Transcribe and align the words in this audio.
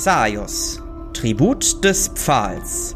Xaios, 0.00 0.80
Tribut 1.12 1.82
des 1.82 2.06
Pfahls. 2.14 2.94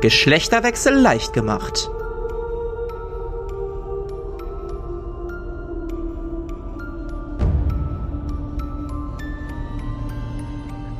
Geschlechterwechsel 0.00 0.92
leicht 0.92 1.32
gemacht. 1.32 1.88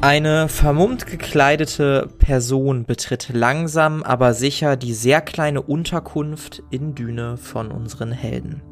Eine 0.02 0.48
vermummt 0.48 1.06
gekleidete 1.06 2.09
Person 2.20 2.84
betritt 2.84 3.30
langsam, 3.32 4.05
aber 4.05 4.34
sicher 4.34 4.77
die 4.77 4.95
sehr 4.95 5.20
kleine 5.20 5.62
Unterkunft 5.62 6.62
in 6.70 6.95
Düne 6.95 7.37
von 7.37 7.73
unseren 7.73 8.12
Helden. 8.12 8.62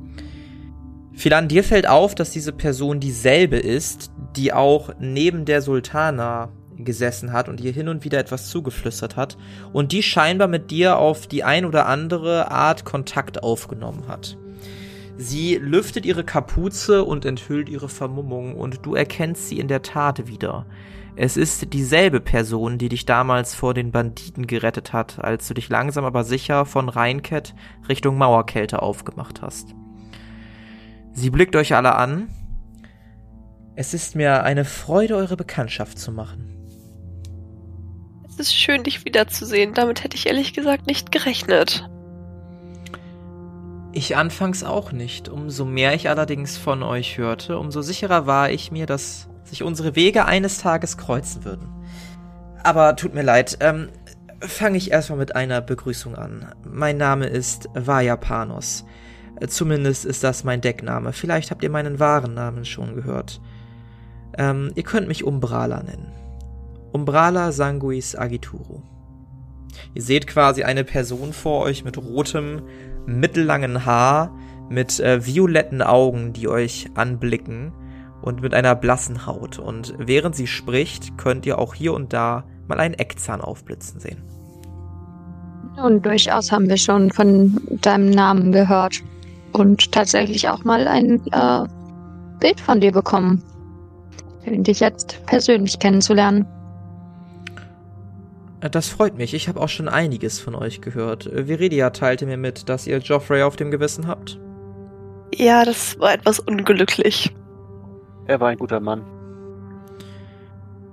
Philan, 1.19 1.49
dir 1.49 1.65
fällt 1.65 1.89
auf, 1.89 2.15
dass 2.15 2.31
diese 2.31 2.53
Person 2.53 3.01
dieselbe 3.01 3.57
ist, 3.57 4.13
die 4.37 4.53
auch 4.53 4.91
neben 5.01 5.47
der 5.47 5.63
Sultana 5.63 6.51
gesessen 6.77 7.33
hat 7.33 7.49
und 7.49 7.61
ihr 7.61 7.73
hin 7.73 7.89
und 7.89 8.05
wieder 8.05 8.21
etwas 8.21 8.49
zugeflüstert 8.51 9.17
hat 9.17 9.37
und 9.73 9.91
die 9.91 10.05
scheinbar 10.05 10.47
mit 10.47 10.71
dir 10.71 10.97
auf 10.97 11.27
die 11.27 11.43
ein 11.43 11.65
oder 11.65 11.87
andere 11.87 12.53
Art 12.53 12.85
Kontakt 12.85 13.43
aufgenommen 13.43 14.05
hat. 14.07 14.39
Sie 15.17 15.57
lüftet 15.57 16.07
ihre 16.07 16.23
Kapuze 16.23 17.03
und 17.03 17.25
enthüllt 17.25 17.69
ihre 17.69 17.89
Vermummung 17.89 18.55
und 18.55 18.87
du 18.87 18.95
erkennst 18.95 19.49
sie 19.49 19.59
in 19.59 19.67
der 19.67 19.83
Tat 19.83 20.29
wieder. 20.29 20.67
Es 21.17 21.37
ist 21.37 21.73
dieselbe 21.73 22.21
Person, 22.21 22.79
die 22.79 22.91
dich 22.91 23.07
damals 23.07 23.57
vor 23.57 23.75
den 23.75 23.91
Banditen 23.91 24.47
gerettet 24.47 24.93
hat, 24.93 25.19
als 25.19 25.49
du 25.49 25.55
dich 25.55 25.69
langsam 25.69 26.05
aber 26.05 26.23
sicher 26.23 26.65
von 26.65 26.89
Rheinkett 26.89 27.57
Richtung 27.89 28.19
Mauerkälte 28.19 28.83
aufgemacht 28.83 29.43
hast. 29.43 29.75
Sie 31.19 31.31
blickt 31.31 31.57
euch 31.57 31.75
alle 31.75 31.97
an. 31.97 32.29
Es 33.75 33.93
ist 33.93 34.15
mir 34.15 34.45
eine 34.45 34.65
Freude, 34.65 35.17
eure 35.17 35.37
Bekanntschaft 35.37 35.99
zu 35.99 36.13
machen. 36.13 36.55
Es 38.29 38.39
ist 38.39 38.55
schön, 38.55 38.85
dich 38.85 39.05
wiederzusehen. 39.05 39.75
Damit 39.75 40.05
hätte 40.05 40.17
ich 40.17 40.29
ehrlich 40.29 40.53
gesagt 40.53 40.87
nicht 40.87 41.11
gerechnet. 41.11 41.91
Ich 43.93 44.17
anfangs 44.17 44.63
auch 44.63 44.93
nicht. 44.93 45.29
Umso 45.29 45.65
mehr 45.65 45.93
ich 45.93 46.09
allerdings 46.09 46.57
von 46.57 46.85
euch 46.85 47.19
hörte, 47.19 47.59
umso 47.59 47.83
sicherer 47.83 48.29
war 48.29 48.51
ich 48.51 48.71
mir, 48.71 48.87
dass 48.87 49.29
sich 49.43 49.65
unsere 49.65 49.97
Wege 49.97 50.25
eines 50.25 50.59
Tages 50.59 50.99
kreuzen 50.99 51.45
würden. 51.45 51.67
Aber 52.63 52.95
tut 52.95 53.13
mir 53.13 53.23
leid, 53.23 53.59
ähm, 53.59 53.89
fange 54.41 54.77
ich 54.77 54.93
erstmal 54.93 55.19
mit 55.19 55.35
einer 55.35 55.63
Begrüßung 55.63 56.15
an. 56.15 56.55
Mein 56.65 56.97
Name 56.97 57.27
ist 57.27 57.69
Vajapanos. 57.75 58.85
Zumindest 59.47 60.05
ist 60.05 60.25
das 60.25 60.45
mein 60.45 60.61
Deckname. 60.61 61.13
Vielleicht 61.13 61.51
habt 61.51 61.63
ihr 61.63 61.71
meinen 61.71 62.01
wahren 62.01 62.35
Namen 62.35 62.65
schon 62.65 62.95
gehört. 62.95 63.41
Ähm, 64.37 64.73
ihr 64.75 64.83
könnt 64.83 65.09
mich 65.09 65.25
Umbrala 65.25 65.83
nennen. 65.83 66.13
Umbrala 66.93 67.53
Sanguis 67.53 68.17
Agituru. 68.17 68.83
Ihr 69.95 70.03
seht 70.03 70.27
quasi 70.27 70.65
eine 70.65 70.85
Person 70.85 71.33
vor 71.33 71.63
euch 71.63 71.85
mit 71.85 71.99
rotem, 71.99 72.63
mittellangen 73.07 73.85
Haar, 73.85 74.35
mit 74.69 74.99
äh, 75.01 75.25
violetten 75.25 75.83
Augen, 75.83 76.33
die 76.33 76.49
euch 76.49 76.91
anblicken 76.95 77.73
und 78.23 78.43
mit 78.43 78.55
einer 78.55 78.75
blassen 78.75 79.27
Haut. 79.27 79.59
Und 79.59 79.95
während 79.99 80.35
sie 80.35 80.47
spricht, 80.47 81.17
könnt 81.17 81.47
ihr 81.47 81.59
auch 81.59 81.75
hier 81.75 81.95
und 81.95 82.13
da 82.13 82.45
mal 82.67 82.81
einen 82.81 82.95
Eckzahn 82.95 83.41
aufblitzen 83.41 84.01
sehen. 84.01 84.23
Und 85.83 86.05
durchaus 86.05 86.51
haben 86.51 86.69
wir 86.69 86.77
schon 86.77 87.11
von 87.13 87.61
deinem 87.83 88.11
Namen 88.11 88.51
gehört 88.51 89.03
und 89.59 89.93
tatsächlich 89.93 90.49
auch 90.49 90.65
mal 90.65 90.87
ein 90.87 91.21
äh, 91.33 91.67
Bild 92.41 92.61
von 92.61 92.81
dir 92.81 92.93
bekommen. 92.93 93.43
Für 94.45 94.57
dich 94.57 94.81
jetzt 94.81 95.25
persönlich 95.27 95.79
kennenzulernen. 95.79 96.47
Äh, 98.61 98.71
das 98.71 98.89
freut 98.89 99.17
mich. 99.17 99.35
Ich 99.35 99.49
habe 99.49 99.61
auch 99.61 99.69
schon 99.69 99.89
einiges 99.89 100.41
von 100.41 100.55
euch 100.55 100.81
gehört. 100.81 101.27
Äh, 101.27 101.49
Viridia 101.49 101.91
teilte 101.91 102.27
mir 102.27 102.37
mit, 102.37 102.69
dass 102.69 102.87
ihr 102.87 102.99
Joffrey 102.99 103.43
auf 103.43 103.57
dem 103.57 103.71
Gewissen 103.71 104.07
habt. 104.07 104.39
Ja, 105.35 105.65
das 105.65 105.99
war 105.99 106.15
etwas 106.15 106.41
unglücklich. 106.41 107.35
Er 108.27 108.41
war 108.41 108.49
ein 108.49 108.59
guter 108.59 108.81
Mann. 108.81 109.03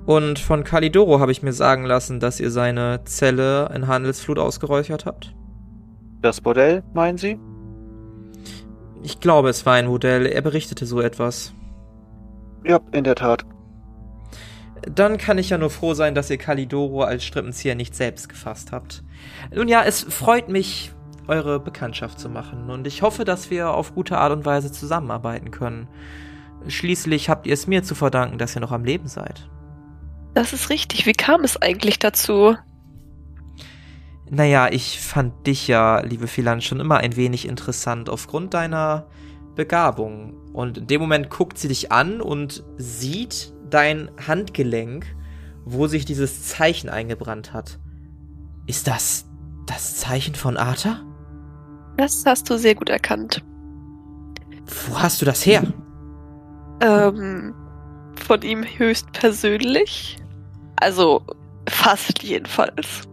Und 0.05 0.37
von 0.37 0.63
Kalidoro 0.63 1.19
habe 1.19 1.31
ich 1.31 1.41
mir 1.41 1.53
sagen 1.53 1.83
lassen, 1.83 2.19
dass 2.19 2.39
ihr 2.39 2.51
seine 2.51 3.01
Zelle 3.05 3.71
in 3.73 3.87
Handelsflut 3.87 4.37
ausgeräuchert 4.37 5.05
habt. 5.05 5.33
Das 6.21 6.41
Bordell, 6.41 6.83
meinen 6.93 7.17
Sie? 7.17 7.39
Ich 9.05 9.19
glaube, 9.19 9.49
es 9.49 9.67
war 9.67 9.75
ein 9.75 9.85
Modell. 9.85 10.25
Er 10.25 10.41
berichtete 10.41 10.87
so 10.87 10.99
etwas. 10.99 11.53
Ja, 12.63 12.79
in 12.91 13.03
der 13.03 13.13
Tat. 13.13 13.45
Dann 14.81 15.19
kann 15.19 15.37
ich 15.37 15.51
ja 15.51 15.59
nur 15.59 15.69
froh 15.69 15.93
sein, 15.93 16.15
dass 16.15 16.31
ihr 16.31 16.39
Kalidoro 16.39 17.03
als 17.03 17.23
Strippenzieher 17.23 17.75
nicht 17.75 17.93
selbst 17.95 18.29
gefasst 18.29 18.71
habt. 18.71 19.03
Nun 19.53 19.67
ja, 19.67 19.83
es 19.83 20.01
freut 20.01 20.49
mich, 20.49 20.91
eure 21.27 21.59
Bekanntschaft 21.59 22.19
zu 22.19 22.29
machen 22.29 22.71
und 22.71 22.87
ich 22.87 23.03
hoffe, 23.03 23.25
dass 23.25 23.51
wir 23.51 23.75
auf 23.75 23.93
gute 23.93 24.17
Art 24.17 24.31
und 24.31 24.43
Weise 24.43 24.71
zusammenarbeiten 24.71 25.51
können. 25.51 25.87
Schließlich 26.67 27.29
habt 27.29 27.45
ihr 27.45 27.53
es 27.53 27.67
mir 27.67 27.83
zu 27.83 27.93
verdanken, 27.93 28.39
dass 28.39 28.55
ihr 28.55 28.61
noch 28.61 28.71
am 28.71 28.85
Leben 28.85 29.07
seid. 29.07 29.47
Das 30.33 30.51
ist 30.51 30.71
richtig. 30.71 31.05
Wie 31.05 31.13
kam 31.13 31.43
es 31.43 31.61
eigentlich 31.61 31.99
dazu? 31.99 32.55
Naja, 34.29 34.69
ich 34.71 34.99
fand 35.01 35.45
dich 35.45 35.67
ja, 35.67 35.99
liebe 35.99 36.27
Philan, 36.27 36.61
schon 36.61 36.79
immer 36.79 36.97
ein 36.97 37.15
wenig 37.15 37.47
interessant 37.47 38.09
aufgrund 38.09 38.53
deiner 38.53 39.07
Begabung. 39.55 40.33
Und 40.51 40.79
in 40.79 40.87
dem 40.87 41.01
Moment 41.01 41.29
guckt 41.29 41.57
sie 41.57 41.67
dich 41.67 41.91
an 41.91 42.21
und 42.21 42.63
sieht 42.77 43.53
dein 43.69 44.09
Handgelenk, 44.27 45.05
wo 45.63 45.87
sich 45.87 46.05
dieses 46.05 46.43
Zeichen 46.43 46.89
eingebrannt 46.89 47.53
hat. 47.53 47.79
Ist 48.67 48.87
das 48.87 49.25
das 49.67 49.97
Zeichen 49.97 50.35
von 50.35 50.57
Arthur? 50.57 50.99
Das 51.97 52.25
hast 52.25 52.49
du 52.49 52.57
sehr 52.57 52.75
gut 52.75 52.89
erkannt. 52.89 53.43
Wo 54.87 54.99
hast 54.99 55.21
du 55.21 55.25
das 55.25 55.45
her? 55.45 55.63
Ähm, 56.81 57.53
von 58.15 58.41
ihm 58.41 58.63
höchst 58.63 59.11
persönlich. 59.13 60.17
Also 60.77 61.21
fast 61.69 62.23
jedenfalls. 62.23 63.07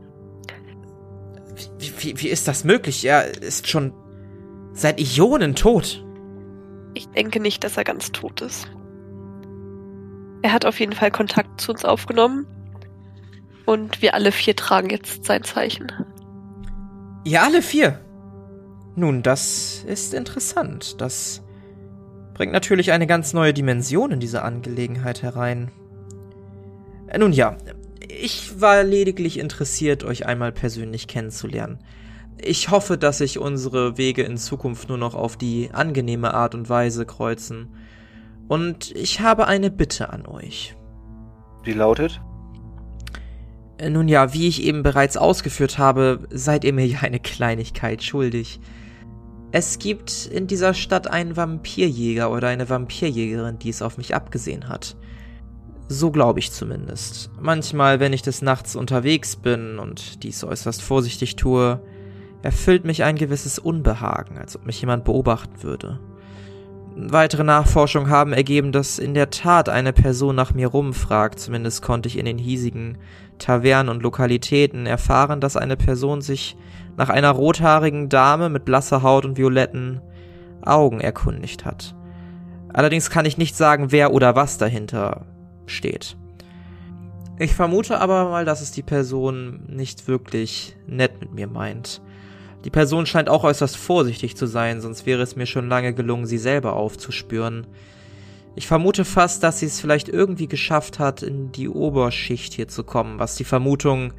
Wie, 1.79 1.93
wie, 1.99 2.21
wie 2.23 2.29
ist 2.29 2.49
das 2.49 2.65
möglich? 2.65 3.05
Er 3.05 3.43
ist 3.43 3.69
schon 3.69 3.93
seit 4.73 5.01
Ionen 5.01 5.55
tot. 5.55 6.05
Ich 6.95 7.09
denke 7.09 7.41
nicht, 7.41 7.65
dass 7.65 7.77
er 7.77 7.85
ganz 7.85 8.13
tot 8.13 8.41
ist. 8.41 8.71
Er 10.43 10.53
hat 10.53 10.65
auf 10.65 10.81
jeden 10.81 10.93
Fall 10.93 11.11
Kontakt 11.11 11.61
zu 11.61 11.73
uns 11.73 11.85
aufgenommen. 11.85 12.47
Und 13.65 14.03
wir 14.03 14.15
alle 14.15 14.33
vier 14.33 14.57
tragen 14.57 14.91
jetzt 14.91 15.25
sein 15.25 15.45
Zeichen. 15.45 15.93
Ihr 17.25 17.43
alle 17.43 17.63
vier? 17.63 18.01
Nun, 18.97 19.23
das 19.23 19.85
ist 19.87 20.13
interessant. 20.13 21.01
Das 21.01 21.43
bringt 22.35 22.53
natürlich 22.53 22.93
eine 22.93 23.07
ganz 23.07 23.33
neue 23.33 23.55
Dimension 23.55 24.11
in 24.11 24.21
diese 24.21 24.43
Angelegenheit 24.43 25.23
herein. 25.23 25.71
Äh, 27.07 27.19
nun 27.19 27.33
ja, 27.33 27.57
ich 28.21 28.61
war 28.61 28.83
lediglich 28.83 29.39
interessiert, 29.39 30.05
euch 30.05 30.27
einmal 30.27 30.53
persönlich 30.53 31.07
kennenzulernen. 31.07 31.79
Ich 32.41 32.71
hoffe, 32.71 32.99
dass 32.99 33.19
sich 33.19 33.39
unsere 33.39 33.99
Wege 33.99 34.23
in 34.23 34.37
Zukunft 34.37 34.89
nur 34.89 34.99
noch 34.99 35.15
auf 35.15 35.37
die 35.37 35.71
angenehme 35.73 36.35
Art 36.35 36.55
und 36.55 36.69
Weise 36.69 37.07
kreuzen. 37.07 37.75
Und 38.49 38.91
ich 38.97 39.21
habe 39.21 39.47
eine 39.47 39.71
Bitte 39.71 40.11
an 40.11 40.27
euch. 40.27 40.77
Die 41.65 41.73
lautet? 41.73 42.21
Äh, 43.79 43.91
nun 43.91 44.09
ja, 44.09 44.33
wie 44.35 44.49
ich 44.49 44.63
eben 44.63 44.83
bereits 44.83 45.17
ausgeführt 45.17 45.79
habe, 45.79 46.27
seid 46.31 46.65
ihr 46.65 46.73
mir 46.73 46.87
ja 46.87 47.01
eine 47.01 47.21
Kleinigkeit 47.21 48.03
schuldig. 48.03 48.61
Es 49.53 49.79
gibt 49.79 50.27
in 50.27 50.47
dieser 50.47 50.73
Stadt 50.73 51.09
einen 51.09 51.37
Vampirjäger 51.37 52.33
oder 52.33 52.49
eine 52.49 52.69
Vampirjägerin, 52.69 53.59
die 53.59 53.69
es 53.69 53.83
auf 53.83 53.99
mich 53.99 54.15
abgesehen 54.15 54.69
hat. 54.69 54.97
So 55.93 56.11
glaube 56.11 56.39
ich 56.39 56.51
zumindest. 56.51 57.31
Manchmal, 57.39 58.01
wenn 58.01 58.15
ich 58.15 58.23
des 58.23 58.41
Nachts 58.41 58.77
unterwegs 58.77 59.37
bin 59.37 59.79
und 59.79 60.23
dies 60.23 60.43
äußerst 60.43 60.81
vorsichtig 60.81 61.37
tue, 61.37 61.83
erfüllt 62.41 62.87
mich 62.87 63.05
ein 63.05 63.17
gewisses 63.17 63.59
Unbehagen, 63.59 64.39
als 64.39 64.57
ob 64.57 64.65
mich 64.65 64.81
jemand 64.81 65.05
beobachten 65.05 65.63
würde. 65.63 66.01
Weitere 66.97 67.45
Nachforschungen 67.45 68.09
haben 68.09 68.33
ergeben, 68.33 68.73
dass 68.73 68.99
in 68.99 69.13
der 69.13 69.29
Tat 69.29 69.69
eine 69.69 69.93
Person 69.93 70.35
nach 70.35 70.55
mir 70.55 70.69
rumfragt, 70.69 71.39
zumindest 71.39 71.83
konnte 71.83 72.09
ich 72.09 72.17
in 72.19 72.25
den 72.25 72.39
hiesigen 72.39 72.97
Tavernen 73.39 73.91
und 73.91 74.03
Lokalitäten 74.03 74.87
erfahren, 74.87 75.43
dass 75.43 75.59
eine 75.59 75.77
Person 75.77 76.23
sich 76.23 76.57
nach 76.97 77.11
einer 77.11 77.31
rothaarigen 77.31 78.09
Dame 78.09 78.49
mit 78.49 78.65
blasser 78.65 79.03
Haut 79.03 79.27
und 79.27 79.37
violetten 79.37 80.01
Augen 80.63 81.01
erkundigt 81.01 81.67
hat. 81.67 81.95
Allerdings 82.73 83.11
kann 83.11 83.27
ich 83.27 83.37
nicht 83.37 83.57
sagen, 83.57 83.93
wer 83.93 84.15
oder 84.15 84.35
was 84.35 84.57
dahinter 84.57 85.27
steht. 85.67 86.17
Ich 87.39 87.55
vermute 87.55 87.99
aber 87.99 88.29
mal, 88.29 88.45
dass 88.45 88.61
es 88.61 88.71
die 88.73 88.83
Person 88.83 89.65
nicht 89.69 90.07
wirklich 90.07 90.77
nett 90.87 91.21
mit 91.21 91.33
mir 91.33 91.47
meint. 91.47 92.01
Die 92.65 92.71
Person 92.71 93.07
scheint 93.07 93.29
auch 93.29 93.43
äußerst 93.43 93.77
vorsichtig 93.77 94.37
zu 94.37 94.47
sein, 94.47 94.81
sonst 94.81 95.07
wäre 95.07 95.23
es 95.23 95.35
mir 95.35 95.47
schon 95.47 95.69
lange 95.69 95.95
gelungen, 95.95 96.27
sie 96.27 96.39
selber 96.39 96.75
aufzuspüren. 96.75 97.67
Ich 98.55 98.67
vermute 98.67 99.05
fast, 99.05 99.43
dass 99.43 99.59
sie 99.59 99.67
es 99.67 99.81
vielleicht 99.81 100.09
irgendwie 100.09 100.47
geschafft 100.47 100.99
hat, 100.99 101.23
in 101.23 101.53
die 101.53 101.69
Oberschicht 101.69 102.53
hier 102.53 102.69
zu 102.69 102.85
kommen, 102.85 103.19
was 103.19 103.35
die 103.35 103.45
Vermutung 103.45 104.13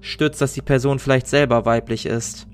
stützt, 0.00 0.40
dass 0.40 0.54
die 0.54 0.62
Person 0.62 0.98
vielleicht 0.98 1.26
selber 1.26 1.66
weiblich 1.66 2.06
ist. 2.06 2.46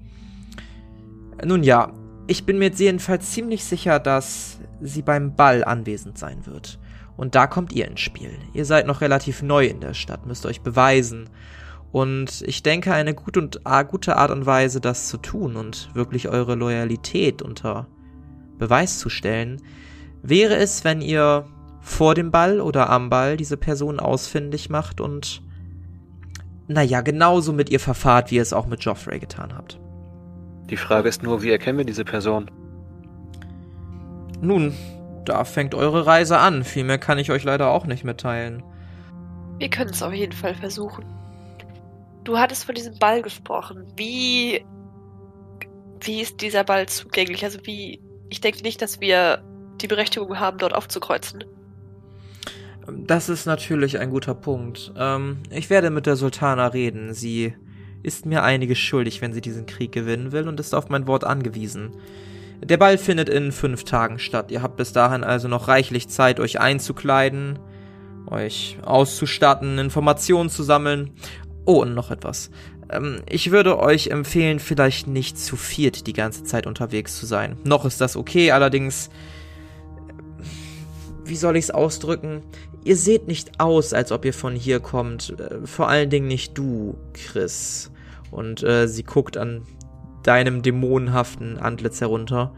Nun 1.44 1.62
ja, 1.62 1.92
ich 2.26 2.44
bin 2.44 2.58
mir 2.58 2.70
jedenfalls 2.70 3.30
ziemlich 3.30 3.64
sicher, 3.64 3.98
dass 4.00 4.58
sie 4.80 5.02
beim 5.02 5.36
Ball 5.36 5.64
anwesend 5.64 6.18
sein 6.18 6.46
wird. 6.46 6.78
Und 7.16 7.34
da 7.34 7.46
kommt 7.46 7.72
ihr 7.72 7.86
ins 7.86 8.00
Spiel. 8.00 8.36
Ihr 8.52 8.64
seid 8.64 8.86
noch 8.86 9.00
relativ 9.00 9.42
neu 9.42 9.66
in 9.66 9.80
der 9.80 9.94
Stadt, 9.94 10.26
müsst 10.26 10.46
euch 10.46 10.62
beweisen. 10.62 11.28
Und 11.92 12.42
ich 12.46 12.62
denke, 12.62 12.92
eine 12.92 13.14
gute, 13.14 13.40
und, 13.40 13.60
gute 13.88 14.16
Art 14.16 14.32
und 14.32 14.46
Weise, 14.46 14.80
das 14.80 15.08
zu 15.08 15.16
tun 15.16 15.56
und 15.56 15.94
wirklich 15.94 16.28
eure 16.28 16.56
Loyalität 16.56 17.40
unter 17.40 17.86
Beweis 18.58 18.98
zu 18.98 19.08
stellen, 19.08 19.62
wäre 20.22 20.56
es, 20.56 20.82
wenn 20.82 21.00
ihr 21.00 21.46
vor 21.80 22.14
dem 22.14 22.30
Ball 22.30 22.60
oder 22.60 22.90
am 22.90 23.10
Ball 23.10 23.36
diese 23.36 23.56
Person 23.56 24.00
ausfindig 24.00 24.70
macht 24.70 25.00
und, 25.00 25.42
naja, 26.66 27.02
genauso 27.02 27.52
mit 27.52 27.70
ihr 27.70 27.78
verfahrt, 27.78 28.30
wie 28.30 28.36
ihr 28.36 28.42
es 28.42 28.54
auch 28.54 28.66
mit 28.66 28.82
Joffrey 28.82 29.20
getan 29.20 29.54
habt. 29.54 29.78
Die 30.70 30.76
Frage 30.76 31.08
ist 31.08 31.22
nur, 31.22 31.42
wie 31.42 31.50
erkennen 31.50 31.78
wir 31.78 31.84
diese 31.84 32.04
Person? 32.04 32.50
Nun, 34.40 34.72
da 35.24 35.44
fängt 35.44 35.74
eure 35.74 36.06
Reise 36.06 36.38
an. 36.38 36.64
Viel 36.64 36.84
mehr 36.84 36.98
kann 36.98 37.18
ich 37.18 37.30
euch 37.30 37.44
leider 37.44 37.70
auch 37.70 37.86
nicht 37.86 38.04
mitteilen. 38.04 38.62
Wir 39.58 39.70
können 39.70 39.90
es 39.90 40.02
auf 40.02 40.12
jeden 40.12 40.32
Fall 40.32 40.54
versuchen. 40.54 41.04
Du 42.24 42.38
hattest 42.38 42.64
von 42.64 42.74
diesem 42.74 42.98
Ball 42.98 43.22
gesprochen. 43.22 43.86
Wie. 43.96 44.64
Wie 46.00 46.20
ist 46.20 46.40
dieser 46.40 46.64
Ball 46.64 46.86
zugänglich? 46.86 47.44
Also 47.44 47.58
wie. 47.64 48.00
Ich 48.30 48.40
denke 48.40 48.62
nicht, 48.62 48.82
dass 48.82 49.00
wir 49.00 49.42
die 49.80 49.86
Berechtigung 49.86 50.38
haben, 50.38 50.58
dort 50.58 50.74
aufzukreuzen. 50.74 51.44
Das 52.86 53.28
ist 53.28 53.46
natürlich 53.46 53.98
ein 53.98 54.10
guter 54.10 54.34
Punkt. 54.34 54.92
Ähm, 54.96 55.38
ich 55.50 55.70
werde 55.70 55.90
mit 55.90 56.06
der 56.06 56.16
Sultana 56.16 56.66
reden. 56.68 57.14
Sie 57.14 57.54
ist 58.02 58.26
mir 58.26 58.42
einiges 58.42 58.78
schuldig, 58.78 59.22
wenn 59.22 59.32
sie 59.32 59.40
diesen 59.40 59.66
Krieg 59.66 59.92
gewinnen 59.92 60.32
will 60.32 60.48
und 60.48 60.60
ist 60.60 60.74
auf 60.74 60.90
mein 60.90 61.06
Wort 61.06 61.24
angewiesen. 61.24 61.92
Der 62.62 62.76
Ball 62.76 62.98
findet 62.98 63.28
in 63.28 63.52
fünf 63.52 63.84
Tagen 63.84 64.18
statt. 64.18 64.50
Ihr 64.50 64.62
habt 64.62 64.76
bis 64.76 64.92
dahin 64.92 65.24
also 65.24 65.48
noch 65.48 65.68
reichlich 65.68 66.08
Zeit, 66.08 66.40
euch 66.40 66.60
einzukleiden, 66.60 67.58
euch 68.26 68.78
auszustatten, 68.82 69.78
Informationen 69.78 70.50
zu 70.50 70.62
sammeln 70.62 71.12
Oh, 71.66 71.80
und 71.80 71.94
noch 71.94 72.10
etwas. 72.10 72.50
Ähm, 72.90 73.22
ich 73.28 73.50
würde 73.50 73.78
euch 73.78 74.08
empfehlen, 74.08 74.58
vielleicht 74.58 75.06
nicht 75.06 75.38
zu 75.38 75.56
viert 75.56 76.06
die 76.06 76.12
ganze 76.12 76.44
Zeit 76.44 76.66
unterwegs 76.66 77.18
zu 77.18 77.26
sein. 77.26 77.56
Noch 77.64 77.84
ist 77.84 78.00
das 78.00 78.16
okay, 78.16 78.50
allerdings. 78.50 79.08
Äh, 79.08 80.12
wie 81.24 81.36
soll 81.36 81.56
ich 81.56 81.64
es 81.64 81.70
ausdrücken? 81.70 82.42
Ihr 82.84 82.96
seht 82.96 83.28
nicht 83.28 83.60
aus, 83.60 83.94
als 83.94 84.12
ob 84.12 84.26
ihr 84.26 84.34
von 84.34 84.54
hier 84.54 84.80
kommt. 84.80 85.34
Äh, 85.40 85.66
vor 85.66 85.88
allen 85.88 86.10
Dingen 86.10 86.28
nicht 86.28 86.56
du, 86.58 86.98
Chris. 87.14 87.90
Und 88.30 88.62
äh, 88.62 88.88
sie 88.88 89.04
guckt 89.04 89.36
an 89.36 89.62
deinem 90.24 90.62
dämonenhaften 90.62 91.58
Antlitz 91.58 92.00
herunter. 92.00 92.52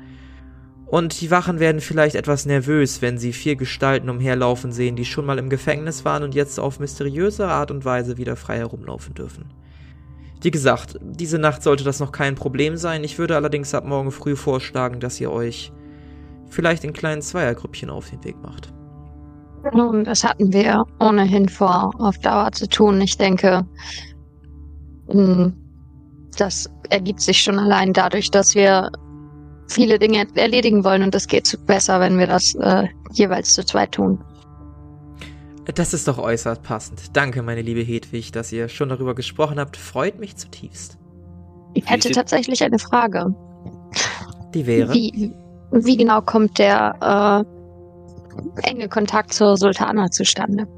Und 0.86 1.20
die 1.20 1.30
Wachen 1.30 1.58
werden 1.58 1.80
vielleicht 1.80 2.14
etwas 2.14 2.46
nervös, 2.46 3.02
wenn 3.02 3.18
sie 3.18 3.32
vier 3.32 3.56
Gestalten 3.56 4.08
umherlaufen 4.08 4.70
sehen, 4.70 4.94
die 4.94 5.04
schon 5.04 5.26
mal 5.26 5.38
im 5.38 5.50
Gefängnis 5.50 6.04
waren 6.04 6.22
und 6.22 6.34
jetzt 6.34 6.60
auf 6.60 6.78
mysteriöse 6.78 7.48
Art 7.48 7.72
und 7.72 7.84
Weise 7.84 8.18
wieder 8.18 8.36
frei 8.36 8.58
herumlaufen 8.58 9.14
dürfen. 9.14 9.46
Wie 10.42 10.50
gesagt, 10.52 10.96
diese 11.02 11.38
Nacht 11.38 11.64
sollte 11.64 11.82
das 11.82 11.98
noch 11.98 12.12
kein 12.12 12.36
Problem 12.36 12.76
sein. 12.76 13.02
Ich 13.02 13.18
würde 13.18 13.34
allerdings 13.34 13.74
ab 13.74 13.84
morgen 13.84 14.12
früh 14.12 14.36
vorschlagen, 14.36 15.00
dass 15.00 15.20
ihr 15.20 15.32
euch 15.32 15.72
vielleicht 16.48 16.84
in 16.84 16.92
kleinen 16.92 17.22
Zweiergrüppchen 17.22 17.90
auf 17.90 18.10
den 18.10 18.22
Weg 18.22 18.36
macht. 18.42 18.72
Nun, 19.72 20.04
das 20.04 20.22
hatten 20.22 20.52
wir 20.52 20.84
ohnehin 21.00 21.48
vor, 21.48 21.90
auf 21.98 22.18
Dauer 22.18 22.52
zu 22.52 22.68
tun. 22.68 23.00
Ich 23.00 23.16
denke, 23.16 23.66
hm, 25.10 25.52
das 26.38 26.70
ergibt 26.90 27.20
sich 27.20 27.40
schon 27.40 27.58
allein 27.58 27.92
dadurch, 27.92 28.30
dass 28.30 28.54
wir 28.54 28.90
viele 29.68 29.98
Dinge 29.98 30.26
erledigen 30.34 30.84
wollen 30.84 31.02
und 31.02 31.14
das 31.14 31.26
geht 31.26 31.58
besser, 31.66 32.00
wenn 32.00 32.18
wir 32.18 32.26
das 32.26 32.54
äh, 32.56 32.88
jeweils 33.12 33.54
zu 33.54 33.64
zweit 33.64 33.92
tun. 33.92 34.22
Das 35.74 35.92
ist 35.92 36.06
doch 36.06 36.18
äußerst 36.18 36.62
passend. 36.62 37.16
Danke, 37.16 37.42
meine 37.42 37.60
liebe 37.60 37.80
Hedwig, 37.80 38.30
dass 38.30 38.52
ihr 38.52 38.68
schon 38.68 38.88
darüber 38.88 39.14
gesprochen 39.16 39.58
habt. 39.58 39.76
Freut 39.76 40.20
mich 40.20 40.36
zutiefst. 40.36 40.96
Ich 41.74 41.90
hätte 41.90 42.10
tatsächlich 42.10 42.62
eine 42.62 42.78
Frage. 42.78 43.34
Die 44.54 44.66
wäre? 44.66 44.94
Wie, 44.94 45.32
wie 45.72 45.96
genau 45.96 46.22
kommt 46.22 46.58
der 46.58 47.44
äh, 48.64 48.70
enge 48.70 48.88
Kontakt 48.88 49.32
zur 49.32 49.56
Sultana 49.56 50.10
zustande? 50.10 50.68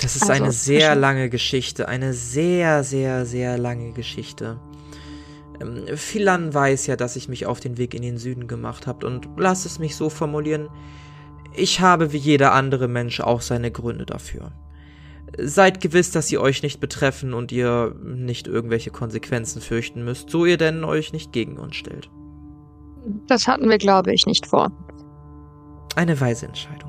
Das 0.00 0.16
ist 0.16 0.22
also, 0.22 0.42
eine 0.42 0.52
sehr 0.52 0.94
lange 0.94 1.28
Geschichte. 1.28 1.88
Eine 1.88 2.12
sehr, 2.12 2.84
sehr, 2.84 3.26
sehr 3.26 3.58
lange 3.58 3.92
Geschichte. 3.92 4.60
Ähm, 5.60 5.84
Philan 5.96 6.54
weiß 6.54 6.86
ja, 6.86 6.96
dass 6.96 7.16
ich 7.16 7.28
mich 7.28 7.46
auf 7.46 7.60
den 7.60 7.78
Weg 7.78 7.94
in 7.94 8.02
den 8.02 8.18
Süden 8.18 8.46
gemacht 8.46 8.86
habe 8.86 9.06
und 9.06 9.28
lass 9.36 9.64
es 9.64 9.78
mich 9.78 9.96
so 9.96 10.10
formulieren, 10.10 10.68
ich 11.54 11.80
habe 11.80 12.12
wie 12.12 12.18
jeder 12.18 12.52
andere 12.52 12.86
Mensch 12.86 13.20
auch 13.20 13.40
seine 13.40 13.70
Gründe 13.70 14.04
dafür. 14.04 14.52
Seid 15.38 15.80
gewiss, 15.80 16.10
dass 16.10 16.28
sie 16.28 16.38
euch 16.38 16.62
nicht 16.62 16.80
betreffen 16.80 17.34
und 17.34 17.50
ihr 17.50 17.94
nicht 18.04 18.46
irgendwelche 18.46 18.90
Konsequenzen 18.90 19.60
fürchten 19.60 20.04
müsst, 20.04 20.30
so 20.30 20.44
ihr 20.44 20.56
denn 20.56 20.84
euch 20.84 21.12
nicht 21.12 21.32
gegen 21.32 21.58
uns 21.58 21.76
stellt. 21.76 22.10
Das 23.26 23.48
hatten 23.48 23.68
wir, 23.68 23.78
glaube 23.78 24.12
ich, 24.12 24.26
nicht 24.26 24.46
vor. 24.46 24.70
Eine 25.96 26.20
weise 26.20 26.46
Entscheidung. 26.46 26.85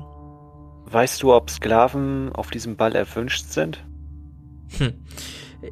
Weißt 0.90 1.22
du, 1.22 1.34
ob 1.34 1.50
Sklaven 1.50 2.32
auf 2.32 2.50
diesem 2.50 2.76
Ball 2.76 2.94
erwünscht 2.94 3.46
sind? 3.50 3.84
Hm. 4.78 4.94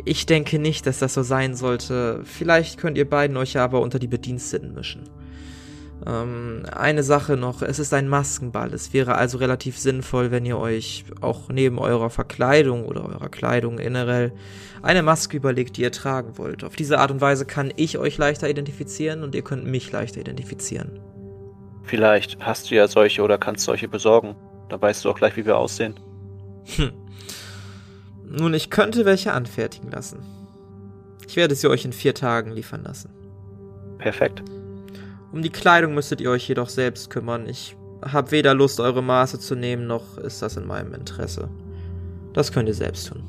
Ich 0.04 0.26
denke 0.26 0.58
nicht, 0.58 0.86
dass 0.86 0.98
das 0.98 1.14
so 1.14 1.22
sein 1.22 1.54
sollte. 1.54 2.20
Vielleicht 2.24 2.76
könnt 2.78 2.98
ihr 2.98 3.08
beiden 3.08 3.36
euch 3.36 3.56
aber 3.58 3.80
unter 3.80 3.98
die 3.98 4.08
Bediensteten 4.08 4.74
mischen. 4.74 5.08
Ähm, 6.04 6.64
eine 6.70 7.02
Sache 7.02 7.36
noch, 7.36 7.62
es 7.62 7.78
ist 7.78 7.94
ein 7.94 8.08
Maskenball. 8.08 8.74
Es 8.74 8.92
wäre 8.92 9.14
also 9.14 9.38
relativ 9.38 9.78
sinnvoll, 9.78 10.30
wenn 10.30 10.44
ihr 10.44 10.58
euch 10.58 11.04
auch 11.20 11.48
neben 11.48 11.78
eurer 11.78 12.10
Verkleidung 12.10 12.84
oder 12.84 13.06
eurer 13.06 13.28
Kleidung 13.28 13.76
generell 13.76 14.32
eine 14.82 15.02
Maske 15.02 15.36
überlegt, 15.36 15.76
die 15.76 15.82
ihr 15.82 15.92
tragen 15.92 16.36
wollt. 16.36 16.64
Auf 16.64 16.76
diese 16.76 16.98
Art 16.98 17.10
und 17.10 17.20
Weise 17.20 17.46
kann 17.46 17.72
ich 17.76 17.96
euch 17.96 18.18
leichter 18.18 18.50
identifizieren 18.50 19.22
und 19.22 19.34
ihr 19.34 19.42
könnt 19.42 19.64
mich 19.64 19.90
leichter 19.92 20.20
identifizieren. 20.20 21.00
Vielleicht 21.84 22.38
hast 22.40 22.70
du 22.70 22.74
ja 22.74 22.88
solche 22.88 23.22
oder 23.22 23.38
kannst 23.38 23.64
solche 23.64 23.88
besorgen. 23.88 24.34
Da 24.68 24.80
weißt 24.80 25.04
du 25.04 25.10
auch 25.10 25.16
gleich, 25.16 25.36
wie 25.36 25.46
wir 25.46 25.56
aussehen. 25.56 25.94
Hm. 26.76 26.92
Nun, 28.28 28.54
ich 28.54 28.70
könnte 28.70 29.04
welche 29.04 29.32
anfertigen 29.32 29.90
lassen. 29.90 30.18
Ich 31.28 31.36
werde 31.36 31.54
sie 31.54 31.68
euch 31.68 31.84
in 31.84 31.92
vier 31.92 32.14
Tagen 32.14 32.50
liefern 32.50 32.82
lassen. 32.82 33.10
Perfekt. 33.98 34.42
Um 35.32 35.42
die 35.42 35.50
Kleidung 35.50 35.94
müsstet 35.94 36.20
ihr 36.20 36.30
euch 36.30 36.48
jedoch 36.48 36.68
selbst 36.68 37.10
kümmern. 37.10 37.48
Ich 37.48 37.76
habe 38.02 38.30
weder 38.30 38.54
Lust, 38.54 38.80
eure 38.80 39.02
Maße 39.02 39.38
zu 39.38 39.54
nehmen, 39.54 39.86
noch 39.86 40.18
ist 40.18 40.42
das 40.42 40.56
in 40.56 40.66
meinem 40.66 40.94
Interesse. 40.94 41.48
Das 42.32 42.52
könnt 42.52 42.68
ihr 42.68 42.74
selbst 42.74 43.08
tun. 43.08 43.22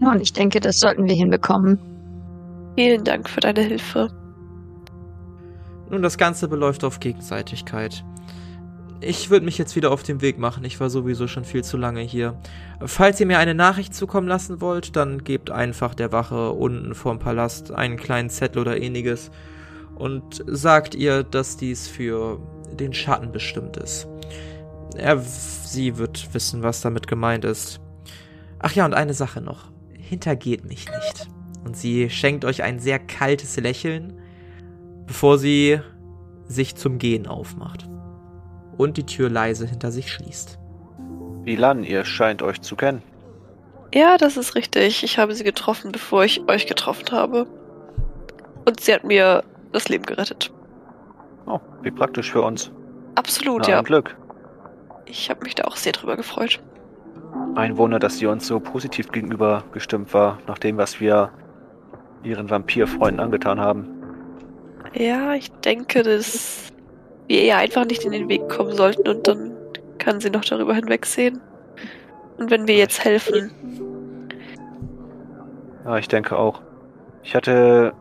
Ja, 0.00 0.12
und 0.12 0.20
ich 0.20 0.32
denke, 0.32 0.60
das 0.60 0.80
sollten 0.80 1.06
wir 1.08 1.14
hinbekommen. 1.14 1.78
Vielen 2.76 3.04
Dank 3.04 3.28
für 3.28 3.40
deine 3.40 3.62
Hilfe. 3.62 4.10
Nun, 5.90 6.02
das 6.02 6.18
Ganze 6.18 6.48
beläuft 6.48 6.82
auf 6.84 7.00
Gegenseitigkeit. 7.00 8.04
Ich 9.00 9.28
würde 9.30 9.44
mich 9.44 9.58
jetzt 9.58 9.76
wieder 9.76 9.90
auf 9.90 10.02
den 10.02 10.20
Weg 10.20 10.38
machen. 10.38 10.64
Ich 10.64 10.80
war 10.80 10.88
sowieso 10.88 11.26
schon 11.26 11.44
viel 11.44 11.64
zu 11.64 11.76
lange 11.76 12.00
hier. 12.00 12.38
Falls 12.80 13.20
ihr 13.20 13.26
mir 13.26 13.38
eine 13.38 13.54
Nachricht 13.54 13.94
zukommen 13.94 14.28
lassen 14.28 14.60
wollt, 14.60 14.96
dann 14.96 15.24
gebt 15.24 15.50
einfach 15.50 15.94
der 15.94 16.12
Wache 16.12 16.50
unten 16.52 16.94
vorm 16.94 17.18
Palast 17.18 17.72
einen 17.72 17.96
kleinen 17.96 18.30
Zettel 18.30 18.60
oder 18.60 18.80
ähnliches 18.80 19.30
und 19.96 20.42
sagt 20.46 20.94
ihr, 20.94 21.22
dass 21.22 21.56
dies 21.56 21.88
für 21.88 22.40
den 22.72 22.94
Schatten 22.94 23.32
bestimmt 23.32 23.76
ist. 23.76 24.08
Er, 24.96 25.18
sie 25.18 25.98
wird 25.98 26.32
wissen, 26.32 26.62
was 26.62 26.80
damit 26.80 27.06
gemeint 27.06 27.44
ist. 27.44 27.80
Ach 28.58 28.72
ja, 28.72 28.84
und 28.84 28.94
eine 28.94 29.14
Sache 29.14 29.40
noch. 29.40 29.70
Hintergeht 29.92 30.64
mich 30.64 30.86
nicht. 30.86 31.28
Und 31.64 31.76
sie 31.76 32.10
schenkt 32.10 32.44
euch 32.44 32.62
ein 32.62 32.78
sehr 32.78 32.98
kaltes 32.98 33.56
Lächeln, 33.56 34.18
bevor 35.06 35.38
sie 35.38 35.80
sich 36.46 36.76
zum 36.76 36.98
Gehen 36.98 37.26
aufmacht 37.26 37.88
und 38.76 38.96
die 38.96 39.06
Tür 39.06 39.30
leise 39.30 39.66
hinter 39.66 39.90
sich 39.90 40.12
schließt. 40.12 40.58
Milan, 41.44 41.84
ihr 41.84 42.04
scheint 42.04 42.42
euch 42.42 42.60
zu 42.62 42.76
kennen. 42.76 43.02
Ja, 43.94 44.16
das 44.16 44.36
ist 44.36 44.54
richtig. 44.54 45.04
Ich 45.04 45.18
habe 45.18 45.34
sie 45.34 45.44
getroffen, 45.44 45.92
bevor 45.92 46.24
ich 46.24 46.48
euch 46.48 46.66
getroffen 46.66 47.12
habe. 47.12 47.46
Und 48.66 48.80
sie 48.80 48.94
hat 48.94 49.04
mir 49.04 49.44
das 49.72 49.88
Leben 49.88 50.04
gerettet. 50.04 50.52
Oh, 51.46 51.60
wie 51.82 51.90
praktisch 51.90 52.32
für 52.32 52.42
uns. 52.42 52.72
Absolut, 53.14 53.62
Na, 53.62 53.68
ja. 53.68 53.82
Glück. 53.82 54.16
Ich 55.04 55.30
habe 55.30 55.44
mich 55.44 55.54
da 55.54 55.64
auch 55.64 55.76
sehr 55.76 55.92
drüber 55.92 56.16
gefreut. 56.16 56.60
Ein 57.54 57.76
Wunder, 57.76 57.98
dass 57.98 58.18
sie 58.18 58.26
uns 58.26 58.46
so 58.46 58.58
positiv 58.58 59.12
gegenüber 59.12 59.64
gestimmt 59.72 60.14
war, 60.14 60.38
nach 60.46 60.58
dem, 60.58 60.76
was 60.76 61.00
wir 61.00 61.30
ihren 62.22 62.50
Vampirfreunden 62.50 63.20
angetan 63.20 63.60
haben. 63.60 63.88
Ja, 64.94 65.34
ich 65.34 65.50
denke, 65.52 66.02
das 66.02 66.72
wir 67.26 67.42
ihr 67.42 67.56
einfach 67.56 67.84
nicht 67.86 68.04
in 68.04 68.12
den 68.12 68.28
Weg 68.28 68.48
kommen 68.48 68.74
sollten 68.74 69.08
und 69.08 69.26
dann 69.26 69.52
kann 69.98 70.20
sie 70.20 70.30
noch 70.30 70.44
darüber 70.44 70.74
hinwegsehen. 70.74 71.40
Und 72.38 72.50
wenn 72.50 72.66
wir 72.66 72.76
jetzt 72.76 73.04
helfen, 73.04 73.50
Ja, 75.84 75.98
ich 75.98 76.08
denke 76.08 76.36
auch. 76.38 76.62
Ich 77.22 77.34
hatte 77.34 77.92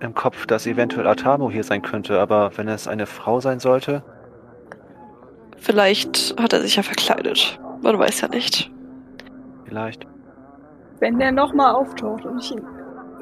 im 0.00 0.14
Kopf, 0.14 0.46
dass 0.46 0.66
eventuell 0.66 1.06
Atamo 1.06 1.50
hier 1.50 1.64
sein 1.64 1.82
könnte, 1.82 2.20
aber 2.20 2.50
wenn 2.56 2.68
es 2.68 2.88
eine 2.88 3.06
Frau 3.06 3.40
sein 3.40 3.60
sollte, 3.60 4.02
vielleicht 5.56 6.34
hat 6.40 6.52
er 6.52 6.60
sich 6.60 6.76
ja 6.76 6.82
verkleidet. 6.82 7.58
Man 7.82 7.98
weiß 7.98 8.20
ja 8.22 8.28
nicht. 8.28 8.70
vielleicht. 9.64 10.06
Wenn 11.00 11.18
der 11.18 11.32
nochmal 11.32 11.74
auftaucht 11.74 12.24
und 12.24 12.38
ich 12.38 12.52
ihn. 12.52 12.62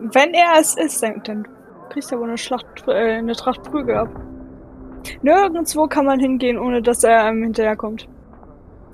Wenn 0.01 0.35
er 0.35 0.61
es 0.61 0.77
ist, 0.77 1.03
dann, 1.03 1.23
dann 1.25 1.49
kriegt 1.91 2.11
er 2.13 2.19
wohl 2.19 2.29
eine, 2.29 2.39
Schlacht, 2.39 2.87
äh, 2.87 3.17
eine 3.17 3.35
Tracht 3.35 3.63
Prügel 3.63 3.97
ab. 3.97 4.09
Nirgendwo 5.23 5.87
kann 5.87 6.07
man 6.07 6.21
hingehen, 6.21 6.59
ohne 6.59 6.83
dass 6.83 7.03
er 7.05 7.25
einem 7.25 7.43
hinterherkommt. 7.43 8.09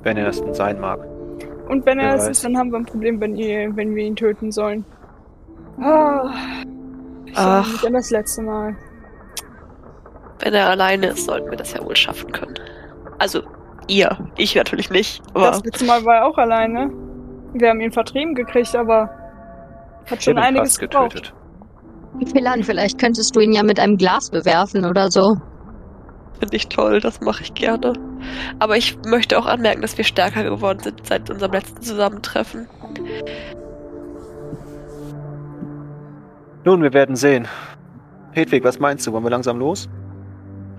Wenn 0.02 0.16
er 0.16 0.28
es 0.28 0.40
denn 0.42 0.54
sein 0.54 0.80
mag. 0.80 1.00
Und 1.68 1.84
wenn 1.86 1.98
er 1.98 2.08
Wer 2.08 2.14
es 2.16 2.22
weiß. 2.22 2.30
ist, 2.30 2.44
dann 2.44 2.56
haben 2.56 2.70
wir 2.70 2.78
ein 2.78 2.86
Problem, 2.86 3.20
wenn, 3.20 3.36
ihr, 3.36 3.70
wenn 3.76 3.94
wir 3.94 4.04
ihn 4.04 4.16
töten 4.16 4.50
sollen. 4.50 4.84
Ah, 5.80 6.30
ich 7.26 7.34
Ach. 7.36 7.84
An 7.84 7.92
das 7.92 8.10
letzte 8.10 8.42
Mal. 8.42 8.76
Wenn 10.40 10.54
er 10.54 10.68
alleine 10.70 11.08
ist, 11.08 11.26
sollten 11.26 11.50
wir 11.50 11.58
das 11.58 11.72
ja 11.74 11.84
wohl 11.84 11.96
schaffen 11.96 12.30
können. 12.32 12.54
Also, 13.18 13.42
ihr. 13.88 14.16
Ich 14.36 14.54
natürlich 14.54 14.88
nicht. 14.90 15.20
Aber 15.34 15.50
Das 15.50 15.64
letzte 15.64 15.84
Mal 15.84 16.04
war 16.04 16.16
er 16.16 16.26
auch 16.26 16.38
alleine. 16.38 16.90
Wir 17.54 17.68
haben 17.70 17.80
ihn 17.80 17.92
vertrieben 17.92 18.34
gekriegt, 18.34 18.74
aber 18.76 19.10
hat 20.10 20.22
schon 20.22 20.38
einiges 20.38 20.78
gebraucht. 20.78 21.14
getötet. 21.14 21.34
Philan, 22.32 22.62
vielleicht 22.62 22.98
könntest 22.98 23.34
du 23.36 23.40
ihn 23.40 23.52
ja 23.52 23.62
mit 23.62 23.78
einem 23.78 23.96
Glas 23.96 24.30
bewerfen 24.30 24.84
oder 24.84 25.10
so. 25.10 25.36
Finde 26.38 26.56
ich 26.56 26.68
toll, 26.68 27.00
das 27.00 27.20
mache 27.20 27.42
ich 27.42 27.54
gerne. 27.54 27.92
Aber 28.58 28.76
ich 28.76 28.96
möchte 29.06 29.38
auch 29.38 29.46
anmerken, 29.46 29.82
dass 29.82 29.96
wir 29.96 30.04
stärker 30.04 30.42
geworden 30.44 30.80
sind 30.80 31.06
seit 31.06 31.30
unserem 31.30 31.52
letzten 31.52 31.82
Zusammentreffen. 31.82 32.68
Nun, 36.64 36.82
wir 36.82 36.92
werden 36.92 37.16
sehen. 37.16 37.48
Hedwig, 38.32 38.64
was 38.64 38.78
meinst 38.78 39.06
du? 39.06 39.12
Wollen 39.12 39.24
wir 39.24 39.30
langsam 39.30 39.58
los? 39.58 39.88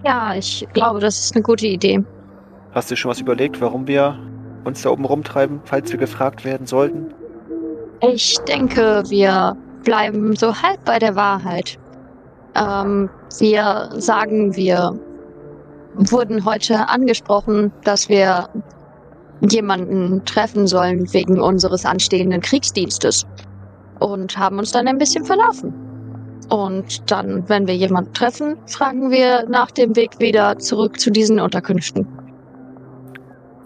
Ja, 0.05 0.33
ich 0.35 0.67
glaube, 0.73 0.99
das 0.99 1.19
ist 1.19 1.35
eine 1.35 1.43
gute 1.43 1.67
Idee. 1.67 2.03
Hast 2.71 2.91
du 2.91 2.95
schon 2.95 3.09
was 3.11 3.19
überlegt, 3.19 3.59
warum 3.59 3.87
wir 3.87 4.17
uns 4.63 4.81
da 4.83 4.89
oben 4.91 5.05
rumtreiben, 5.05 5.59
falls 5.65 5.91
wir 5.91 5.99
gefragt 5.99 6.45
werden 6.45 6.67
sollten? 6.67 7.13
Ich 8.01 8.37
denke, 8.47 9.03
wir 9.09 9.57
bleiben 9.83 10.35
so 10.35 10.53
halb 10.53 10.83
bei 10.85 10.99
der 10.99 11.15
Wahrheit. 11.15 11.77
Ähm, 12.55 13.09
wir 13.39 13.89
sagen, 13.97 14.55
wir 14.55 14.97
wurden 16.00 16.46
heute 16.46 16.88
angesprochen, 16.88 17.72
dass 17.84 18.10
wir 18.10 18.50
jemanden 19.41 20.24
treffen 20.25 20.68
sollen 20.68 21.12
wegen 21.13 21.39
unseres 21.39 21.86
anstehenden 21.86 22.41
Kriegsdienstes 22.41 23.25
und 24.00 24.38
haben 24.38 24.60
uns 24.60 24.72
dann 24.72 24.88
ein 24.88 24.98
bisschen 24.98 25.25
verlaufen. 25.25 25.74
Und 26.50 27.12
dann, 27.12 27.48
wenn 27.48 27.68
wir 27.68 27.75
jemanden 27.75 28.13
treffen, 28.13 28.58
fragen 28.65 29.12
wir 29.12 29.48
nach 29.48 29.72
dem 29.72 29.96
Weg 29.96 30.20
wieder 30.20 30.58
zurück 30.58 31.00
zu 31.00 31.12
diesen 31.12 31.39
Unterkünften. 31.39 32.08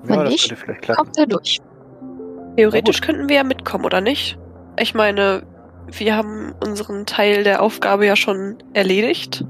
Wenn 0.03 0.15
ja, 0.15 0.23
das 0.23 0.33
nicht. 0.33 0.55
Kommt 0.95 1.17
er 1.17 1.27
durch. 1.27 1.59
Theoretisch 2.57 3.01
könnten 3.01 3.29
wir 3.29 3.37
ja 3.37 3.43
mitkommen, 3.43 3.85
oder 3.85 4.01
nicht? 4.01 4.37
Ich 4.77 4.93
meine, 4.93 5.43
wir 5.87 6.15
haben 6.15 6.53
unseren 6.63 7.05
Teil 7.05 7.43
der 7.43 7.61
Aufgabe 7.61 8.05
ja 8.05 8.15
schon 8.15 8.57
erledigt. 8.73 9.45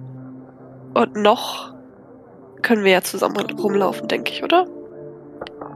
Und 0.94 1.16
noch 1.16 1.73
können 2.64 2.84
wir 2.84 2.92
ja 2.92 3.02
zusammen 3.02 3.50
rumlaufen, 3.52 4.08
denke 4.08 4.32
ich, 4.32 4.44
oder? 4.44 4.66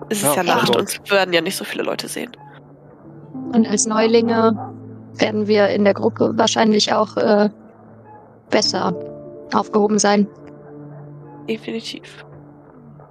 Es 0.10 0.24
ist 0.24 0.36
Ja, 0.36 0.42
ja, 0.42 0.56
Nacht 0.56 0.76
und 0.76 0.88
es 0.88 1.12
werden 1.12 1.34
ja 1.34 1.42
nicht 1.42 1.56
so 1.56 1.64
viele 1.64 1.84
Leute 1.84 2.08
sehen. 2.08 2.32
Und 3.54 3.68
als 3.68 3.86
Neulinge 3.86 4.58
werden 5.16 5.48
wir 5.48 5.70
in 5.70 5.84
der 5.84 5.94
Gruppe 5.94 6.34
wahrscheinlich 6.36 6.92
auch 6.94 7.16
äh, 7.18 7.50
besser 8.50 8.96
aufgehoben 9.54 10.00
sein. 10.00 10.28
Definitiv. 11.48 12.26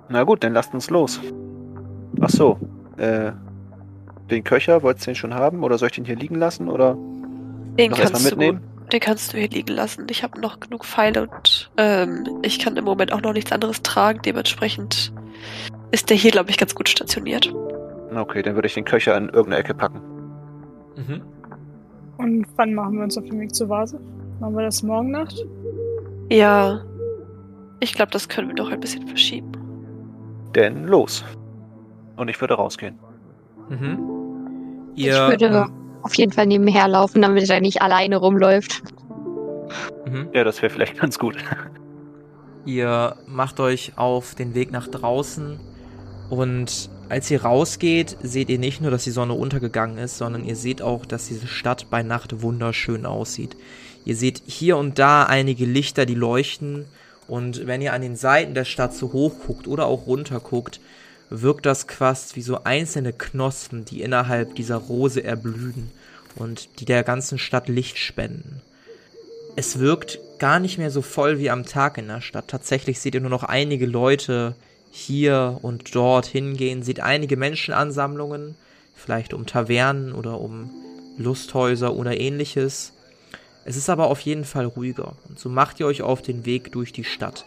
Na 0.09 0.25
gut, 0.25 0.45
dann 0.45 0.53
lasst 0.53 0.75
uns 0.75 0.91
los. 0.91 1.21
Ach 2.21 2.31
so, 2.31 2.59
äh, 2.97 3.33
den 4.31 4.45
Köcher, 4.45 4.83
wolltest 4.83 5.07
du 5.07 5.11
den 5.11 5.17
schon 5.17 5.35
haben 5.35 5.63
oder 5.63 5.79
soll 5.79 5.89
ich 5.89 5.95
den 5.95 6.05
hier 6.05 6.17
liegen 6.17 6.37
lassen 6.37 6.69
oder 6.69 6.97
Den 7.79 7.91
noch 7.91 7.99
erstmal 7.99 8.23
kannst, 8.23 8.33
du, 8.33 8.37
mitnehmen? 8.37 8.61
Den 8.93 9.01
kannst 9.01 9.33
du 9.33 9.39
hier 9.39 9.49
liegen 9.49 9.75
lassen. 9.75 10.07
Ich 10.11 10.23
habe 10.23 10.41
noch 10.41 10.61
genug 10.61 10.85
Pfeile 10.85 11.23
und 11.23 11.71
ähm, 11.77 12.25
ich 12.43 12.59
kann 12.59 12.77
im 12.77 12.85
Moment 12.85 13.13
auch 13.13 13.21
noch 13.21 13.33
nichts 13.33 13.53
anderes 13.53 13.83
tragen. 13.83 14.21
Dementsprechend 14.25 15.13
ist 15.91 16.11
der 16.11 16.17
hier, 16.17 16.31
glaube 16.31 16.51
ich, 16.51 16.59
ganz 16.59 16.75
gut 16.75 16.89
stationiert. 16.89 17.53
Okay, 18.15 18.43
dann 18.43 18.55
würde 18.55 18.67
ich 18.67 18.75
den 18.75 18.85
Köcher 18.85 19.17
in 19.17 19.25
irgendeine 19.25 19.59
Ecke 19.59 19.75
packen. 19.75 20.01
Mhm. 20.97 21.23
Und 22.19 22.47
wann 22.57 22.75
machen 22.75 22.97
wir 22.97 23.05
uns 23.05 23.19
auf 23.19 23.25
den 23.25 23.41
Weg 23.41 23.55
zur 23.55 23.69
Vase? 23.69 24.01
Machen 24.41 24.57
wir 24.57 24.65
das 24.65 24.83
morgen 24.83 25.11
Nacht? 25.11 25.45
Ja, 26.31 26.83
ich 27.81 27.95
glaube, 27.95 28.11
das 28.11 28.29
können 28.29 28.49
wir 28.49 28.55
noch 28.55 28.71
ein 28.71 28.81
bisschen 28.81 29.07
verschieben. 29.07 29.53
Denn 30.55 30.85
los. 30.85 31.25
Und 32.17 32.29
ich 32.29 32.41
würde 32.41 32.55
rausgehen. 32.55 32.99
Mhm. 33.69 33.99
ich 34.95 35.07
Ihr, 35.07 35.29
würde 35.29 35.67
auf 36.07 36.15
jeden 36.15 36.33
Fall 36.33 36.47
nebenher 36.47 36.87
laufen, 36.89 37.21
damit 37.21 37.51
er 37.51 37.61
nicht 37.61 37.83
alleine 37.83 38.17
rumläuft. 38.17 38.83
mhm. 40.07 40.29
Ja, 40.33 40.45
das 40.45 40.63
wäre 40.63 40.73
vielleicht 40.73 40.99
ganz 40.99 41.19
gut. 41.19 41.37
Ihr 42.65 43.17
macht 43.27 43.61
euch 43.61 43.93
auf 43.97 44.35
den 44.35 44.55
Weg 44.55 44.73
nach 44.73 44.89
draußen 44.89 45.61
und 46.31 46.91
als 47.09 47.31
ihr 47.31 47.43
rausgeht, 47.43 48.17
seht 48.21 48.49
ihr 48.49 48.59
nicht 48.59 48.81
nur, 48.81 48.91
dass 48.91 49.05
die 49.05 49.13
Sonne 49.13 49.35
untergegangen 49.35 49.99
ist, 49.99 50.19
sondern 50.19 50.45
ihr 50.45 50.57
seht 50.57 50.83
auch, 50.83 51.07
dass 51.07 51.29
diese 51.29 51.47
Stadt 51.47 51.89
bei 51.89 52.03
Nacht 52.03 52.43
wunderschön 52.43 53.07
aussieht. 53.07 53.57
Ihr 54.05 54.17
seht 54.17 54.43
hier 54.47 54.77
und 54.77 54.99
da 54.99 55.23
einige 55.23 55.65
Lichter, 55.65 56.05
die 56.05 56.17
leuchten 56.17 56.87
und 57.29 57.69
wenn 57.69 57.81
ihr 57.81 57.93
an 57.93 58.03
den 58.03 58.17
Seiten 58.17 58.55
der 58.55 58.65
Stadt 58.65 58.95
so 58.95 59.13
hoch 59.13 59.35
guckt 59.47 59.69
oder 59.69 59.87
auch 59.87 60.09
runter 60.09 60.41
guckt, 60.41 60.81
wirkt 61.31 61.67
das 61.67 61.85
fast 61.85 62.37
wie 62.37 62.43
so 62.43 62.65
einzelne 62.65 63.13
Knospen, 63.13 63.85
die 63.85 64.03
innerhalb 64.03 64.55
dieser 64.55 64.77
Rose 64.77 65.23
erblühen 65.23 65.91
und 66.37 66.81
die 66.81 66.85
der 66.85 67.03
ganzen 67.03 67.39
Stadt 67.39 67.69
Licht 67.69 67.99
spenden. 67.99 68.61
Es 69.57 69.79
wirkt 69.79 70.19
gar 70.39 70.61
nicht 70.61 70.79
mehr 70.79 70.91
so 70.91 71.03
voll 71.03 71.39
wie 71.39 71.51
am 71.51 71.65
Tag 71.65 71.99
in 71.99 72.09
der 72.09 72.21
Stadt. 72.21 72.49
Tatsächlich 72.49 73.01
seht 73.01 73.15
ihr 73.15 73.21
nur 73.21 73.31
noch 73.31 73.45
einige 73.45 73.87
Leute 73.87 74.55
hier 74.91 75.59
und 75.63 75.95
dort 75.95 76.27
hingehen, 76.27 76.83
seht 76.83 77.01
einige 77.01 77.37
Menschenansammlungen, 77.37 78.55
vielleicht 78.95 79.35
um 79.35 79.47
Tavernen 79.47 80.13
oder 80.13 80.41
um 80.41 80.71
Lusthäuser 81.19 81.95
oder 81.95 82.19
ähnliches. 82.19 82.93
Es 83.65 83.77
ist 83.77 83.91
aber 83.91 84.09
auf 84.09 84.21
jeden 84.21 84.45
Fall 84.45 84.67
ruhiger. 84.67 85.17
Und 85.29 85.39
so 85.39 85.49
macht 85.49 85.81
ihr 85.81 85.87
euch 85.87 86.03
auf 86.03 86.23
den 86.23 86.47
Weg 86.47 86.73
durch 86.73 86.93
die 86.93 87.05
Stadt. 87.05 87.45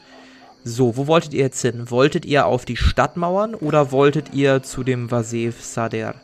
So, 0.63 0.97
wo 0.97 1.07
wolltet 1.07 1.33
ihr 1.33 1.41
jetzt 1.41 1.61
hin? 1.61 1.89
Wolltet 1.89 2.25
ihr 2.25 2.45
auf 2.45 2.65
die 2.65 2.77
Stadtmauern 2.77 3.55
oder 3.55 3.91
wolltet 3.91 4.33
ihr 4.33 4.61
zu 4.61 4.83
dem 4.83 5.09
Vasev 5.09 5.61
Sader? 5.61 6.15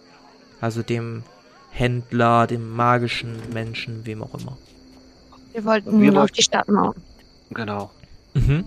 Also 0.59 0.83
dem 0.83 1.23
Händler, 1.71 2.47
dem 2.47 2.69
magischen 2.75 3.35
Menschen, 3.53 4.05
wem 4.05 4.23
auch 4.23 4.33
immer. 4.33 4.57
Wir 5.53 5.63
wollten 5.63 6.01
Wir 6.01 6.21
auf 6.21 6.31
die 6.31 6.41
Stadtmauer. 6.41 6.95
Genau. 7.51 7.91
Mhm. 8.33 8.65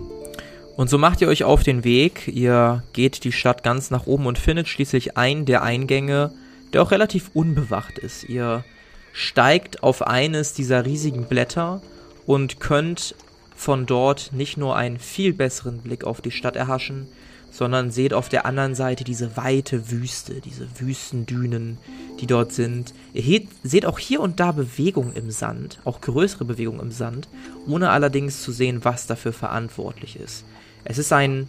Und 0.77 0.89
so 0.89 0.97
macht 0.97 1.21
ihr 1.21 1.29
euch 1.29 1.45
auf 1.45 1.63
den 1.63 1.85
Weg. 1.85 2.29
Ihr 2.29 2.83
geht 2.93 3.25
die 3.25 3.33
Stadt 3.33 3.63
ganz 3.63 3.91
nach 3.91 4.07
oben 4.07 4.27
und 4.27 4.39
findet 4.39 4.69
schließlich 4.69 5.17
einen 5.17 5.45
der 5.45 5.63
Eingänge, 5.63 6.33
der 6.73 6.83
auch 6.83 6.93
relativ 6.93 7.31
unbewacht 7.35 7.99
ist. 7.99 8.25
Ihr 8.25 8.65
steigt 9.13 9.83
auf 9.83 10.07
eines 10.07 10.53
dieser 10.53 10.87
riesigen 10.87 11.25
Blätter 11.25 11.83
und 12.27 12.61
könnt 12.61 13.15
von 13.59 13.87
dort 13.87 14.33
nicht 14.33 14.57
nur 14.57 14.77
einen 14.77 15.01
viel 15.01 15.33
besseren 15.33 15.79
Blick 15.79 16.05
auf 16.05 16.21
die 16.21 16.31
Stadt 16.31 16.55
erhaschen, 16.55 17.09
sondern 17.51 17.91
seht 17.91 18.15
auf 18.15 18.29
der 18.29 18.47
anderen 18.47 18.77
Seite 18.77 19.03
diese 19.03 19.37
weite 19.37 19.91
Wüste, 19.91 20.41
diese 20.41 20.69
Wüstendünen, 20.79 21.77
die 22.21 22.29
dort 22.29 22.53
sind. 22.53 22.95
Ihr 23.15 23.43
seht 23.65 23.85
auch 23.85 23.99
hier 23.99 24.21
und 24.21 24.39
da 24.39 24.53
Bewegung 24.53 25.13
im 25.13 25.33
Sand, 25.33 25.81
auch 25.85 26.01
größere 26.01 26.45
Bewegung 26.45 26.79
im 26.79 26.93
Sand, 26.93 27.29
ohne 27.67 27.91
allerdings 27.91 28.43
zu 28.43 28.53
sehen, 28.53 28.85
was 28.85 29.09
dafür 29.09 29.33
verantwortlich 29.33 30.15
ist. 30.15 30.45
Es 30.85 30.99
ist 30.99 31.13
ein 31.13 31.49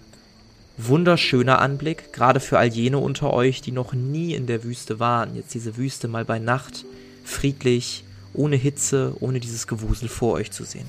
wunderschöner 0.77 1.59
Anblick, 1.59 2.11
gerade 2.11 2.39
für 2.39 2.57
all 2.57 2.69
jene 2.69 2.97
unter 2.97 3.33
euch, 3.33 3.61
die 3.61 3.71
noch 3.71 3.93
nie 3.93 4.33
in 4.33 4.47
der 4.47 4.63
Wüste 4.63 4.99
waren. 4.99 5.35
Jetzt 5.35 5.53
diese 5.53 5.77
Wüste 5.77 6.07
mal 6.07 6.25
bei 6.25 6.39
Nacht, 6.39 6.85
friedlich, 7.23 8.03
ohne 8.33 8.55
Hitze, 8.55 9.15
ohne 9.19 9.39
dieses 9.39 9.67
Gewusel 9.67 10.09
vor 10.09 10.33
euch 10.33 10.49
zu 10.49 10.63
sehen. 10.63 10.87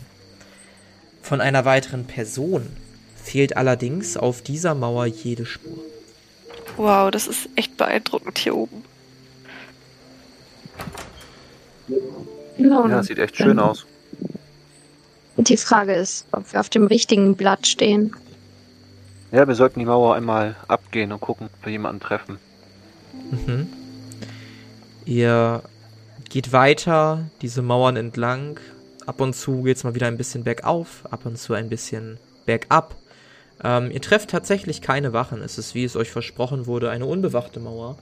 Von 1.22 1.40
einer 1.40 1.64
weiteren 1.64 2.06
Person 2.06 2.66
fehlt 3.16 3.56
allerdings 3.56 4.16
auf 4.16 4.42
dieser 4.42 4.74
Mauer 4.74 5.06
jede 5.06 5.46
Spur. 5.46 5.78
Wow, 6.76 7.10
das 7.10 7.26
ist 7.26 7.48
echt 7.56 7.76
beeindruckend 7.76 8.38
hier 8.38 8.56
oben. 8.56 8.84
Ja, 12.58 13.02
sieht 13.02 13.18
echt 13.18 13.36
schön 13.36 13.58
aus. 13.58 13.86
Die 15.36 15.56
Frage 15.56 15.94
ist, 15.94 16.26
ob 16.32 16.52
wir 16.52 16.60
auf 16.60 16.68
dem 16.68 16.86
richtigen 16.86 17.34
Blatt 17.34 17.66
stehen. 17.66 18.14
Ja, 19.32 19.46
wir 19.46 19.54
sollten 19.54 19.78
die 19.78 19.86
Mauer 19.86 20.14
einmal 20.14 20.56
abgehen 20.68 21.12
und 21.12 21.20
gucken, 21.20 21.46
ob 21.46 21.66
wir 21.66 21.72
jemanden 21.72 22.00
treffen. 22.00 22.38
Mhm. 23.30 23.68
Ihr 25.04 25.62
geht 26.28 26.52
weiter, 26.52 27.24
diese 27.40 27.62
Mauern 27.62 27.96
entlang. 27.96 28.58
Ab 29.10 29.20
und 29.20 29.34
zu 29.34 29.62
geht's 29.62 29.82
mal 29.82 29.96
wieder 29.96 30.06
ein 30.06 30.16
bisschen 30.16 30.44
bergauf, 30.44 31.02
ab 31.10 31.26
und 31.26 31.36
zu 31.36 31.52
ein 31.52 31.68
bisschen 31.68 32.20
bergab. 32.46 32.94
Ähm, 33.60 33.90
ihr 33.90 34.00
trefft 34.00 34.30
tatsächlich 34.30 34.82
keine 34.82 35.12
Wachen. 35.12 35.42
Es 35.42 35.58
ist, 35.58 35.74
wie 35.74 35.82
es 35.82 35.96
euch 35.96 36.12
versprochen 36.12 36.66
wurde, 36.66 36.90
eine 36.90 37.06
unbewachte 37.06 37.58
Mauer. 37.58 37.98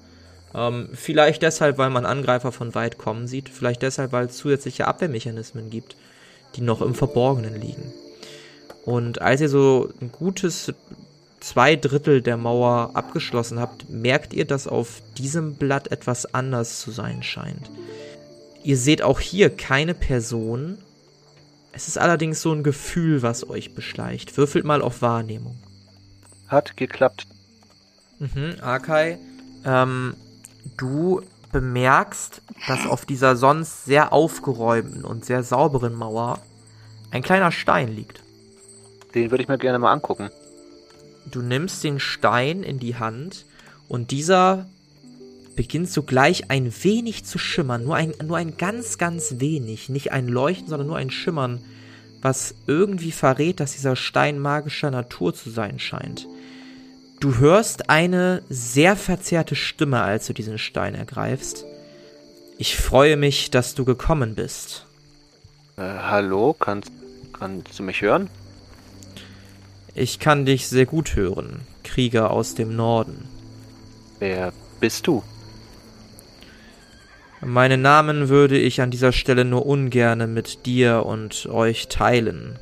Ähm, 0.54 0.90
vielleicht 0.92 1.40
deshalb, 1.40 1.78
weil 1.78 1.88
man 1.88 2.04
Angreifer 2.04 2.52
von 2.52 2.74
weit 2.74 2.98
kommen 2.98 3.26
sieht. 3.26 3.48
Vielleicht 3.48 3.80
deshalb, 3.80 4.12
weil 4.12 4.26
es 4.26 4.36
zusätzliche 4.36 4.86
Abwehrmechanismen 4.86 5.70
gibt, 5.70 5.96
die 6.56 6.60
noch 6.60 6.82
im 6.82 6.94
Verborgenen 6.94 7.58
liegen. 7.58 7.90
Und 8.84 9.22
als 9.22 9.40
ihr 9.40 9.48
so 9.48 9.88
ein 10.02 10.12
gutes 10.12 10.74
zwei 11.40 11.74
Drittel 11.74 12.20
der 12.20 12.36
Mauer 12.36 12.90
abgeschlossen 12.92 13.58
habt, 13.58 13.88
merkt 13.88 14.34
ihr, 14.34 14.44
dass 14.44 14.66
auf 14.66 15.00
diesem 15.16 15.54
Blatt 15.54 15.90
etwas 15.90 16.34
anders 16.34 16.80
zu 16.80 16.90
sein 16.90 17.22
scheint. 17.22 17.70
Ihr 18.62 18.76
seht 18.76 19.00
auch 19.00 19.20
hier 19.20 19.48
keine 19.48 19.94
Person. 19.94 20.76
Es 21.78 21.86
ist 21.86 21.96
allerdings 21.96 22.42
so 22.42 22.52
ein 22.52 22.64
Gefühl, 22.64 23.22
was 23.22 23.48
euch 23.48 23.72
beschleicht. 23.72 24.36
Würfelt 24.36 24.64
mal 24.64 24.82
auf 24.82 25.00
Wahrnehmung. 25.00 25.56
Hat 26.48 26.76
geklappt. 26.76 27.28
Mhm, 28.18 28.56
Akai, 28.60 29.16
ähm, 29.64 30.16
du 30.76 31.22
bemerkst, 31.52 32.42
dass 32.66 32.84
auf 32.84 33.06
dieser 33.06 33.36
sonst 33.36 33.84
sehr 33.84 34.12
aufgeräumten 34.12 35.04
und 35.04 35.24
sehr 35.24 35.44
sauberen 35.44 35.94
Mauer 35.94 36.40
ein 37.12 37.22
kleiner 37.22 37.52
Stein 37.52 37.94
liegt. 37.94 38.24
Den 39.14 39.30
würde 39.30 39.44
ich 39.44 39.48
mir 39.48 39.56
gerne 39.56 39.78
mal 39.78 39.92
angucken. 39.92 40.30
Du 41.26 41.42
nimmst 41.42 41.84
den 41.84 42.00
Stein 42.00 42.64
in 42.64 42.80
die 42.80 42.96
Hand 42.96 43.46
und 43.86 44.10
dieser 44.10 44.66
beginnt 45.58 45.90
sogleich 45.90 46.52
ein 46.52 46.72
wenig 46.84 47.24
zu 47.24 47.36
schimmern. 47.36 47.82
Nur 47.82 47.96
ein, 47.96 48.14
nur 48.24 48.36
ein 48.36 48.56
ganz, 48.56 48.96
ganz 48.96 49.40
wenig. 49.40 49.88
Nicht 49.88 50.12
ein 50.12 50.28
Leuchten, 50.28 50.68
sondern 50.68 50.86
nur 50.86 50.98
ein 50.98 51.10
Schimmern, 51.10 51.60
was 52.22 52.54
irgendwie 52.68 53.10
verrät, 53.10 53.58
dass 53.58 53.72
dieser 53.72 53.96
Stein 53.96 54.38
magischer 54.38 54.92
Natur 54.92 55.34
zu 55.34 55.50
sein 55.50 55.80
scheint. 55.80 56.28
Du 57.18 57.38
hörst 57.38 57.90
eine 57.90 58.42
sehr 58.48 58.94
verzerrte 58.94 59.56
Stimme, 59.56 60.00
als 60.00 60.28
du 60.28 60.32
diesen 60.32 60.58
Stein 60.58 60.94
ergreifst. 60.94 61.64
Ich 62.56 62.76
freue 62.76 63.16
mich, 63.16 63.50
dass 63.50 63.74
du 63.74 63.84
gekommen 63.84 64.36
bist. 64.36 64.86
Äh, 65.76 65.82
hallo, 65.82 66.54
kannst, 66.56 66.92
kannst 67.32 67.76
du 67.76 67.82
mich 67.82 68.00
hören? 68.00 68.30
Ich 69.92 70.20
kann 70.20 70.46
dich 70.46 70.68
sehr 70.68 70.86
gut 70.86 71.16
hören, 71.16 71.62
Krieger 71.82 72.30
aus 72.30 72.54
dem 72.54 72.76
Norden. 72.76 73.28
Wer 74.20 74.52
bist 74.78 75.08
du? 75.08 75.24
Meinen 77.40 77.82
Namen 77.82 78.28
würde 78.28 78.58
ich 78.58 78.80
an 78.80 78.90
dieser 78.90 79.12
Stelle 79.12 79.44
nur 79.44 79.64
ungerne 79.64 80.26
mit 80.26 80.66
dir 80.66 81.06
und 81.06 81.46
euch 81.46 81.88
teilen. 81.88 82.58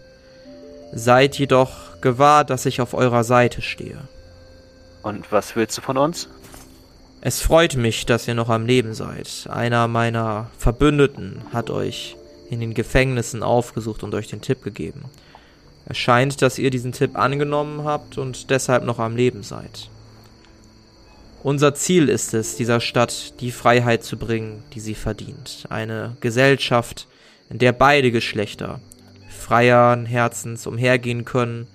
Seid 0.93 1.39
jedoch 1.39 2.01
gewahr, 2.01 2.45
dass 2.45 2.67
ich 2.67 2.81
auf 2.81 2.93
eurer 2.93 3.25
Seite 3.25 3.63
stehe. 3.63 3.99
Und 5.03 5.33
was 5.33 5.57
willst 5.57 5.79
du 5.79 5.83
von 5.83 5.97
uns? 5.97 6.29
Es 7.23 7.41
freut 7.41 7.77
mich, 7.77 8.07
dass 8.07 8.29
ihr 8.29 8.35
noch 8.35 8.51
am 8.51 8.67
Leben 8.67 8.93
seid. 8.93 9.49
Einer 9.51 9.89
meiner 9.89 10.51
Verbündeten 10.59 11.43
hat 11.53 11.71
euch 11.71 12.17
in 12.51 12.61
den 12.61 12.75
Gefängnissen 12.75 13.43
aufgesucht 13.43 14.03
und 14.03 14.15
euch 14.15 14.29
den 14.29 14.43
Tipp 14.43 14.63
gegeben. 14.63 15.07
Es 15.87 15.97
scheint, 15.97 16.43
dass 16.43 16.59
ihr 16.59 16.71
diesen 16.71 16.93
Tipp 16.93 17.17
angenommen 17.17 17.85
habt 17.85 18.19
und 18.19 18.51
deshalb 18.51 18.85
noch 18.85 18.99
am 18.99 19.17
Leben 19.17 19.43
seid. 19.43 19.89
Unser 21.47 21.77
Ziel 21.77 22.09
ist 22.09 22.35
es, 22.35 22.57
dieser 22.57 22.81
Stadt 22.81 23.41
die 23.41 23.53
Freiheit 23.53 24.03
zu 24.03 24.17
bringen, 24.17 24.65
die 24.73 24.81
sie 24.81 24.97
verdient. 24.97 25.67
Eine 25.69 26.17
Gesellschaft, 26.21 27.07
in 27.49 27.61
der 27.61 27.71
beide 27.71 28.11
Geschlechter 28.11 28.81
freieren 29.29 30.07
Herzens 30.07 30.67
umhergehen 30.67 31.25
können 31.25 31.69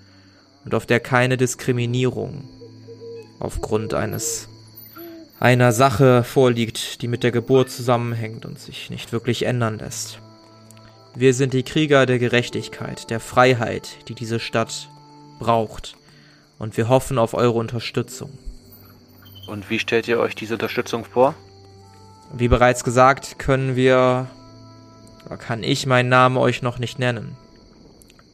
und 0.66 0.74
auf 0.74 0.84
der 0.84 1.00
keine 1.00 1.38
Diskriminierung 1.38 2.46
aufgrund 3.38 3.94
eines 3.94 4.46
einer 5.40 5.72
Sache 5.72 6.22
vorliegt, 6.22 7.00
die 7.00 7.08
mit 7.08 7.22
der 7.22 7.32
Geburt 7.32 7.70
zusammenhängt 7.70 8.44
und 8.44 8.58
sich 8.58 8.90
nicht 8.90 9.10
wirklich 9.10 9.44
ändern 9.44 9.78
lässt. 9.78 10.18
Wir 11.14 11.32
sind 11.32 11.54
die 11.54 11.62
Krieger 11.62 12.04
der 12.04 12.18
Gerechtigkeit, 12.18 13.08
der 13.08 13.20
Freiheit, 13.20 13.88
die 14.08 14.14
diese 14.14 14.38
Stadt 14.38 14.90
braucht. 15.38 15.96
Und 16.58 16.76
wir 16.76 16.90
hoffen 16.90 17.16
auf 17.16 17.32
eure 17.32 17.58
Unterstützung. 17.58 18.36
Und 19.52 19.68
wie 19.68 19.78
stellt 19.78 20.08
ihr 20.08 20.18
euch 20.18 20.34
diese 20.34 20.54
Unterstützung 20.54 21.04
vor? 21.04 21.34
Wie 22.32 22.48
bereits 22.48 22.84
gesagt, 22.84 23.38
können 23.38 23.76
wir, 23.76 24.26
oder 25.26 25.36
kann 25.36 25.62
ich 25.62 25.84
meinen 25.84 26.08
Namen 26.08 26.38
euch 26.38 26.62
noch 26.62 26.78
nicht 26.78 26.98
nennen. 26.98 27.36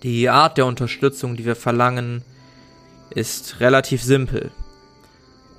Die 0.04 0.28
Art 0.28 0.58
der 0.58 0.66
Unterstützung, 0.66 1.36
die 1.36 1.44
wir 1.44 1.56
verlangen, 1.56 2.22
ist 3.10 3.58
relativ 3.58 4.00
simpel. 4.00 4.52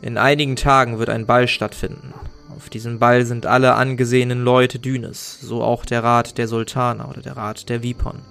In 0.02 0.18
einigen 0.18 0.56
Tagen 0.56 0.98
wird 0.98 1.10
ein 1.10 1.26
Ball 1.26 1.50
stattfinden. 1.50 2.14
Auf 2.56 2.70
diesem 2.70 2.98
Ball 2.98 3.26
sind 3.26 3.46
alle 3.46 3.74
angesehenen 3.74 4.46
Leute 4.46 4.80
Dünes, 4.80 5.42
so 5.42 5.62
auch 5.62 5.84
der 5.84 6.06
Rat 6.06 6.38
der 6.38 6.48
Sultaner 6.48 7.10
oder 7.10 7.22
der 7.22 7.36
Rat 7.36 7.68
der 7.68 7.84
Vipon. 7.84 8.22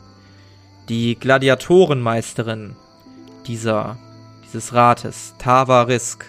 Die 0.88 1.14
Gladiatorenmeisterin 1.14 2.74
dieser, 3.46 3.98
dieses 4.46 4.72
Rates, 4.72 5.34
Tava 5.38 5.82
Risk, 5.82 6.24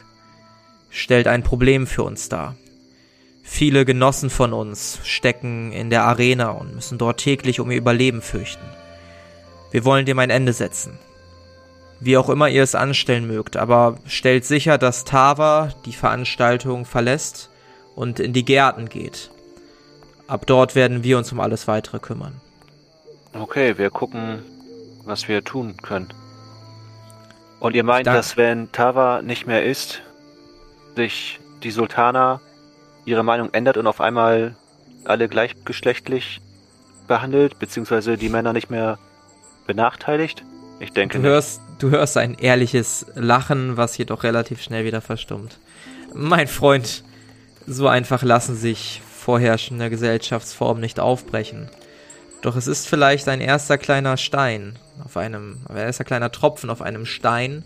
stellt 0.90 1.28
ein 1.28 1.44
Problem 1.44 1.88
für 1.88 2.04
uns 2.04 2.30
dar. 2.30 2.56
Viele 3.44 3.84
Genossen 3.86 4.30
von 4.30 4.54
uns 4.54 5.00
stecken 5.04 5.72
in 5.72 5.90
der 5.90 6.04
Arena 6.04 6.50
und 6.52 6.76
müssen 6.76 6.98
dort 6.98 7.20
täglich 7.20 7.60
um 7.60 7.72
ihr 7.72 7.78
Überleben 7.78 8.22
fürchten. 8.22 8.64
Wir 9.72 9.86
wollen 9.86 10.06
dem 10.06 10.20
ein 10.20 10.30
Ende 10.30 10.54
setzen. 10.54 10.98
Wie 12.00 12.16
auch 12.18 12.30
immer 12.30 12.48
ihr 12.48 12.64
es 12.64 12.76
anstellen 12.76 13.28
mögt, 13.28 13.58
aber 13.58 13.98
stellt 14.06 14.46
sicher, 14.46 14.78
dass 14.78 15.04
Tava 15.04 15.74
die 15.86 15.94
Veranstaltung 15.94 16.86
verlässt 16.86 17.50
und 17.96 18.20
in 18.20 18.34
die 18.34 18.46
Gärten 18.46 18.88
geht. 18.88 19.32
Ab 20.28 20.44
dort 20.46 20.76
werden 20.76 21.04
wir 21.04 21.18
uns 21.18 21.32
um 21.32 21.40
alles 21.40 21.68
weitere 21.68 22.00
kümmern. 22.00 22.40
Okay, 23.34 23.78
wir 23.78 23.90
gucken, 23.90 24.44
was 25.06 25.28
wir 25.28 25.44
tun 25.44 25.76
können. 25.82 26.10
Und 27.60 27.76
ihr 27.76 27.84
meint, 27.84 28.08
Dank- 28.08 28.18
dass 28.18 28.38
wenn 28.38 28.72
Tava 28.72 29.22
nicht 29.22 29.46
mehr 29.48 29.66
ist, 29.66 30.02
sich 31.00 31.40
die 31.64 31.72
Sultana 31.72 32.42
ihre 33.06 33.24
Meinung 33.24 33.54
ändert 33.54 33.78
und 33.78 33.88
auf 33.88 34.02
einmal 34.02 34.56
alle 35.06 35.30
gleichgeschlechtlich 35.30 36.42
behandelt, 37.08 37.58
beziehungsweise 37.58 38.18
die 38.18 38.28
Männer 38.28 38.52
nicht 38.52 38.70
mehr 38.70 39.00
benachteiligt? 39.66 40.44
Ich 40.82 40.92
denke 40.92 41.20
Du 41.20 41.24
hörst, 41.24 41.62
du 41.80 41.90
hörst 41.90 42.18
ein 42.18 42.36
ehrliches 42.36 43.06
Lachen, 43.16 43.78
was 43.78 43.98
jedoch 43.98 44.24
relativ 44.24 44.62
schnell 44.62 44.84
wieder 44.84 45.00
verstummt. 45.00 45.58
Mein 46.14 46.48
Freund, 46.48 47.04
so 47.66 47.88
einfach 47.88 48.22
lassen 48.22 48.56
sich 48.56 49.02
vorherrschende 49.10 49.90
Gesellschaftsformen 49.90 50.82
nicht 50.82 51.00
aufbrechen. 51.00 51.70
Doch 52.42 52.58
es 52.58 52.68
ist 52.68 52.88
vielleicht 52.88 53.30
ein 53.30 53.42
erster 53.42 53.78
kleiner 53.78 54.18
Stein 54.18 54.78
auf 55.06 55.16
einem, 55.16 55.60
ein 55.70 55.78
erster 55.78 56.04
kleiner 56.04 56.32
Tropfen 56.32 56.70
auf 56.70 56.82
einem 56.82 57.06
Stein, 57.06 57.64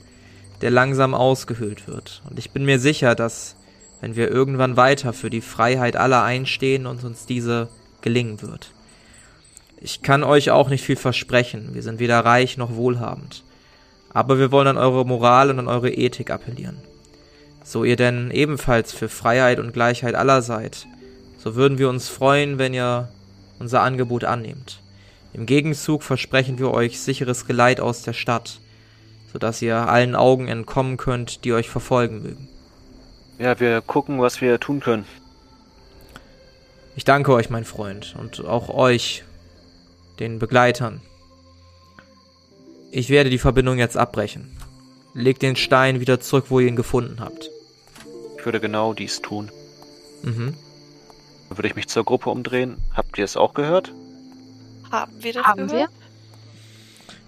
der 0.63 0.71
langsam 0.71 1.13
ausgehöhlt 1.13 1.89
wird. 1.89 2.21
Und 2.30 2.39
ich 2.39 2.52
bin 2.52 2.63
mir 2.63 2.80
sicher, 2.80 3.15
dass, 3.15 3.58
wenn 3.99 4.15
wir 4.15 4.32
irgendwann 4.32 4.78
weiter 4.78 5.12
für 5.12 5.30
die 5.30 5.41
Freiheit 5.41 5.97
aller 5.97 6.23
einstehen 6.23 6.86
und 6.88 7.04
uns 7.04 7.26
diese 7.26 7.67
gelingen 7.99 8.41
wird. 8.41 8.71
Ich 9.82 10.04
kann 10.04 10.23
euch 10.23 10.52
auch 10.52 10.69
nicht 10.69 10.86
viel 10.86 10.95
versprechen. 10.95 11.71
Wir 11.73 11.84
sind 11.84 11.99
weder 11.99 12.21
reich 12.21 12.56
noch 12.56 12.76
wohlhabend. 12.76 13.43
Aber 14.13 14.39
wir 14.39 14.54
wollen 14.54 14.69
an 14.69 14.78
eure 14.78 15.06
Moral 15.06 15.49
und 15.49 15.60
an 15.60 15.67
eure 15.67 15.89
Ethik 15.89 16.32
appellieren. 16.32 16.78
So 17.65 17.84
ihr 17.84 17.97
denn 17.97 18.32
ebenfalls 18.32 18.93
für 18.93 19.10
Freiheit 19.10 19.60
und 19.60 19.73
Gleichheit 19.73 20.15
aller 20.15 20.41
seid, 20.41 20.88
so 21.38 21.56
würden 21.56 21.78
wir 21.78 21.89
uns 21.89 22.08
freuen, 22.08 22.58
wenn 22.58 22.73
ihr 22.73 23.10
unser 23.60 23.82
Angebot 23.82 24.23
annehmt. 24.23 24.80
Im 25.34 25.45
Gegenzug 25.45 26.04
versprechen 26.04 26.58
wir 26.58 26.71
euch 26.71 27.02
sicheres 27.02 27.45
Geleit 27.45 27.82
aus 27.82 28.04
der 28.04 28.13
Stadt, 28.13 28.62
sodass 29.34 29.62
ihr 29.63 29.76
allen 29.76 30.15
Augen 30.15 30.48
entkommen 30.48 30.96
könnt, 30.98 31.43
die 31.43 31.54
euch 31.54 31.69
verfolgen 31.69 32.22
mögen. 32.22 32.48
Ja, 33.39 33.60
wir 33.60 33.82
gucken, 33.82 34.22
was 34.22 34.39
wir 34.39 34.60
tun 34.60 34.80
können. 34.80 35.06
Ich 36.96 37.04
danke 37.04 37.34
euch, 37.34 37.50
mein 37.50 37.65
Freund, 37.65 38.15
und 38.17 38.46
auch 38.46 38.69
euch, 38.69 39.24
den 40.19 40.38
Begleitern. 40.38 41.02
Ich 42.91 43.10
werde 43.10 43.32
die 43.32 43.39
Verbindung 43.39 43.80
jetzt 43.80 43.98
abbrechen. 43.98 44.56
Legt 45.15 45.41
den 45.41 45.56
Stein 45.56 46.00
wieder 46.00 46.19
zurück, 46.19 46.46
wo 46.50 46.60
ihr 46.60 46.67
ihn 46.67 46.76
gefunden 46.76 47.19
habt. 47.19 47.50
Ich 48.38 48.46
würde 48.46 48.60
genau 48.60 48.93
dies 48.93 49.22
tun. 49.22 49.52
Mhm. 50.22 50.54
Dann 51.50 51.58
würde 51.58 51.67
ich 51.67 51.76
mich 51.76 51.88
zur 51.88 52.04
Gruppe 52.04 52.30
umdrehen. 52.30 52.78
Habt 52.93 53.17
ihr 53.17 53.26
es 53.26 53.36
auch 53.36 53.56
gehört? 53.56 53.91
Haben 54.91 55.24
wir 55.24 55.34
das 55.34 55.43
Haben 55.43 55.67
gehört? 55.67 55.89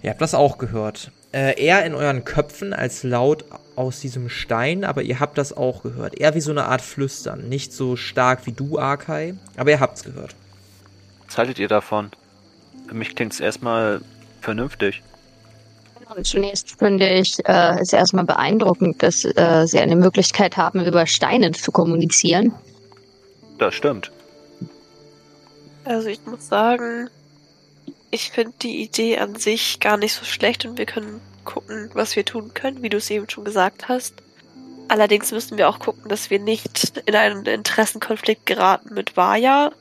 Ihr 0.04 0.12
habt 0.12 0.22
das 0.22 0.36
auch 0.36 0.60
gehört. 0.60 1.12
Äh, 1.36 1.62
eher 1.62 1.84
in 1.86 1.94
euren 1.96 2.24
Köpfen 2.24 2.72
als 2.72 3.04
laut 3.04 3.44
aus 3.76 4.00
diesem 4.00 4.30
Stein, 4.30 4.86
aber 4.86 5.02
ihr 5.02 5.20
habt 5.20 5.38
das 5.38 5.52
auch 5.52 5.84
gehört. 5.84 6.18
Eher 6.18 6.34
wie 6.34 6.40
so 6.40 6.52
eine 6.52 6.64
Art 6.64 6.82
Flüstern. 6.82 7.50
Nicht 7.50 7.74
so 7.74 7.98
stark 7.98 8.46
wie 8.46 8.54
du, 8.54 8.80
Arkai, 8.80 9.34
aber 9.58 9.70
ihr 9.70 9.82
habt's 9.82 10.06
gehört. 10.06 10.34
Was 11.28 11.38
haltet 11.38 11.60
ihr 11.60 11.68
davon? 11.68 12.10
Für 12.88 12.96
mich 12.96 13.18
klingt 13.18 13.34
es 13.34 13.42
erstmal 13.42 14.00
vernünftig. 14.40 15.04
Und 16.16 16.26
zunächst 16.26 16.80
finde 16.80 17.10
ich 17.10 17.38
äh, 17.44 17.82
es 17.82 17.92
erstmal 17.92 18.24
beeindruckend, 18.24 19.04
dass 19.04 19.26
äh, 19.26 19.66
sie 19.66 19.80
eine 19.80 19.98
Möglichkeit 19.98 20.56
haben, 20.56 20.86
über 20.86 21.06
Steine 21.06 21.52
zu 21.52 21.70
kommunizieren. 21.74 22.54
Das 23.58 23.76
stimmt. 23.76 24.10
Also 25.84 26.08
ich 26.08 26.26
muss 26.26 26.48
sagen, 26.48 27.10
ich 28.16 28.32
finde 28.32 28.54
die 28.62 28.82
Idee 28.82 29.18
an 29.20 29.36
sich 29.36 29.80
gar 29.82 29.98
nicht 29.98 30.14
so 30.14 30.24
schlecht 30.24 30.66
und 30.66 30.78
wir 30.78 30.86
können 30.86 31.20
gucken, 31.44 31.90
was 31.94 32.16
wir 32.16 32.24
tun 32.24 32.54
können, 32.54 32.82
wie 32.82 32.90
du 32.90 32.98
es 32.98 33.10
eben 33.10 33.30
schon 33.30 33.44
gesagt 33.44 33.90
hast. 33.90 34.16
Allerdings 34.88 35.32
müssen 35.32 35.58
wir 35.58 35.68
auch 35.68 35.80
gucken, 35.80 36.08
dass 36.08 36.30
wir 36.30 36.40
nicht 36.40 36.94
in 37.06 37.16
einen 37.16 37.46
Interessenkonflikt 37.46 38.46
geraten 38.46 38.94
mit 38.94 39.18
Vaya, 39.18 39.72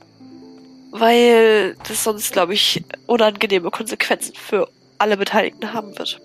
weil 0.90 1.76
das 1.86 2.02
sonst, 2.02 2.32
glaube 2.32 2.54
ich, 2.54 2.84
unangenehme 3.06 3.70
Konsequenzen 3.70 4.34
für 4.34 4.68
alle 4.98 5.16
Beteiligten 5.16 5.72
haben 5.72 5.96
wird. 5.96 6.20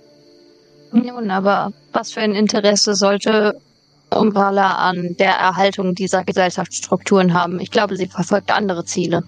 Nun, 0.92 1.30
aber 1.30 1.72
was 1.92 2.14
für 2.14 2.22
ein 2.22 2.34
Interesse 2.34 2.96
sollte 2.96 3.62
Umbrella 4.10 4.78
an 4.78 5.16
der 5.20 5.34
Erhaltung 5.34 5.94
dieser 5.94 6.24
Gesellschaftsstrukturen 6.24 7.34
haben? 7.36 7.60
Ich 7.60 7.70
glaube, 7.70 7.96
sie 7.98 8.08
verfolgt 8.08 8.52
andere 8.52 8.84
Ziele. 8.86 9.24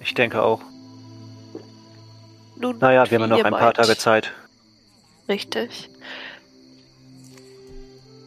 Ich 0.00 0.12
denke 0.12 0.42
auch. 0.42 0.60
Nun, 2.60 2.78
Naja, 2.78 3.10
wir 3.10 3.18
haben 3.18 3.30
ja 3.30 3.36
wie 3.36 3.40
noch 3.40 3.46
ein 3.46 3.52
paar. 3.52 3.74
Tage 3.74 3.96
Zeit. 3.96 4.32
Richtig. 5.28 5.90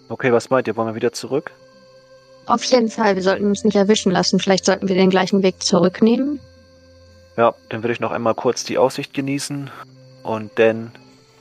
Okay, 0.10 0.32
was 0.32 0.50
meint 0.50 0.68
ihr? 0.68 0.76
Wollen 0.76 0.90
wir 0.90 0.96
wieder 0.96 1.14
zurück? 1.14 1.52
Auf 2.46 2.64
jeden 2.66 2.90
Fall, 2.90 3.16
wir 3.16 3.24
sollten 3.24 3.46
uns 3.46 3.64
nicht 3.64 3.76
erwischen 3.76 4.12
lassen. 4.12 4.40
Vielleicht 4.40 4.66
sollten 4.66 4.88
wir 4.88 4.96
den 4.96 5.10
gleichen 5.10 5.44
Weg 5.44 5.62
zurücknehmen. 5.64 6.40
Ja, 7.38 7.54
dann 7.70 7.82
würde 7.84 7.94
ich 7.94 8.00
noch 8.00 8.12
einmal 8.12 8.36
kurz 8.36 8.64
die 8.64 8.78
Aussicht 8.78 9.14
genießen 9.14 9.70
und 10.24 10.52
dann 10.56 10.92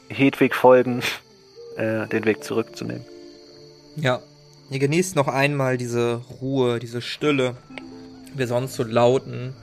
Hedwig 0.09 0.55
folgen, 0.55 1.03
äh, 1.77 2.07
den 2.07 2.25
Weg 2.25 2.45
zurückzunehmen. 2.45 3.05
Ja. 3.97 4.21
Ihr 4.71 4.79
genießt 4.79 5.17
noch 5.17 5.27
einmal 5.27 5.77
diese 5.77 6.23
Ruhe, 6.41 6.79
diese 6.79 7.03
Stille 7.03 7.57
der 8.35 8.47
sonst 8.47 8.75
so 8.75 8.83
lauten 8.83 9.55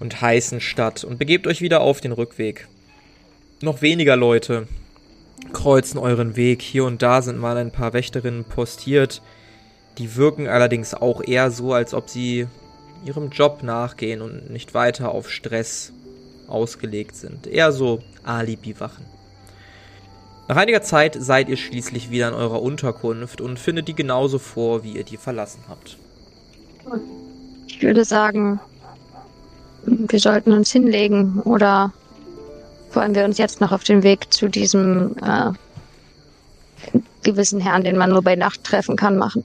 und 0.00 0.20
heißen 0.20 0.60
Stadt 0.60 1.04
und 1.04 1.18
begebt 1.18 1.46
euch 1.46 1.60
wieder 1.60 1.82
auf 1.82 2.00
den 2.00 2.12
Rückweg. 2.12 2.66
Noch 3.60 3.82
weniger 3.82 4.16
Leute 4.16 4.66
kreuzen 5.52 5.98
euren 5.98 6.36
Weg. 6.36 6.62
Hier 6.62 6.84
und 6.84 7.02
da 7.02 7.22
sind 7.22 7.38
mal 7.38 7.56
ein 7.56 7.70
paar 7.70 7.92
Wächterinnen 7.92 8.44
postiert. 8.44 9.22
Die 9.98 10.16
wirken 10.16 10.48
allerdings 10.48 10.94
auch 10.94 11.22
eher 11.22 11.50
so, 11.50 11.72
als 11.72 11.94
ob 11.94 12.08
sie 12.08 12.46
ihrem 13.04 13.30
Job 13.30 13.62
nachgehen 13.62 14.22
und 14.22 14.50
nicht 14.50 14.74
weiter 14.74 15.12
auf 15.12 15.30
Stress 15.30 15.92
ausgelegt 16.48 17.16
sind. 17.16 17.46
Eher 17.46 17.72
so 17.72 18.00
Alibi-Wachen. 18.24 19.04
Nach 20.48 20.56
einiger 20.56 20.82
Zeit 20.82 21.16
seid 21.18 21.48
ihr 21.48 21.56
schließlich 21.56 22.10
wieder 22.10 22.28
in 22.28 22.34
eurer 22.34 22.60
Unterkunft 22.60 23.40
und 23.40 23.58
findet 23.58 23.88
die 23.88 23.94
genauso 23.94 24.38
vor, 24.38 24.82
wie 24.82 24.96
ihr 24.96 25.04
die 25.04 25.16
verlassen 25.16 25.62
habt. 25.68 25.96
Ich 27.68 27.80
würde 27.82 28.04
sagen, 28.04 28.60
wir 29.86 30.18
sollten 30.20 30.52
uns 30.52 30.70
hinlegen 30.72 31.40
oder 31.44 31.92
wollen 32.92 33.14
wir 33.14 33.24
uns 33.24 33.38
jetzt 33.38 33.60
noch 33.60 33.72
auf 33.72 33.84
den 33.84 34.02
Weg 34.02 34.32
zu 34.32 34.48
diesem 34.48 35.16
äh, 35.22 35.52
gewissen 37.22 37.60
Herrn, 37.60 37.84
den 37.84 37.96
man 37.96 38.10
nur 38.10 38.22
bei 38.22 38.36
Nacht 38.36 38.64
treffen 38.64 38.96
kann, 38.96 39.16
machen? 39.16 39.44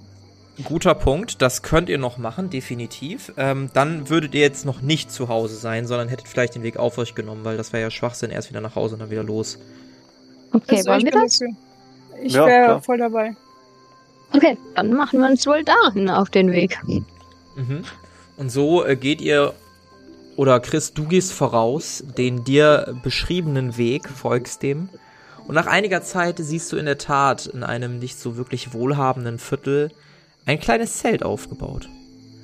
Guter 0.63 0.95
Punkt, 0.95 1.41
das 1.41 1.63
könnt 1.63 1.89
ihr 1.89 1.97
noch 1.97 2.17
machen, 2.17 2.49
definitiv. 2.49 3.33
Ähm, 3.35 3.69
dann 3.73 4.09
würdet 4.09 4.33
ihr 4.33 4.41
jetzt 4.41 4.65
noch 4.65 4.81
nicht 4.81 5.11
zu 5.11 5.27
Hause 5.27 5.55
sein, 5.55 5.85
sondern 5.85 6.07
hättet 6.07 6.29
vielleicht 6.29 6.55
den 6.55 6.63
Weg 6.63 6.77
auf 6.77 6.97
euch 6.97 7.13
genommen, 7.13 7.43
weil 7.43 7.57
das 7.57 7.73
wäre 7.73 7.83
ja 7.83 7.91
Schwachsinn, 7.91 8.31
erst 8.31 8.49
wieder 8.49 8.61
nach 8.61 8.75
Hause 8.75 8.95
und 8.95 9.01
dann 9.01 9.11
wieder 9.11 9.23
los. 9.23 9.59
Okay, 10.53 10.77
Also, 10.77 10.89
wollen 10.89 10.99
ich 10.99 11.05
wir 11.05 11.11
bin 11.11 11.21
das? 11.21 11.39
dafür. 11.39 11.53
Ich 12.23 12.33
Ja, 12.33 12.45
wäre 12.45 12.63
klar. 12.65 12.81
voll 12.81 12.97
dabei. 12.97 13.35
Okay, 14.31 14.57
dann 14.75 14.93
machen 14.93 15.19
wir 15.19 15.27
uns 15.29 15.45
wohl 15.45 15.63
dahin 15.65 16.09
auf 16.09 16.29
den 16.29 16.51
Weg. 16.53 16.79
Mhm. 17.55 17.83
Und 18.37 18.49
so 18.49 18.85
äh, 18.85 18.95
geht 18.95 19.19
ihr, 19.19 19.53
oder 20.35 20.59
Chris, 20.59 20.93
du 20.93 21.05
gehst 21.05 21.31
voraus, 21.33 22.03
den 22.17 22.43
dir 22.43 22.97
beschriebenen 23.03 23.77
Weg, 23.77 24.09
folgst 24.09 24.63
dem. 24.63 24.89
Und 25.47 25.55
nach 25.55 25.67
einiger 25.67 26.01
Zeit 26.01 26.37
siehst 26.39 26.71
du 26.71 26.77
in 26.77 26.85
der 26.85 26.97
Tat 26.97 27.45
in 27.45 27.63
einem 27.63 27.99
nicht 27.99 28.19
so 28.19 28.35
wirklich 28.35 28.73
wohlhabenden 28.73 29.39
Viertel 29.39 29.91
ein 30.45 30.59
kleines 30.59 30.97
Zelt 30.97 31.23
aufgebaut. 31.23 31.87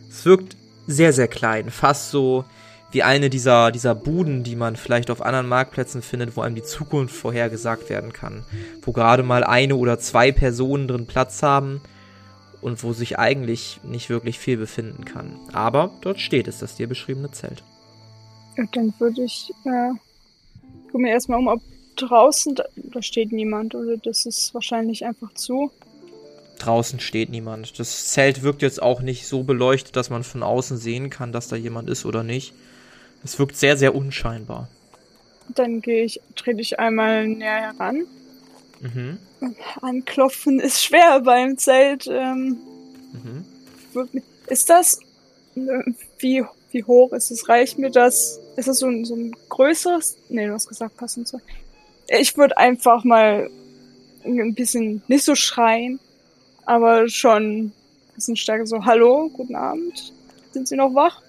Es 0.09 0.25
wirkt 0.25 0.55
sehr, 0.87 1.13
sehr 1.13 1.27
klein, 1.27 1.69
fast 1.69 2.11
so 2.11 2.45
wie 2.91 3.03
eine 3.03 3.29
dieser, 3.29 3.71
dieser 3.71 3.95
Buden, 3.95 4.43
die 4.43 4.55
man 4.55 4.75
vielleicht 4.75 5.09
auf 5.09 5.21
anderen 5.21 5.47
Marktplätzen 5.47 6.01
findet, 6.01 6.35
wo 6.35 6.41
einem 6.41 6.55
die 6.55 6.63
Zukunft 6.63 7.15
vorhergesagt 7.15 7.89
werden 7.89 8.11
kann. 8.11 8.43
Wo 8.81 8.91
gerade 8.91 9.23
mal 9.23 9.43
eine 9.43 9.75
oder 9.77 9.97
zwei 9.97 10.31
Personen 10.31 10.87
drin 10.87 11.07
Platz 11.07 11.41
haben 11.41 11.81
und 12.61 12.83
wo 12.83 12.91
sich 12.91 13.17
eigentlich 13.17 13.79
nicht 13.83 14.09
wirklich 14.09 14.39
viel 14.39 14.57
befinden 14.57 15.05
kann. 15.05 15.39
Aber 15.53 15.91
dort 16.01 16.19
steht 16.19 16.47
es, 16.47 16.59
das 16.59 16.75
dir 16.75 16.87
beschriebene 16.87 17.31
Zelt. 17.31 17.63
Und 18.57 18.75
dann 18.75 18.93
würde 18.99 19.23
ich, 19.23 19.51
äh, 19.65 19.91
guck 20.91 21.01
mir 21.01 21.09
erstmal 21.11 21.39
um, 21.39 21.47
ob 21.47 21.61
draußen, 21.95 22.55
da, 22.55 22.65
da 22.75 23.01
steht 23.01 23.31
niemand 23.31 23.75
oder 23.75 23.97
das 23.97 24.25
ist 24.25 24.53
wahrscheinlich 24.53 25.05
einfach 25.05 25.33
zu. 25.33 25.71
Draußen 26.59 26.99
steht 26.99 27.29
niemand. 27.29 27.79
Das 27.79 28.09
Zelt 28.09 28.43
wirkt 28.43 28.61
jetzt 28.61 28.81
auch 28.81 29.01
nicht 29.01 29.27
so 29.27 29.43
beleuchtet, 29.43 29.95
dass 29.95 30.09
man 30.09 30.23
von 30.23 30.43
außen 30.43 30.77
sehen 30.77 31.09
kann, 31.09 31.31
dass 31.31 31.47
da 31.47 31.55
jemand 31.55 31.89
ist 31.89 32.05
oder 32.05 32.23
nicht. 32.23 32.53
Es 33.23 33.39
wirkt 33.39 33.55
sehr, 33.55 33.77
sehr 33.77 33.95
unscheinbar. 33.95 34.67
Dann 35.55 35.81
gehe 35.81 36.03
ich, 36.03 36.21
trete 36.35 36.61
ich 36.61 36.79
einmal 36.79 37.27
näher 37.27 37.73
heran. 37.73 38.05
Mhm. 38.79 39.17
Anklopfen 39.81 40.59
ist 40.59 40.83
schwer 40.83 41.21
beim 41.21 41.57
Zelt. 41.57 42.07
Ähm, 42.07 42.57
Mhm. 43.13 43.45
ist 44.47 44.69
das, 44.69 44.99
äh, 45.55 45.59
wie, 46.19 46.45
wie 46.71 46.83
hoch 46.83 47.11
ist 47.11 47.31
es? 47.31 47.49
Reicht 47.49 47.77
mir 47.77 47.89
das? 47.89 48.39
Ist 48.55 48.67
das 48.67 48.79
so 48.79 48.87
ein, 48.87 49.05
so 49.05 49.15
ein 49.15 49.35
größeres? 49.49 50.17
Nee, 50.29 50.47
du 50.47 50.53
hast 50.53 50.67
gesagt, 50.67 50.97
passend 50.97 51.27
zu. 51.27 51.39
Ich 52.07 52.35
würde 52.37 52.57
einfach 52.57 53.03
mal 53.03 53.49
ein 54.25 54.53
bisschen, 54.53 55.01
nicht 55.07 55.23
so 55.23 55.35
schreien, 55.35 55.99
aber 56.65 57.07
schon 57.09 57.65
ein 57.67 57.73
bisschen 58.15 58.35
stärker 58.35 58.65
so, 58.65 58.85
hallo, 58.85 59.29
guten 59.33 59.55
Abend. 59.55 60.13
Sind 60.51 60.67
Sie 60.67 60.75
noch 60.75 60.93
wach? 60.93 61.21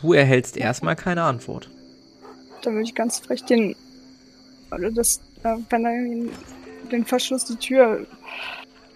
Du 0.00 0.12
erhältst 0.12 0.56
erstmal 0.56 0.96
keine 0.96 1.22
Antwort. 1.24 1.68
Dann 2.62 2.74
würde 2.74 2.84
ich 2.84 2.94
ganz 2.94 3.18
frech 3.18 3.44
den, 3.44 3.74
oder 4.70 4.90
das, 4.90 5.20
äh, 5.42 5.56
wenn 5.68 5.82
da 5.82 5.90
irgendwie 5.90 6.30
den 6.92 7.04
Verschluss, 7.04 7.44
die 7.44 7.56
Tür, 7.56 8.06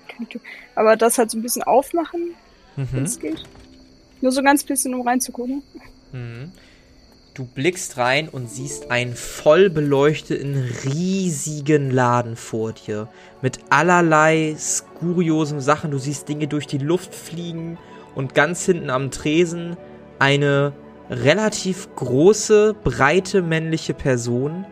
keine 0.09 0.29
Tür, 0.29 0.41
aber 0.77 0.97
das 0.97 1.19
halt 1.19 1.31
so 1.31 1.39
ein 1.39 1.43
bisschen 1.43 1.63
aufmachen, 1.65 2.35
wenn 2.77 3.01
Mhm. 3.01 3.05
es 3.05 3.19
geht. 3.19 3.43
Nur 4.21 4.33
so 4.33 4.43
ganz 4.43 4.63
bisschen, 4.65 4.95
um 4.95 5.07
reinzugucken. 5.07 5.63
Mhm. 6.15 6.53
Du 7.35 7.45
blickst 7.45 7.99
rein 7.99 8.29
und 8.29 8.49
siehst 8.49 8.93
einen 8.93 9.15
voll 9.15 9.69
beleuchteten, 9.69 10.71
riesigen 10.85 11.91
Laden 11.91 12.37
vor 12.37 12.73
dir. 12.73 13.09
Mit 13.43 13.59
allerlei 13.71 14.55
skuriosen 14.57 15.61
Sachen. 15.61 15.91
Du 15.91 15.99
siehst 15.99 16.29
Dinge 16.29 16.47
durch 16.47 16.69
die 16.69 16.79
Luft 16.79 17.13
fliegen 17.13 17.77
und 18.15 18.35
ganz 18.35 18.65
hinten 18.65 18.89
am 18.89 19.11
Tresen 19.11 19.77
eine 20.21 20.73
relativ 21.11 21.93
große, 21.97 22.77
breite 22.85 23.43
männliche 23.43 23.95
Person, 23.95 24.65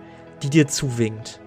die 0.44 0.50
dir 0.50 0.68
zuwinkt. 0.68 1.40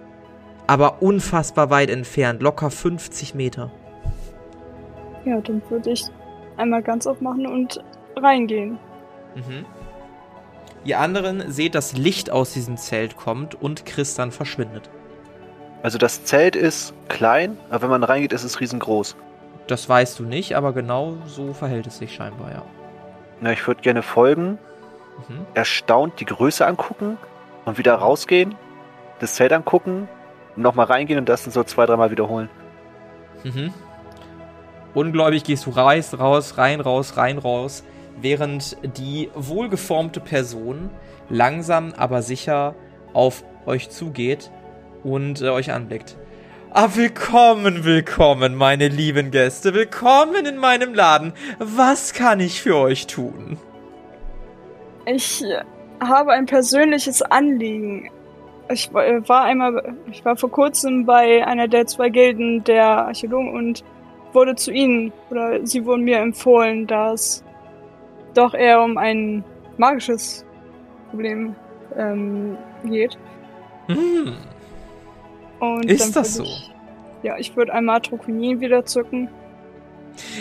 Aber 0.67 1.01
unfassbar 1.01 1.69
weit 1.69 1.89
entfernt, 1.89 2.41
locker 2.41 2.69
50 2.69 3.36
Meter. 3.36 3.71
Ja, 5.23 5.39
dann 5.39 5.62
würde 5.69 5.91
ich 5.91 6.03
einmal 6.58 6.84
ganz 6.84 7.08
aufmachen 7.08 7.47
und 7.47 7.81
reingehen. 8.17 8.77
Mhm. 9.36 9.65
Ihr 10.86 11.00
anderen 11.00 11.52
seht, 11.52 11.76
dass 11.76 11.93
Licht 11.98 12.30
aus 12.32 12.54
diesem 12.54 12.78
Zelt 12.78 13.17
kommt 13.17 13.56
und 13.56 13.86
Chris 13.86 14.15
dann 14.15 14.32
verschwindet. 14.32 14.89
Also 15.84 15.98
das 15.98 16.24
Zelt 16.24 16.56
ist 16.56 16.93
klein, 17.10 17.58
aber 17.69 17.84
wenn 17.84 17.89
man 17.89 18.04
reingeht, 18.04 18.32
ist 18.34 18.43
es 18.43 18.60
riesengroß. 18.60 19.15
Das 19.67 19.89
weißt 19.89 20.19
du 20.19 20.24
nicht, 20.24 20.56
aber 20.56 20.74
genau 20.74 21.17
so 21.26 21.54
verhält 21.54 21.88
es 21.88 21.98
sich 21.98 22.13
scheinbar, 22.13 22.52
ja. 22.52 22.62
Na, 23.41 23.52
ich 23.52 23.65
würde 23.67 23.82
gerne 23.82 24.02
folgen, 24.04 24.58
Mhm. 25.28 25.45
erstaunt 25.54 26.19
die 26.19 26.26
Größe 26.26 26.65
angucken 26.65 27.17
und 27.65 27.78
wieder 27.78 27.95
rausgehen, 27.95 28.54
das 29.19 29.36
Zelt 29.36 29.54
angucken, 29.54 30.08
nochmal 30.56 30.86
reingehen 30.88 31.17
und 31.19 31.30
das 31.30 31.43
dann 31.43 31.52
so 31.54 31.63
zwei, 31.63 31.86
dreimal 31.86 32.12
wiederholen. 32.12 32.50
Mhm. 33.43 33.74
Ungläubig 34.93 35.43
gehst 35.43 35.65
du 35.65 35.71
rein, 35.71 36.04
raus, 36.17 36.58
rein, 36.58 36.80
raus, 36.82 37.17
rein, 37.17 37.38
raus, 37.38 37.84
während 38.21 38.78
die 38.97 39.30
wohlgeformte 39.36 40.19
Person 40.19 40.89
langsam, 41.30 41.93
aber 41.95 42.21
sicher 42.21 42.75
auf 43.13 43.43
euch 43.65 43.89
zugeht 43.89 44.51
und 45.04 45.41
äh, 45.41 45.49
euch 45.49 45.71
anblickt. 45.71 46.17
Ah, 46.71 46.89
willkommen, 46.93 47.86
willkommen, 47.86 48.56
meine 48.56 48.89
lieben 48.89 49.32
Gäste. 49.32 49.73
Willkommen 49.73 50.45
in 50.45 50.58
meinem 50.58 50.93
Laden. 50.93 51.32
Was 51.58 52.13
kann 52.13 52.41
ich 52.41 52.62
für 52.62 52.75
euch 52.75 53.08
tun? 53.08 53.58
Ich 55.06 55.41
äh, 55.41 55.62
habe 56.01 56.34
ein 56.34 56.47
persönliches 56.47 57.21
Anliegen. 57.21 58.10
Ich 58.69 58.89
äh, 58.93 59.28
war 59.30 59.43
einmal, 59.43 59.95
ich 60.12 60.25
war 60.25 60.36
vor 60.36 60.51
kurzem 60.51 61.06
bei 61.06 61.47
einer 61.47 61.69
der 61.69 61.88
zwei 61.88 62.10
Gilden 62.10 62.63
der 62.65 63.08
Archäologen 63.08 63.54
und 63.54 63.86
wurde 64.34 64.56
zu 64.56 64.71
ihnen, 64.71 65.13
oder 65.30 65.65
sie 65.65 65.86
wurden 65.86 66.04
mir 66.04 66.17
empfohlen, 66.17 66.88
da 66.88 67.13
es 67.13 67.44
doch 68.38 68.54
eher 68.54 68.82
um 68.82 68.98
ein 68.98 69.43
magisches 69.78 70.45
Problem 71.10 71.56
ähm, 71.98 72.58
geht. 72.84 73.17
Hm, 73.88 74.36
Und 75.60 75.86
Ist 75.86 76.15
das 76.15 76.36
so? 76.36 76.43
Ich, 76.43 76.71
ja, 77.24 77.38
ich 77.38 77.56
würde 77.56 77.74
einmal 77.74 78.02
Trokinin 78.02 78.60
wieder 78.60 78.86
zücken. 78.86 79.30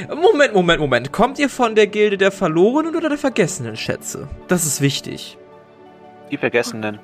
Moment, 0.08 0.54
Moment, 0.54 0.80
Moment. 0.80 1.12
Kommt 1.12 1.38
ihr 1.38 1.48
von 1.48 1.74
der 1.74 1.86
Gilde 1.88 2.16
der 2.16 2.30
Verlorenen 2.30 2.94
oder 2.94 3.08
der 3.08 3.18
Vergessenen 3.18 3.76
Schätze? 3.76 4.28
Das 4.48 4.64
ist 4.66 4.80
wichtig. 4.80 5.36
Die 6.30 6.36
Vergessenen. 6.36 7.00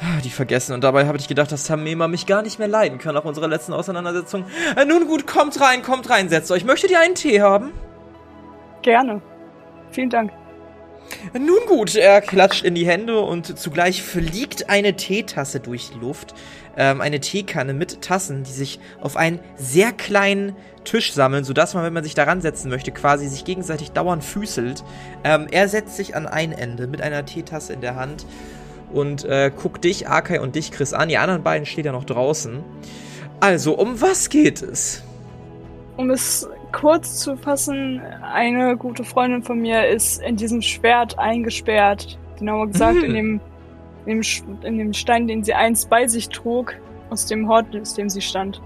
Ah, 0.00 0.20
Die 0.22 0.30
vergessen. 0.30 0.74
Und 0.74 0.84
dabei 0.84 1.06
habe 1.08 1.18
ich 1.18 1.26
gedacht, 1.26 1.50
dass 1.50 1.66
Tamema 1.66 2.06
mich 2.06 2.26
gar 2.26 2.42
nicht 2.42 2.60
mehr 2.60 2.68
leiden 2.68 2.98
kann 2.98 3.14
nach 3.16 3.24
unserer 3.24 3.48
letzten 3.48 3.72
Auseinandersetzung. 3.72 4.44
Äh, 4.76 4.84
nun 4.84 5.08
gut, 5.08 5.26
kommt 5.26 5.60
rein, 5.60 5.82
kommt 5.82 6.08
rein, 6.08 6.28
setzt 6.28 6.52
euch. 6.52 6.64
Möchtet 6.64 6.92
ihr 6.92 7.00
einen 7.00 7.16
Tee 7.16 7.40
haben? 7.40 7.72
Gerne. 8.88 9.20
Vielen 9.90 10.08
Dank. 10.08 10.32
Nun 11.34 11.58
gut, 11.66 11.94
er 11.94 12.22
klatscht 12.22 12.64
in 12.64 12.74
die 12.74 12.86
Hände 12.86 13.20
und 13.20 13.58
zugleich 13.58 14.02
fliegt 14.02 14.70
eine 14.70 14.96
Teetasse 14.96 15.60
durch 15.60 15.90
die 15.90 15.98
Luft. 15.98 16.32
Ähm, 16.74 17.02
eine 17.02 17.20
Teekanne 17.20 17.74
mit 17.74 18.00
Tassen, 18.00 18.44
die 18.44 18.50
sich 18.50 18.80
auf 19.02 19.18
einen 19.18 19.40
sehr 19.56 19.92
kleinen 19.92 20.56
Tisch 20.84 21.12
sammeln, 21.12 21.44
sodass 21.44 21.74
man, 21.74 21.84
wenn 21.84 21.92
man 21.92 22.02
sich 22.02 22.14
daran 22.14 22.40
setzen 22.40 22.70
möchte, 22.70 22.90
quasi 22.90 23.28
sich 23.28 23.44
gegenseitig 23.44 23.90
dauernd 23.90 24.24
füßelt. 24.24 24.82
Ähm, 25.22 25.48
er 25.50 25.68
setzt 25.68 25.94
sich 25.96 26.16
an 26.16 26.26
ein 26.26 26.52
Ende 26.52 26.86
mit 26.86 27.02
einer 27.02 27.26
Teetasse 27.26 27.74
in 27.74 27.82
der 27.82 27.94
Hand 27.94 28.24
und 28.90 29.22
äh, 29.26 29.52
guckt 29.54 29.84
dich, 29.84 30.08
Arkai 30.08 30.40
und 30.40 30.54
dich, 30.54 30.72
Chris, 30.72 30.94
an. 30.94 31.10
Die 31.10 31.18
anderen 31.18 31.42
beiden 31.42 31.66
stehen 31.66 31.84
ja 31.84 31.92
noch 31.92 32.04
draußen. 32.04 32.64
Also, 33.40 33.76
um 33.76 34.00
was 34.00 34.30
geht 34.30 34.62
es? 34.62 35.02
Um 35.98 36.08
es 36.08 36.48
kurz 36.72 37.20
zu 37.20 37.36
fassen, 37.36 38.00
eine 38.22 38.76
gute 38.76 39.04
Freundin 39.04 39.42
von 39.42 39.60
mir 39.60 39.88
ist 39.88 40.22
in 40.22 40.36
diesem 40.36 40.62
Schwert 40.62 41.18
eingesperrt. 41.18 42.18
Genauer 42.38 42.68
gesagt 42.68 42.96
Mhm. 42.96 43.04
in, 43.04 43.14
dem, 43.14 43.40
in, 44.06 44.20
dem, 44.22 44.62
in 44.62 44.78
dem 44.78 44.92
Stein, 44.92 45.26
den 45.26 45.42
sie 45.44 45.54
einst 45.54 45.90
bei 45.90 46.06
sich 46.06 46.28
trug, 46.28 46.74
aus 47.10 47.26
dem 47.26 47.48
Hort, 47.48 47.74
aus 47.80 47.94
dem 47.94 48.08
sie 48.08 48.20
stand. 48.20 48.60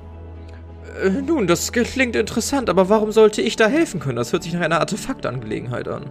Äh, 1.03 1.11
nun, 1.11 1.47
das 1.47 1.73
klingt 1.73 2.17
interessant, 2.17 2.69
aber 2.69 2.89
warum 2.89 3.13
sollte 3.13 3.41
ich 3.41 3.57
da 3.57 3.69
helfen 3.69 4.01
können? 4.01 4.17
Das 4.17 4.33
hört 4.33 4.43
sich 4.43 4.53
nach 4.53 4.61
einer 4.61 4.81
Artefaktangelegenheit 4.81 5.89
an. 5.89 6.05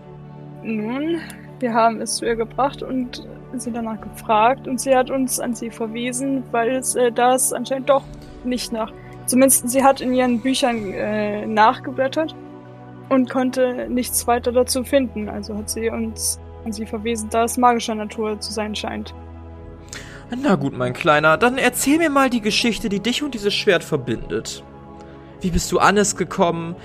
Nun, 0.63 1.19
wir 1.60 1.73
haben 1.73 2.01
es 2.01 2.15
zu 2.15 2.25
ihr 2.25 2.36
gebracht 2.36 2.82
und 2.84 3.27
sie 3.58 3.71
danach 3.71 3.99
gefragt 3.99 4.67
und 4.67 4.80
sie 4.80 4.95
hat 4.95 5.12
uns 5.12 5.39
an 5.39 5.54
sie 5.54 5.69
verwiesen, 5.69 6.43
weil 6.51 6.75
es 6.75 6.95
äh, 6.95 7.12
das 7.12 7.54
anscheinend 7.54 7.89
doch 7.89 8.04
nicht 8.43 8.71
nach. 8.71 8.91
Zumindest 9.32 9.70
sie 9.70 9.82
hat 9.82 10.02
in 10.02 10.13
ihren 10.13 10.41
Büchern 10.41 10.91
äh, 10.91 11.46
nachgeblättert 11.46 12.36
und 13.08 13.30
konnte 13.30 13.88
nichts 13.89 14.28
weiter 14.28 14.52
dazu 14.52 14.84
finden. 14.84 15.30
Also 15.30 15.56
hat 15.56 15.70
sie 15.70 15.89
uns 15.89 16.38
an 16.65 16.74
sie 16.74 16.86
verwiesen, 16.86 17.30
da 17.30 17.46
es 17.46 17.56
magischer 17.56 17.96
Natur 17.96 18.41
zu 18.41 18.52
sein 18.52 18.76
scheint. 18.76 19.15
Na 20.36 20.56
gut, 20.56 20.78
mein 20.78 20.91
Kleiner, 20.91 21.38
dann 21.38 21.58
erzähl 21.58 21.98
mir 21.98 22.10
mal 22.10 22.30
die 22.30 22.41
Geschichte, 22.41 22.89
die 22.89 23.00
dich 23.00 23.24
und 23.24 23.34
dieses 23.34 23.54
Schwert 23.54 23.86
verbindet. 23.86 24.65
Wie 25.39 25.50
bist 25.50 25.72
du 25.72 25.80
an 25.80 25.96
es 25.96 26.17
gekommen? 26.17 26.76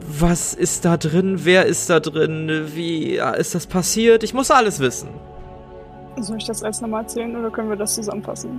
Was 0.00 0.54
ist 0.54 0.84
da 0.84 0.96
drin? 0.96 1.44
Wer 1.44 1.66
ist 1.66 1.88
da 1.90 2.00
drin? 2.00 2.72
Wie 2.74 3.18
ist 3.18 3.54
das 3.54 3.68
passiert? 3.68 4.24
Ich 4.24 4.34
muss 4.34 4.50
alles 4.50 4.80
wissen. 4.80 5.10
Soll 6.18 6.38
ich 6.38 6.44
das 6.44 6.64
alles 6.64 6.80
nochmal 6.80 7.02
erzählen 7.02 7.36
oder 7.36 7.50
können 7.50 7.68
wir 7.68 7.76
das 7.76 7.94
zusammenfassen? 7.94 8.58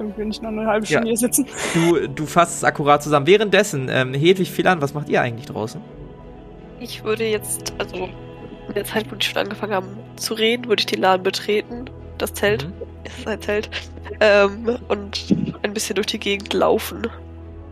Damit 0.00 0.16
wir 0.16 0.24
nicht 0.24 0.42
noch 0.42 0.48
eine 0.48 0.66
halbe 0.66 0.86
Ja. 0.86 0.92
Stunde 0.92 1.08
hier 1.08 1.18
sitzen. 1.18 1.46
Du, 1.74 2.08
du 2.08 2.24
fasst 2.24 2.56
es 2.56 2.64
akkurat 2.64 3.02
zusammen. 3.02 3.26
Währenddessen, 3.26 3.90
ähm, 3.90 4.14
Hedwig 4.14 4.50
Philan, 4.50 4.80
was 4.80 4.94
macht 4.94 5.10
ihr 5.10 5.20
eigentlich 5.20 5.44
draußen? 5.44 5.78
Ich 6.80 7.04
würde 7.04 7.26
jetzt, 7.26 7.74
also 7.76 8.08
in 8.68 8.74
der 8.74 8.86
Zeit, 8.86 9.12
wo 9.12 9.14
die 9.14 9.26
schon 9.26 9.36
angefangen 9.36 9.74
haben 9.74 9.88
zu 10.16 10.32
reden, 10.32 10.68
würde 10.68 10.80
ich 10.80 10.86
den 10.86 11.02
Laden 11.02 11.22
betreten. 11.22 11.90
Das 12.16 12.32
Zelt. 12.32 12.66
Mhm. 12.66 12.72
Es 13.04 13.18
ist 13.18 13.28
ein 13.28 13.42
Zelt. 13.42 13.68
Ähm, 14.20 14.78
und 14.88 15.36
ein 15.62 15.74
bisschen 15.74 15.96
durch 15.96 16.06
die 16.06 16.18
Gegend 16.18 16.54
laufen. 16.54 17.06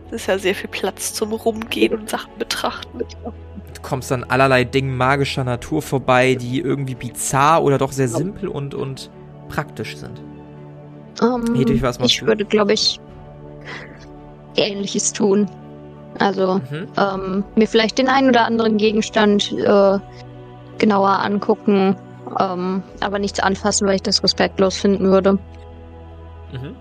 Es 0.09 0.21
ist 0.21 0.27
ja 0.27 0.37
sehr 0.37 0.53
viel 0.53 0.69
Platz 0.69 1.15
zum 1.15 1.33
Rumgehen 1.33 1.97
und 1.97 2.11
Sachen 2.11 2.31
betrachten. 2.37 2.99
Du 2.99 3.81
kommst 3.81 4.11
an 4.11 4.23
allerlei 4.23 4.65
Dingen 4.65 4.95
magischer 4.95 5.43
Natur 5.43 5.81
vorbei, 5.81 6.35
die 6.35 6.59
irgendwie 6.59 6.93
bizarr 6.93 7.63
oder 7.63 7.79
doch 7.79 7.91
sehr 7.91 8.07
simpel 8.07 8.49
und, 8.49 8.75
und 8.75 9.09
praktisch 9.47 9.97
sind. 9.97 10.21
Ähm, 11.21 11.55
Hedwig, 11.55 11.81
was 11.81 11.99
machst 11.99 12.13
ich 12.13 12.19
du? 12.21 12.27
würde, 12.27 12.45
glaube 12.45 12.73
ich, 12.73 12.99
Ähnliches 14.55 15.13
tun. 15.13 15.49
Also 16.17 16.55
Mhm. 16.69 16.87
ähm, 16.97 17.43
mir 17.55 17.67
vielleicht 17.67 17.97
den 17.97 18.09
einen 18.09 18.29
oder 18.29 18.45
anderen 18.45 18.77
Gegenstand 18.77 19.51
äh, 19.53 19.99
genauer 20.77 21.19
angucken, 21.19 21.95
ähm, 22.39 22.83
aber 22.99 23.19
nichts 23.19 23.39
anfassen, 23.39 23.87
weil 23.87 23.95
ich 23.95 24.01
das 24.01 24.23
respektlos 24.23 24.77
finden 24.77 25.05
würde. 25.11 25.33
Mhm. 26.51 26.75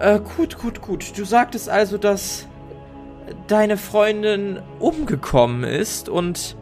Äh, 0.00 0.20
gut, 0.36 0.58
gut, 0.58 0.80
gut. 0.82 1.16
Du 1.16 1.24
sagtest 1.24 1.68
also, 1.68 1.98
dass 1.98 2.46
deine 3.46 3.76
Freundin 3.76 4.60
umgekommen 4.78 5.64
ist 5.64 6.08
und 6.08 6.56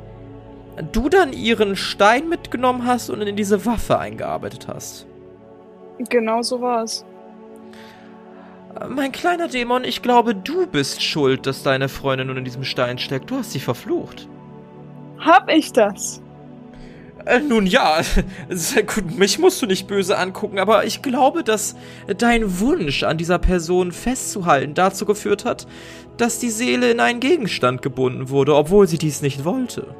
du 0.92 1.08
dann 1.08 1.32
ihren 1.32 1.76
Stein 1.76 2.28
mitgenommen 2.28 2.86
hast 2.86 3.08
und 3.10 3.22
in 3.22 3.36
diese 3.36 3.64
Waffe 3.64 3.98
eingearbeitet 3.98 4.66
hast. 4.68 5.06
Genau 5.98 6.42
so 6.42 6.60
war 6.60 6.82
es. 6.82 7.04
Äh, 8.80 8.86
Mein 8.88 9.12
kleiner 9.12 9.48
Dämon, 9.48 9.84
ich 9.84 10.02
glaube, 10.02 10.34
du 10.34 10.66
bist 10.66 11.02
schuld, 11.02 11.46
dass 11.46 11.62
deine 11.62 11.88
Freundin 11.88 12.28
nun 12.28 12.36
in 12.38 12.44
diesem 12.44 12.64
Stein 12.64 12.98
steckt. 12.98 13.30
Du 13.30 13.36
hast 13.36 13.52
sie 13.52 13.60
verflucht. 13.60 14.28
Hab 15.18 15.48
ich 15.50 15.72
das? 15.72 16.22
Äh, 17.24 17.40
nun 17.40 17.66
ja, 17.66 18.00
sehr 18.48 18.84
gut, 18.84 19.16
mich 19.18 19.38
musst 19.38 19.60
du 19.60 19.66
nicht 19.66 19.88
böse 19.88 20.16
angucken, 20.16 20.58
aber 20.58 20.84
ich 20.84 21.02
glaube, 21.02 21.42
dass 21.42 21.74
dein 22.18 22.60
Wunsch 22.60 23.02
an 23.02 23.18
dieser 23.18 23.38
Person 23.38 23.90
festzuhalten 23.92 24.74
dazu 24.74 25.06
geführt 25.06 25.44
hat, 25.44 25.66
dass 26.18 26.38
die 26.38 26.50
Seele 26.50 26.90
in 26.90 27.00
einen 27.00 27.20
Gegenstand 27.20 27.82
gebunden 27.82 28.30
wurde, 28.30 28.54
obwohl 28.54 28.86
sie 28.86 28.98
dies 28.98 29.22
nicht 29.22 29.44
wollte. 29.44 29.94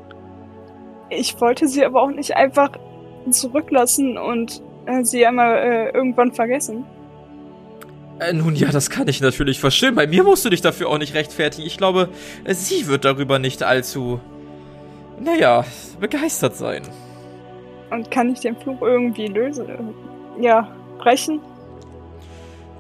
Ich 1.11 1.41
wollte 1.41 1.69
sie 1.69 1.85
aber 1.85 2.03
auch 2.03 2.11
nicht 2.11 2.37
einfach 2.37 2.71
zurücklassen 3.31 4.19
und 4.19 4.63
sie 5.03 5.27
einmal 5.27 5.57
äh, 5.57 5.91
irgendwann 5.91 6.33
vergessen. 6.33 6.85
Äh, 8.19 8.33
nun 8.33 8.55
ja, 8.57 8.71
das 8.71 8.89
kann 8.91 9.09
ich 9.09 9.21
natürlich 9.21 9.61
verstehen. 9.61 9.95
Bei 9.95 10.07
mir 10.07 10.25
musst 10.25 10.45
du 10.45 10.51
dich 10.51 10.63
dafür 10.63 10.89
auch 10.89 10.99
nicht 10.99 11.15
rechtfertigen. 11.15 11.67
Ich 11.67 11.77
glaube, 11.77 12.09
sie 12.47 12.87
wird 12.87 13.05
darüber 13.05 13.39
nicht 13.39 13.63
allzu, 13.63 14.21
naja, 15.21 15.65
begeistert 16.01 16.57
sein. 16.57 16.83
Und 17.91 18.11
kann 18.11 18.31
ich 18.31 18.41
den 18.41 18.57
Fluch 18.57 18.83
irgendwie 18.83 19.27
lösen? 19.27 19.69
Äh, 19.69 20.43
Ja, 20.43 20.69
brechen? 20.99 21.41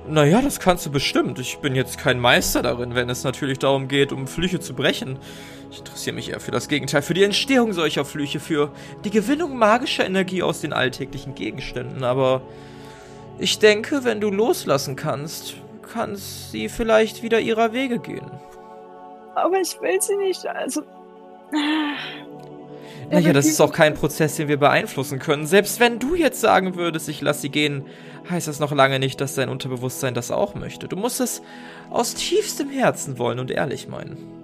Naja, 0.08 0.40
das 0.40 0.60
kannst 0.60 0.86
du 0.86 0.90
bestimmt. 0.90 1.38
Ich 1.40 1.58
bin 1.58 1.74
jetzt 1.74 1.98
kein 1.98 2.20
Meister 2.20 2.62
darin, 2.62 2.94
wenn 2.94 3.10
es 3.10 3.24
natürlich 3.24 3.58
darum 3.58 3.88
geht, 3.88 4.12
um 4.12 4.26
Flüche 4.28 4.60
zu 4.60 4.72
brechen. 4.74 5.18
Ich 5.70 5.78
interessiere 5.78 6.14
mich 6.14 6.30
eher 6.30 6.40
für 6.40 6.50
das 6.50 6.68
Gegenteil, 6.68 7.02
für 7.02 7.14
die 7.14 7.24
Entstehung 7.24 7.72
solcher 7.72 8.04
Flüche, 8.04 8.40
für 8.40 8.70
die 9.04 9.10
Gewinnung 9.10 9.56
magischer 9.56 10.06
Energie 10.06 10.42
aus 10.42 10.60
den 10.60 10.72
alltäglichen 10.72 11.34
Gegenständen. 11.34 12.04
Aber 12.04 12.42
ich 13.38 13.58
denke, 13.58 14.04
wenn 14.04 14.20
du 14.20 14.30
loslassen 14.30 14.96
kannst, 14.96 15.56
kann 15.82 16.16
sie 16.16 16.68
vielleicht 16.68 17.22
wieder 17.22 17.40
ihrer 17.40 17.72
Wege 17.72 17.98
gehen. 17.98 18.30
Aber 19.34 19.60
ich 19.60 19.80
will 19.80 20.00
sie 20.00 20.16
nicht, 20.16 20.46
also. 20.46 20.82
Naja, 23.08 23.32
das 23.32 23.46
ist 23.46 23.60
auch 23.60 23.72
kein 23.72 23.94
Prozess, 23.94 24.34
den 24.34 24.48
wir 24.48 24.56
beeinflussen 24.56 25.20
können. 25.20 25.46
Selbst 25.46 25.78
wenn 25.78 26.00
du 26.00 26.16
jetzt 26.16 26.40
sagen 26.40 26.74
würdest, 26.74 27.08
ich 27.08 27.20
lass 27.20 27.40
sie 27.40 27.50
gehen, 27.50 27.86
heißt 28.28 28.48
das 28.48 28.58
noch 28.58 28.72
lange 28.72 28.98
nicht, 28.98 29.20
dass 29.20 29.36
dein 29.36 29.48
Unterbewusstsein 29.48 30.12
das 30.12 30.32
auch 30.32 30.56
möchte. 30.56 30.88
Du 30.88 30.96
musst 30.96 31.20
es 31.20 31.40
aus 31.88 32.14
tiefstem 32.14 32.68
Herzen 32.68 33.16
wollen 33.18 33.38
und 33.38 33.52
ehrlich 33.52 33.86
meinen. 33.86 34.35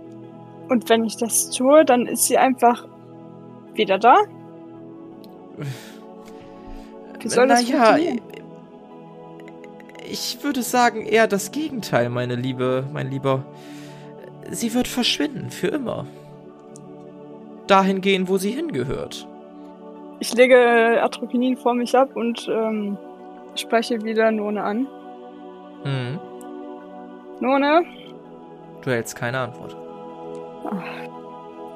Und 0.72 0.88
wenn 0.88 1.04
ich 1.04 1.18
das 1.18 1.50
tue, 1.50 1.84
dann 1.84 2.06
ist 2.06 2.24
sie 2.24 2.38
einfach 2.38 2.88
wieder 3.74 3.98
da? 3.98 4.22
Wie 7.20 7.28
soll 7.28 7.46
das 7.46 7.62
naja, 7.68 7.84
funktionieren? 7.84 8.20
ich 10.10 10.38
würde 10.42 10.62
sagen 10.62 11.04
eher 11.04 11.26
das 11.26 11.52
Gegenteil, 11.52 12.08
meine 12.08 12.36
Liebe, 12.36 12.86
mein 12.90 13.10
Lieber. 13.10 13.44
Sie 14.50 14.72
wird 14.72 14.88
verschwinden, 14.88 15.50
für 15.50 15.66
immer. 15.66 16.06
Dahin 17.66 18.00
gehen, 18.00 18.28
wo 18.28 18.38
sie 18.38 18.52
hingehört. 18.52 19.28
Ich 20.20 20.32
lege 20.32 21.02
Atropinin 21.02 21.58
vor 21.58 21.74
mich 21.74 21.94
ab 21.94 22.16
und 22.16 22.48
ähm, 22.48 22.96
spreche 23.56 24.02
wieder 24.04 24.32
None 24.32 24.62
an. 24.64 24.86
Hm. 25.82 26.18
None? 27.40 27.84
Du 28.80 28.90
hältst 28.90 29.14
keine 29.16 29.38
Antwort. 29.38 29.81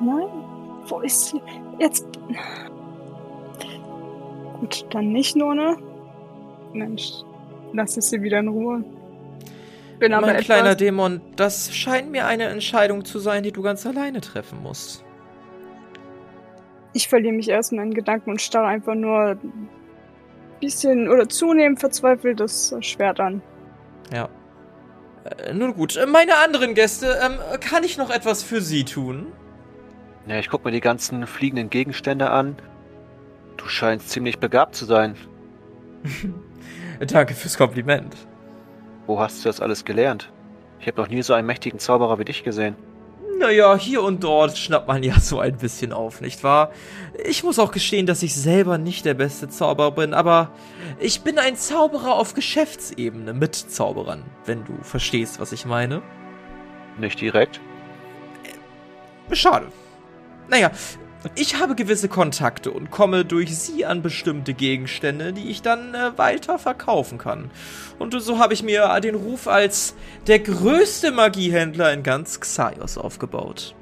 Nein? 0.00 0.28
Wo 0.86 1.00
ist 1.00 1.28
sie? 1.28 1.40
Jetzt. 1.78 2.06
Gut, 4.60 4.86
dann 4.90 5.12
nicht 5.12 5.36
None. 5.36 5.76
Mensch, 6.72 7.12
lass 7.72 7.96
es 7.96 8.10
sie 8.10 8.22
wieder 8.22 8.40
in 8.40 8.48
Ruhe. 8.48 8.84
Bin 9.98 10.12
aber 10.12 10.26
mein 10.26 10.36
etwas, 10.36 10.46
kleiner 10.46 10.74
Dämon, 10.74 11.20
das 11.36 11.74
scheint 11.74 12.10
mir 12.10 12.26
eine 12.26 12.44
Entscheidung 12.44 13.04
zu 13.04 13.18
sein, 13.18 13.42
die 13.42 13.52
du 13.52 13.62
ganz 13.62 13.86
alleine 13.86 14.20
treffen 14.20 14.62
musst. 14.62 15.02
Ich 16.92 17.08
verliere 17.08 17.34
mich 17.34 17.48
erstmal 17.48 17.86
in 17.86 17.94
Gedanken 17.94 18.30
und 18.30 18.40
starre 18.40 18.66
einfach 18.66 18.94
nur 18.94 19.30
ein 19.30 19.68
bisschen 20.60 21.08
oder 21.08 21.28
zunehmend 21.28 21.80
verzweifelt 21.80 22.40
das 22.40 22.74
Schwert 22.80 23.20
an. 23.20 23.42
Ja. 24.12 24.28
Äh, 25.26 25.52
nun 25.52 25.74
gut, 25.74 25.96
äh, 25.96 26.06
meine 26.06 26.36
anderen 26.36 26.74
Gäste, 26.74 27.18
ähm, 27.22 27.38
kann 27.60 27.84
ich 27.84 27.98
noch 27.98 28.10
etwas 28.10 28.42
für 28.42 28.60
sie 28.60 28.84
tun? 28.84 29.32
Ja, 30.26 30.38
ich 30.38 30.48
guck 30.48 30.64
mir 30.64 30.72
die 30.72 30.80
ganzen 30.80 31.26
fliegenden 31.26 31.70
Gegenstände 31.70 32.30
an. 32.30 32.56
Du 33.56 33.68
scheinst 33.68 34.10
ziemlich 34.10 34.38
begabt 34.38 34.74
zu 34.74 34.84
sein. 34.84 35.16
Danke 37.06 37.34
fürs 37.34 37.56
Kompliment. 37.56 38.14
Wo 39.06 39.20
hast 39.20 39.44
du 39.44 39.48
das 39.48 39.60
alles 39.60 39.84
gelernt? 39.84 40.32
Ich 40.80 40.86
habe 40.86 41.00
noch 41.00 41.08
nie 41.08 41.22
so 41.22 41.32
einen 41.32 41.46
mächtigen 41.46 41.78
Zauberer 41.78 42.18
wie 42.18 42.24
dich 42.24 42.44
gesehen. 42.44 42.76
Naja, 43.38 43.76
hier 43.76 44.02
und 44.02 44.24
dort 44.24 44.56
schnappt 44.56 44.88
man 44.88 45.02
ja 45.02 45.20
so 45.20 45.40
ein 45.40 45.56
bisschen 45.56 45.92
auf, 45.92 46.20
nicht 46.20 46.42
wahr? 46.42 46.70
Ich 47.24 47.42
muss 47.42 47.58
auch 47.58 47.72
gestehen, 47.72 48.06
dass 48.06 48.22
ich 48.22 48.34
selber 48.34 48.78
nicht 48.78 49.04
der 49.04 49.14
beste 49.14 49.48
Zauberer 49.48 49.90
bin, 49.90 50.14
aber 50.14 50.50
ich 50.98 51.22
bin 51.22 51.38
ein 51.38 51.56
Zauberer 51.56 52.14
auf 52.14 52.34
Geschäftsebene 52.34 53.32
mit 53.34 53.54
Zauberern, 53.54 54.24
wenn 54.44 54.64
du 54.64 54.74
verstehst, 54.82 55.40
was 55.40 55.52
ich 55.52 55.66
meine. 55.66 56.02
Nicht 56.98 57.20
direkt. 57.20 57.60
Schade. 59.32 59.66
Naja, 60.48 60.70
ich 61.34 61.58
habe 61.58 61.74
gewisse 61.74 62.08
Kontakte 62.08 62.70
und 62.70 62.90
komme 62.90 63.24
durch 63.24 63.56
sie 63.56 63.84
an 63.84 64.02
bestimmte 64.02 64.54
Gegenstände, 64.54 65.32
die 65.32 65.48
ich 65.50 65.62
dann 65.62 65.94
äh, 65.94 66.16
weiter 66.16 66.58
verkaufen 66.58 67.18
kann. 67.18 67.50
Und 67.98 68.20
so 68.20 68.38
habe 68.38 68.54
ich 68.54 68.62
mir 68.62 68.98
den 69.00 69.14
Ruf 69.14 69.48
als 69.48 69.94
der 70.26 70.38
größte 70.38 71.12
Magiehändler 71.12 71.92
in 71.92 72.02
ganz 72.02 72.40
Xaios 72.40 72.98
aufgebaut. 72.98 73.74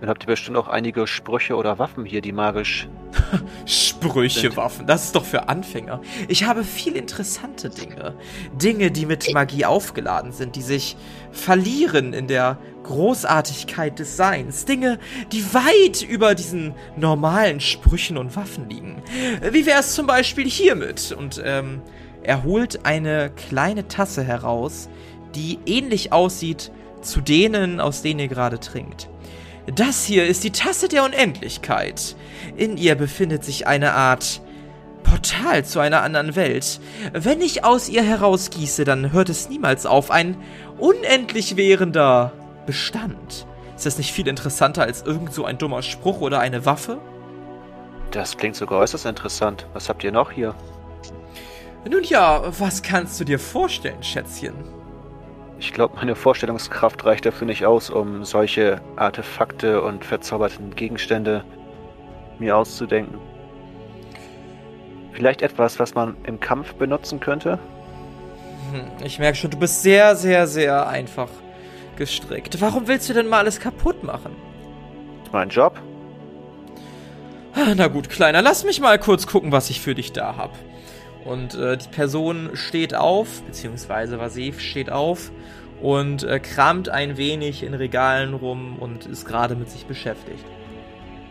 Dann 0.00 0.08
habt 0.08 0.24
ihr 0.24 0.28
bestimmt 0.28 0.56
auch 0.56 0.68
einige 0.68 1.06
Sprüche 1.06 1.56
oder 1.56 1.78
Waffen 1.78 2.06
hier, 2.06 2.22
die 2.22 2.32
magisch. 2.32 2.88
Sprüche, 3.66 4.40
Sind. 4.40 4.56
Waffen, 4.56 4.86
das 4.86 5.04
ist 5.04 5.16
doch 5.16 5.24
für 5.24 5.48
Anfänger. 5.48 6.00
Ich 6.28 6.44
habe 6.44 6.64
viel 6.64 6.96
interessante 6.96 7.68
Dinge. 7.68 8.14
Dinge, 8.54 8.90
die 8.90 9.04
mit 9.04 9.32
Magie 9.34 9.66
aufgeladen 9.66 10.32
sind, 10.32 10.56
die 10.56 10.62
sich 10.62 10.96
verlieren 11.32 12.14
in 12.14 12.28
der 12.28 12.56
Großartigkeit 12.84 13.98
des 13.98 14.16
Seins. 14.16 14.64
Dinge, 14.64 14.98
die 15.32 15.44
weit 15.52 16.02
über 16.02 16.34
diesen 16.34 16.74
normalen 16.96 17.60
Sprüchen 17.60 18.16
und 18.16 18.36
Waffen 18.36 18.70
liegen. 18.70 19.02
Wie 19.52 19.66
wäre 19.66 19.80
es 19.80 19.94
zum 19.94 20.06
Beispiel 20.06 20.48
hiermit? 20.48 21.12
Und 21.12 21.42
ähm, 21.44 21.82
er 22.22 22.42
holt 22.42 22.86
eine 22.86 23.30
kleine 23.30 23.86
Tasse 23.86 24.24
heraus, 24.24 24.88
die 25.34 25.58
ähnlich 25.66 26.12
aussieht 26.12 26.72
zu 27.02 27.20
denen, 27.20 27.80
aus 27.80 28.02
denen 28.02 28.20
ihr 28.20 28.28
gerade 28.28 28.60
trinkt. 28.60 29.08
Das 29.66 30.04
hier 30.04 30.26
ist 30.26 30.44
die 30.44 30.52
Tasse 30.52 30.88
der 30.88 31.04
Unendlichkeit. 31.04 32.16
In 32.56 32.76
ihr 32.76 32.94
befindet 32.94 33.44
sich 33.44 33.66
eine 33.66 33.92
Art 33.92 34.40
Portal 35.02 35.64
zu 35.64 35.80
einer 35.80 36.02
anderen 36.02 36.36
Welt. 36.36 36.80
Wenn 37.12 37.40
ich 37.40 37.64
aus 37.64 37.88
ihr 37.88 38.02
herausgieße, 38.02 38.84
dann 38.84 39.12
hört 39.12 39.28
es 39.28 39.48
niemals 39.48 39.86
auf. 39.86 40.10
Ein 40.10 40.36
unendlich 40.78 41.56
währender 41.56 42.32
Bestand. 42.66 43.46
Ist 43.76 43.86
das 43.86 43.98
nicht 43.98 44.12
viel 44.12 44.28
interessanter 44.28 44.82
als 44.82 45.02
irgend 45.02 45.32
so 45.32 45.44
ein 45.44 45.58
dummer 45.58 45.82
Spruch 45.82 46.20
oder 46.20 46.40
eine 46.40 46.66
Waffe? 46.66 46.98
Das 48.10 48.36
klingt 48.36 48.56
sogar 48.56 48.80
äußerst 48.80 49.06
interessant. 49.06 49.66
Was 49.72 49.88
habt 49.88 50.04
ihr 50.04 50.12
noch 50.12 50.30
hier? 50.30 50.54
Nun 51.88 52.04
ja, 52.04 52.42
was 52.58 52.82
kannst 52.82 53.18
du 53.20 53.24
dir 53.24 53.38
vorstellen, 53.38 54.02
Schätzchen? 54.02 54.54
Ich 55.60 55.72
glaube, 55.74 55.96
meine 55.96 56.16
Vorstellungskraft 56.16 57.04
reicht 57.04 57.26
dafür 57.26 57.46
nicht 57.46 57.66
aus, 57.66 57.90
um 57.90 58.24
solche 58.24 58.80
Artefakte 58.96 59.82
und 59.82 60.04
verzauberten 60.04 60.74
Gegenstände 60.74 61.44
mir 62.38 62.56
auszudenken. 62.56 63.18
Vielleicht 65.12 65.42
etwas, 65.42 65.78
was 65.78 65.94
man 65.94 66.16
im 66.24 66.40
Kampf 66.40 66.74
benutzen 66.74 67.20
könnte? 67.20 67.58
Hm, 68.72 68.84
Ich 69.04 69.18
merke 69.18 69.36
schon, 69.36 69.50
du 69.50 69.58
bist 69.58 69.82
sehr, 69.82 70.16
sehr, 70.16 70.46
sehr 70.46 70.88
einfach 70.88 71.28
gestrickt. 71.96 72.58
Warum 72.62 72.88
willst 72.88 73.08
du 73.10 73.12
denn 73.12 73.28
mal 73.28 73.38
alles 73.40 73.60
kaputt 73.60 74.02
machen? 74.02 74.34
Mein 75.32 75.50
Job? 75.50 75.78
Ah, 77.54 77.74
Na 77.76 77.88
gut, 77.88 78.08
Kleiner, 78.08 78.40
lass 78.40 78.64
mich 78.64 78.80
mal 78.80 78.98
kurz 78.98 79.26
gucken, 79.26 79.52
was 79.52 79.68
ich 79.68 79.80
für 79.82 79.94
dich 79.94 80.12
da 80.12 80.36
hab. 80.36 80.52
Und 81.24 81.54
äh, 81.54 81.76
die 81.76 81.88
Person 81.88 82.50
steht 82.54 82.94
auf, 82.94 83.42
beziehungsweise 83.42 84.18
Vasif 84.18 84.60
steht 84.60 84.90
auf 84.90 85.30
und 85.82 86.22
äh, 86.24 86.40
kramt 86.40 86.88
ein 86.88 87.16
wenig 87.16 87.62
in 87.62 87.74
Regalen 87.74 88.34
rum 88.34 88.76
und 88.78 89.06
ist 89.06 89.26
gerade 89.26 89.54
mit 89.54 89.70
sich 89.70 89.86
beschäftigt. 89.86 90.44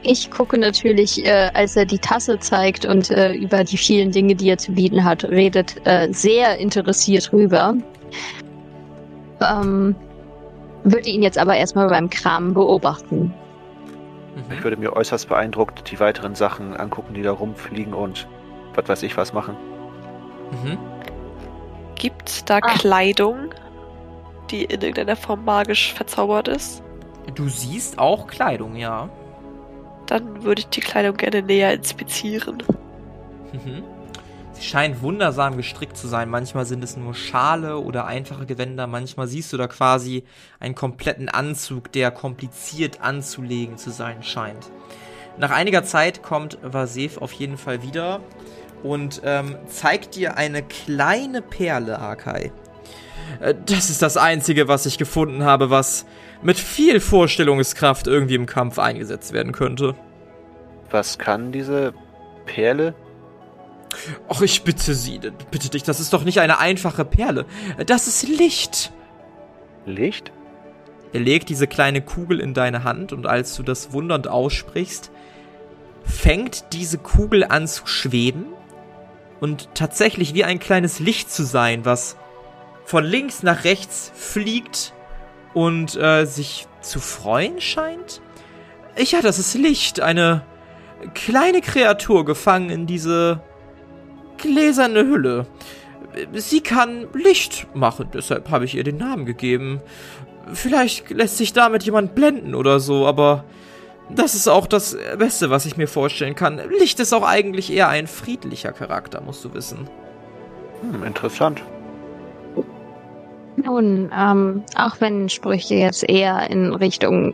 Ich 0.02 0.32
gucke 0.32 0.58
natürlich, 0.58 1.26
äh, 1.26 1.50
als 1.54 1.76
er 1.76 1.86
die 1.86 2.00
Tasse 2.00 2.40
zeigt 2.40 2.86
und 2.86 3.10
äh, 3.12 3.34
über 3.34 3.64
die 3.64 3.78
vielen 3.78 4.12
Dinge, 4.12 4.36
die 4.36 4.50
er 4.50 4.58
zu 4.58 4.72
bieten 4.72 5.04
hat, 5.04 5.26
redet, 5.26 5.76
äh, 5.86 6.08
sehr 6.14 6.58
interessiert 6.58 7.34
rüber. 7.34 7.76
Ähm, 9.42 9.96
würde 10.84 11.10
ihn 11.10 11.22
jetzt 11.22 11.38
aber 11.38 11.56
erstmal 11.58 11.90
beim 11.90 12.10
Kram 12.10 12.54
beobachten. 12.54 13.34
Ich 14.50 14.60
Mhm. 14.60 14.64
würde 14.64 14.78
mir 14.78 14.94
äußerst 14.94 15.28
beeindruckt 15.28 15.92
die 15.92 16.00
weiteren 16.00 16.34
Sachen 16.36 16.78
angucken, 16.78 17.14
die 17.14 17.22
da 17.22 17.32
rumfliegen 17.32 17.94
und 17.94 18.28
was 18.76 18.88
weiß 18.88 19.04
ich 19.04 19.18
was 19.18 19.34
machen. 19.34 19.58
Mhm. 20.52 20.78
Gibt's 21.96 22.46
da 22.46 22.58
Ah. 22.58 22.62
Kleidung, 22.76 23.54
die 24.52 24.64
in 24.64 24.82
irgendeiner 24.82 25.16
Form 25.16 25.46
magisch 25.46 25.94
verzaubert 25.94 26.48
ist? 26.48 26.82
Du 27.36 27.50
siehst 27.50 28.00
auch 28.00 28.28
Kleidung, 28.28 28.76
ja. 28.76 29.10
Dann 30.08 30.44
würde 30.44 30.62
ich 30.62 30.68
die 30.70 30.80
Kleidung 30.82 31.18
gerne 31.18 31.42
näher 31.44 31.74
inspizieren. 31.74 32.64
Mhm. 33.54 33.84
Sie 34.54 34.64
scheint 34.64 35.02
wundersam 35.02 35.56
gestrickt 35.56 35.96
zu 35.96 36.08
sein. 36.08 36.30
Manchmal 36.30 36.66
sind 36.66 36.84
es 36.84 36.98
nur 36.98 37.14
Schale 37.14 37.78
oder 37.78 38.06
einfache 38.08 38.46
Gewänder. 38.46 38.88
Manchmal 38.88 39.28
siehst 39.28 39.54
du 39.54 39.58
da 39.58 39.68
quasi 39.68 40.24
einen 40.60 40.76
kompletten 40.76 41.30
Anzug, 41.30 41.92
der 41.92 42.12
kompliziert 42.12 43.02
anzulegen 43.02 43.78
zu 43.78 43.92
sein 43.92 44.24
scheint. 44.24 44.72
Nach 45.38 45.52
einiger 45.52 45.84
Zeit 45.84 46.24
kommt 46.24 46.58
Vasef 46.62 47.20
auf 47.20 47.32
jeden 47.32 47.58
Fall 47.58 47.84
wieder 47.84 48.20
und 48.84 49.22
ähm, 49.24 49.56
zeigt 49.68 50.16
dir 50.16 50.38
eine 50.38 50.64
kleine 50.64 51.42
Perle, 51.42 52.00
Akai. 52.00 52.52
Äh, 53.40 53.56
Das 53.66 53.90
ist 53.90 54.02
das 54.02 54.18
Einzige, 54.18 54.68
was 54.68 54.86
ich 54.86 54.98
gefunden 54.98 55.44
habe, 55.44 55.70
was 55.70 56.06
mit 56.42 56.58
viel 56.58 57.00
Vorstellungskraft 57.00 58.08
irgendwie 58.08 58.36
im 58.36 58.46
Kampf 58.46 58.80
eingesetzt 58.80 59.34
werden 59.34 59.52
könnte. 59.52 59.96
Was 60.90 61.18
kann 61.18 61.52
diese 61.52 61.94
Perle? 62.46 62.94
Och, 64.30 64.42
ich 64.42 64.64
bitte 64.64 64.94
Sie, 64.94 65.20
bitte 65.52 65.70
dich, 65.70 65.84
das 65.84 66.00
ist 66.00 66.14
doch 66.14 66.24
nicht 66.24 66.40
eine 66.40 66.60
einfache 66.60 67.06
Perle. 67.06 67.46
Das 67.86 68.08
ist 68.08 68.28
Licht. 68.28 68.92
Licht? 69.86 70.32
Er 71.12 71.20
legt 71.20 71.50
diese 71.50 71.66
kleine 71.68 72.02
Kugel 72.02 72.40
in 72.40 72.54
deine 72.54 72.84
Hand 72.84 73.14
und 73.14 73.26
als 73.26 73.56
du 73.56 73.64
das 73.64 73.92
wundernd 73.92 74.28
aussprichst, 74.28 75.12
fängt 76.04 76.72
diese 76.74 77.00
Kugel 77.00 77.44
an 77.44 77.68
zu 77.68 77.88
schweben 77.88 78.46
und 79.40 79.70
tatsächlich 79.74 80.34
wie 80.34 80.44
ein 80.44 80.60
kleines 80.60 81.00
Licht 81.00 81.32
zu 81.32 81.44
sein, 81.44 81.86
was 81.86 82.18
von 82.86 83.04
links 83.04 83.44
nach 83.44 83.64
rechts 83.64 84.12
fliegt 84.16 84.94
und 85.54 85.96
äh, 85.96 86.26
sich 86.26 86.68
zu 86.82 87.00
freuen 87.00 87.62
scheint. 87.62 88.22
Ja, 88.98 89.22
das 89.22 89.40
ist 89.40 89.54
Licht, 89.56 90.02
eine 90.02 90.44
kleine 91.14 91.62
Kreatur 91.62 92.26
gefangen 92.26 92.70
in 92.70 92.88
diese 92.88 93.42
gläserne 94.38 95.02
Hülle. 95.02 95.48
Sie 96.34 96.62
kann 96.62 97.08
Licht 97.14 97.68
machen, 97.76 98.10
deshalb 98.14 98.50
habe 98.50 98.66
ich 98.66 98.76
ihr 98.76 98.84
den 98.84 98.98
Namen 98.98 99.26
gegeben. 99.26 99.82
Vielleicht 100.54 101.10
lässt 101.12 101.38
sich 101.38 101.54
damit 101.54 101.84
jemand 101.84 102.16
blenden 102.16 102.56
oder 102.56 102.80
so, 102.80 103.06
aber 103.06 103.46
das 104.10 104.36
ist 104.36 104.48
auch 104.48 104.68
das 104.68 104.98
Beste, 105.18 105.50
was 105.50 105.66
ich 105.66 105.78
mir 105.78 105.88
vorstellen 105.88 106.36
kann. 106.36 106.60
Licht 106.80 107.00
ist 107.00 107.14
auch 107.14 107.24
eigentlich 107.24 107.72
eher 107.72 107.90
ein 107.90 108.08
friedlicher 108.08 108.72
Charakter, 108.72 109.22
musst 109.22 109.44
du 109.46 109.54
wissen. 109.54 109.90
Hm, 110.82 111.04
interessant. 111.04 111.62
Nun, 113.58 114.12
ähm, 114.18 114.64
auch 114.76 114.96
wenn 115.00 115.30
Sprüche 115.30 115.76
jetzt 115.76 116.08
eher 116.08 116.50
in 116.50 116.74
Richtung 116.74 117.34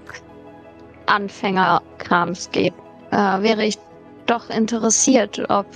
Anfängerkrams 1.06 2.50
geht, 2.52 2.74
äh, 3.12 3.16
wäre 3.16 3.64
ich 3.64 3.78
doch 4.26 4.50
interessiert, 4.50 5.44
ob 5.50 5.68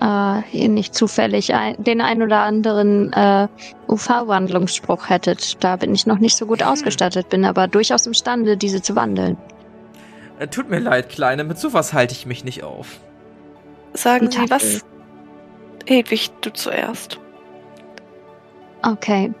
äh, 0.00 0.40
ihr 0.52 0.68
nicht 0.68 0.94
zufällig 0.94 1.54
ein, 1.54 1.76
den 1.82 2.00
ein 2.00 2.22
oder 2.22 2.40
anderen 2.40 3.12
äh, 3.12 3.48
UV-Wandlungsspruch 3.88 5.08
hättet. 5.08 5.62
Da 5.62 5.76
bin 5.76 5.94
ich 5.94 6.06
noch 6.06 6.18
nicht 6.18 6.36
so 6.36 6.46
gut 6.46 6.62
ausgestattet, 6.62 7.28
bin 7.28 7.44
aber 7.44 7.68
durchaus 7.68 8.06
imstande, 8.06 8.56
diese 8.56 8.80
zu 8.80 8.96
wandeln. 8.96 9.36
Äh, 10.40 10.48
Tut 10.48 10.70
mir 10.70 10.80
leid, 10.80 11.10
Kleine, 11.10 11.44
mit 11.44 11.58
sowas 11.58 11.92
halte 11.92 12.14
ich 12.14 12.26
mich 12.26 12.44
nicht 12.44 12.64
auf. 12.64 12.98
Sagen 13.92 14.30
Sie, 14.30 14.38
was? 14.48 14.80
Hedwig, 15.86 16.30
du 16.40 16.50
zuerst. 16.52 17.20
Okay. 18.82 19.32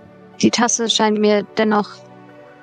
Die 0.42 0.50
Tasse 0.50 0.90
scheint 0.90 1.18
mir 1.18 1.44
dennoch 1.56 1.88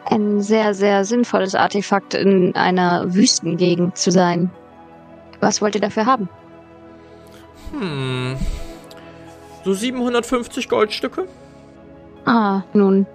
ein 0.06 0.42
sehr, 0.42 0.74
sehr 0.74 1.04
sinnvolles 1.04 1.56
Artefakt 1.56 2.14
in 2.14 2.56
einer 2.56 3.14
Wüstengegend 3.14 3.98
zu 3.98 4.12
sein. 4.12 4.52
Was 5.40 5.62
wollt 5.62 5.76
ihr 5.76 5.82
dafür 5.82 6.06
haben? 6.06 6.30
Hm. 7.72 8.38
So 9.64 9.74
750 9.74 10.70
Goldstücke? 10.70 11.28
Ah, 12.26 12.62
nun. 12.74 13.08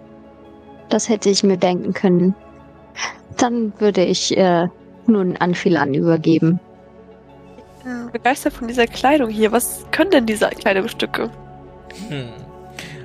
Das 0.89 1.09
hätte 1.09 1.31
ich 1.31 1.45
mir 1.45 1.57
denken 1.57 1.93
können. 1.93 2.35
Dann 3.37 3.73
würde 3.79 4.05
ich 4.05 4.37
äh, 4.37 4.69
nun 5.09 5.37
an 5.37 5.55
Philan 5.55 5.95
übergeben. 5.95 6.61
Begeistert 8.13 8.53
von 8.53 8.69
dieser 8.69 8.87
Kleidung 8.87 9.29
hier. 9.29 9.51
Was 9.53 9.85
können 9.91 10.11
denn 10.11 10.27
diese 10.27 10.49
Kleidungsstücke? 10.49 11.31
Hm. 12.09 12.29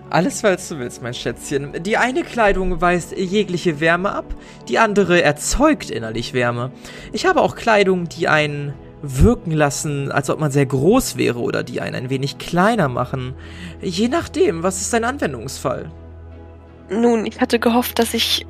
Alles, 0.10 0.43
was 0.43 0.70
du 0.70 0.80
willst, 0.80 1.02
mein 1.02 1.14
Schätzchen. 1.14 1.84
Die 1.84 1.98
eine 1.98 2.24
Kleidung 2.24 2.80
weist 2.80 3.18
jegliche 3.18 3.80
Wärme 3.80 4.14
ab, 4.14 4.26
die 4.70 4.80
andere 4.80 5.22
erzeugt 5.22 5.89
innerlich 5.89 6.34
Wärme. 6.34 6.72
Ich 7.12 7.26
habe 7.26 7.41
auch 7.41 7.56
Kleidung, 7.56 8.08
die 8.08 8.28
einen 8.28 8.74
wirken 9.02 9.52
lassen, 9.52 10.12
als 10.12 10.30
ob 10.30 10.39
man 10.39 10.52
sehr 10.52 10.66
groß 10.66 11.18
wäre 11.18 11.39
oder 11.39 11.64
die 11.64 11.82
einen 11.82 11.95
ein 11.95 12.10
wenig 12.10 12.38
kleiner 12.38 12.88
machen. 12.88 13.34
Je 13.82 14.08
nachdem, 14.08 14.64
was 14.64 14.82
ist 14.82 14.93
dein 14.93 15.04
Anwendungsfall? 15.04 15.91
Nun, 16.89 17.26
ich 17.26 17.41
hatte 17.41 17.60
gehofft, 17.60 18.00
dass 18.00 18.14
ich 18.14 18.45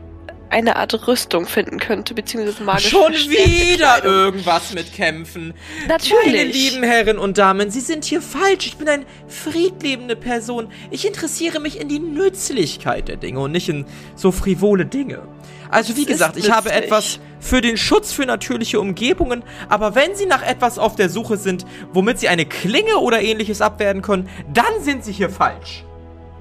eine 0.50 0.76
Art 0.76 1.08
Rüstung 1.08 1.46
finden 1.46 1.80
könnte, 1.80 2.14
beziehungsweise 2.14 2.64
magisch 2.64 2.90
Schon 2.90 3.14
wieder 3.14 4.04
irgendwas 4.04 4.74
mit 4.74 4.94
Kämpfen. 4.94 5.54
Meine 5.82 5.94
Natürlich. 5.94 6.54
lieben 6.54 6.84
Herren 6.84 7.18
und 7.18 7.38
Damen, 7.38 7.70
Sie 7.72 7.80
sind 7.80 8.06
hier 8.06 8.22
falsch. 8.22 8.68
Ich 8.68 8.78
bin 8.78 8.88
eine 8.88 9.06
friedliebende 9.28 10.16
Person. 10.16 10.70
Ich 10.92 11.06
interessiere 11.06 11.60
mich 11.60 11.80
in 11.80 11.90
die 11.90 12.00
Nützlichkeit 12.00 13.08
der 13.08 13.18
Dinge 13.18 13.40
und 13.40 13.52
nicht 13.52 13.70
in 13.70 13.86
so 14.16 14.32
frivole 14.32 14.86
Dinge. 14.86 15.22
Also 15.70 15.96
wie 15.98 16.06
Das 16.06 16.14
gesagt, 16.14 16.38
ich 16.38 16.52
habe 16.52 16.72
etwas 16.72 17.20
für 17.40 17.62
den 17.62 17.78
Schutz 17.78 18.14
für 18.14 18.26
natürliche 18.26 18.80
Umgebungen, 18.80 19.44
aber 19.70 19.96
wenn 19.96 20.16
Sie 20.16 20.26
nach 20.26 20.44
etwas 20.44 20.80
auf 20.80 20.96
der 20.96 21.10
Suche 21.10 21.38
sind, 21.38 21.66
womit 21.94 22.20
Sie 22.20 22.30
eine 22.30 22.46
Klinge 22.46 22.98
oder 22.98 23.22
ähnliches 23.22 23.62
abwehren 23.62 24.02
können, 24.02 24.30
dann 24.54 24.82
sind 24.82 25.04
Sie 25.04 25.12
hier 25.12 25.30
falsch. 25.30 25.84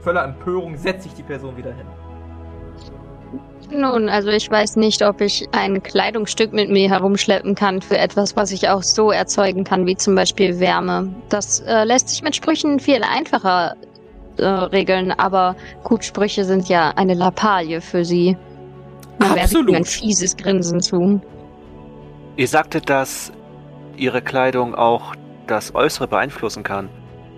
Voller 0.02 0.22
Empörung 0.24 0.76
setzt 0.78 1.02
sich 1.02 1.14
die 1.14 1.24
Person 1.24 1.56
wieder 1.56 1.74
hin. 1.74 1.86
Nun, 3.70 4.08
also 4.08 4.28
ich 4.28 4.50
weiß 4.50 4.76
nicht, 4.76 5.02
ob 5.02 5.20
ich 5.20 5.48
ein 5.52 5.82
Kleidungsstück 5.82 6.52
mit 6.52 6.70
mir 6.70 6.88
herumschleppen 6.88 7.54
kann 7.54 7.82
für 7.82 7.98
etwas, 7.98 8.36
was 8.36 8.52
ich 8.52 8.68
auch 8.68 8.82
so 8.82 9.10
erzeugen 9.10 9.64
kann, 9.64 9.86
wie 9.86 9.96
zum 9.96 10.14
Beispiel 10.14 10.60
Wärme. 10.60 11.12
Das 11.28 11.60
äh, 11.60 11.84
lässt 11.84 12.08
sich 12.08 12.22
mit 12.22 12.36
Sprüchen 12.36 12.78
viel 12.78 13.02
einfacher 13.02 13.74
äh, 14.38 14.44
regeln, 14.44 15.12
aber 15.12 15.56
gut, 15.82 16.04
Sprüche 16.04 16.44
sind 16.44 16.68
ja 16.68 16.92
eine 16.94 17.14
Lappalie 17.14 17.80
für 17.80 18.04
sie. 18.04 18.36
Da 19.18 19.34
ich 19.34 19.42
Absolut. 19.42 19.74
ein 19.74 19.84
fieses 19.84 20.36
Grinsen 20.36 20.80
zu. 20.80 21.20
Ihr 22.36 22.48
sagtet, 22.48 22.88
dass 22.88 23.32
ihre 23.96 24.22
Kleidung 24.22 24.74
auch 24.74 25.14
das 25.46 25.74
Äußere 25.74 26.06
beeinflussen 26.06 26.62
kann. 26.62 26.88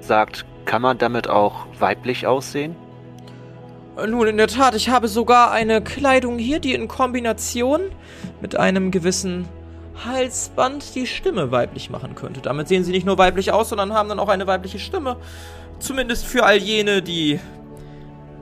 Sagt, 0.01 0.45
kann 0.65 0.83
man 0.83 0.99
damit 0.99 1.29
auch 1.29 1.67
weiblich 1.79 2.27
aussehen? 2.27 2.75
Nun, 4.07 4.29
in 4.29 4.37
der 4.37 4.47
Tat, 4.47 4.77
ich 4.77 4.91
habe 4.91 5.09
sogar 5.09 5.51
eine 5.51 5.83
Kleidung 5.83 6.39
hier, 6.39 6.61
die 6.61 6.73
in 6.73 6.87
Kombination 6.87 7.81
mit 8.41 8.55
einem 8.57 8.93
gewissen 8.93 9.49
Halsband 10.05 10.95
die 10.95 11.07
Stimme 11.07 11.51
weiblich 11.51 11.91
machen 11.91 12.15
könnte. 12.15 12.41
Damit 12.41 12.69
sehen 12.69 12.85
sie 12.85 12.93
nicht 12.93 13.07
nur 13.07 13.19
weiblich 13.19 13.51
aus, 13.51 13.71
sondern 13.71 13.93
haben 13.93 14.09
dann 14.09 14.21
auch 14.21 14.29
eine 14.29 14.47
weibliche 14.47 14.79
Stimme. 14.79 15.17
Zumindest 15.81 16.27
für 16.27 16.45
all 16.45 16.59
jene, 16.59 17.03
die, 17.03 17.41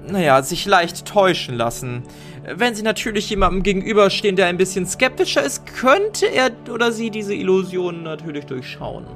naja, 0.07 0.43
sich 0.43 0.67
leicht 0.67 1.07
täuschen 1.07 1.55
lassen. 1.55 2.03
Wenn 2.45 2.75
sie 2.75 2.83
natürlich 2.83 3.31
jemandem 3.31 3.63
gegenüberstehen, 3.63 4.37
der 4.37 4.47
ein 4.47 4.59
bisschen 4.59 4.87
skeptischer 4.87 5.43
ist, 5.43 5.65
könnte 5.65 6.27
er 6.27 6.51
oder 6.71 6.93
sie 6.93 7.11
diese 7.11 7.35
Illusionen 7.35 8.03
natürlich 8.03 8.45
durchschauen. 8.45 9.07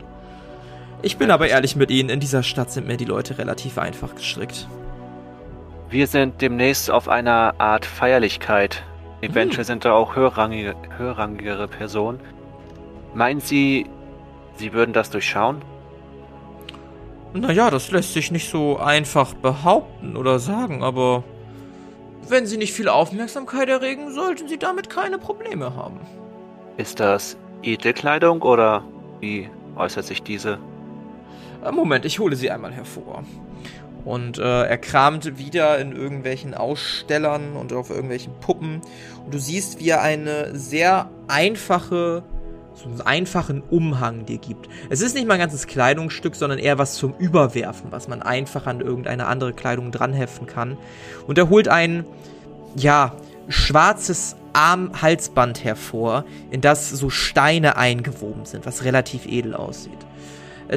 Ich 1.03 1.19
bin 1.19 1.31
aber 1.31 1.49
ehrlich 1.49 1.77
mit 1.77 1.91
Ihnen, 1.91 2.09
in 2.09 2.21
dieser 2.21 2.43
Stadt 2.43 2.71
sind 2.71 2.87
mir 2.87 2.97
die 2.97 3.05
Leute 3.05 3.37
relativ 3.37 3.77
einfach 3.77 4.15
gestrickt. 4.15 4.69
Wir 5.91 6.07
sind 6.07 6.41
demnächst 6.41 6.89
auf 6.89 7.09
einer 7.09 7.55
Art 7.59 7.85
Feierlichkeit. 7.85 8.85
Eventuell 9.23 9.65
sind 9.65 9.85
da 9.85 9.93
auch 9.93 10.15
höherrangige, 10.15 10.77
höherrangigere 10.97 11.67
Personen. 11.67 12.21
Meinen 13.13 13.41
Sie, 13.41 13.87
Sie 14.55 14.73
würden 14.73 14.93
das 14.93 15.11
durchschauen? 15.11 15.63
Naja, 17.35 17.71
das 17.71 17.91
lässt 17.91 18.13
sich 18.13 18.31
nicht 18.31 18.49
so 18.49 18.79
einfach 18.79 19.35
behaupten 19.35 20.17
oder 20.17 20.39
sagen, 20.39 20.85
aber 20.85 21.25
wenn 22.29 22.47
Sie 22.47 22.57
nicht 22.57 22.73
viel 22.73 22.89
Aufmerksamkeit 22.89 23.69
erregen, 23.69 24.13
sollten 24.13 24.47
Sie 24.47 24.59
damit 24.59 24.91
keine 24.91 25.19
Probleme 25.19 25.75
haben. 25.75 25.99
Ist 26.77 27.01
das 27.01 27.37
Edelkleidung 27.65 28.43
oder 28.43 28.85
wie 29.19 29.51
äußert 29.75 30.05
sich 30.05 30.23
diese? 30.23 30.61
Äh, 31.65 31.73
Moment, 31.73 32.05
ich 32.05 32.21
hole 32.21 32.37
sie 32.37 32.51
einmal 32.51 32.73
hervor. 32.73 33.25
Und 34.05 34.39
äh, 34.39 34.65
er 34.65 34.79
kramt 34.79 35.39
wieder 35.39 35.79
in 35.79 35.95
irgendwelchen 35.95 36.55
Ausstellern 36.55 37.57
und 37.57 37.73
auf 37.73 37.91
irgendwelchen 37.91 38.33
Puppen. 38.41 38.81
Und 39.25 39.35
du 39.35 39.39
siehst, 39.39 39.81
wie 39.81 39.91
er 39.91 40.03
eine 40.03 40.57
sehr 40.57 41.11
einfache, 41.29 42.23
so 42.75 42.89
einen 42.89 43.01
einfachen 43.01 43.63
Umhang 43.63 44.27
dir 44.27 44.39
gibt. 44.39 44.69
Es 44.89 45.01
ist 45.01 45.15
nicht 45.15 45.27
mal 45.27 45.35
ein 45.35 45.41
ganzes 45.41 45.67
Kleidungsstück, 45.67 46.35
sondern 46.35 46.59
eher 46.59 46.79
was 46.79 46.95
zum 46.95 47.15
Überwerfen, 47.19 47.93
was 47.93 48.09
man 48.09 48.23
einfach 48.23 48.67
an 48.67 48.81
irgendeine 48.81 49.27
andere 49.27 49.53
Kleidung 49.53 49.93
dranheften 49.93 50.47
kann. 50.47 50.79
Und 51.27 51.37
er 51.39 51.51
holt 51.51 51.69
ein, 51.69 52.05
ja, 52.77 53.15
schwarzes 53.49 54.37
Armhalsband 54.53 55.65
hervor, 55.65 56.25
in 56.51 56.61
das 56.61 56.91
so 56.91 57.11
Steine 57.11 57.77
eingewoben 57.77 58.45
sind, 58.45 58.67
was 58.67 58.85
relativ 58.85 59.27
edel 59.27 59.55
aussieht. 59.55 59.99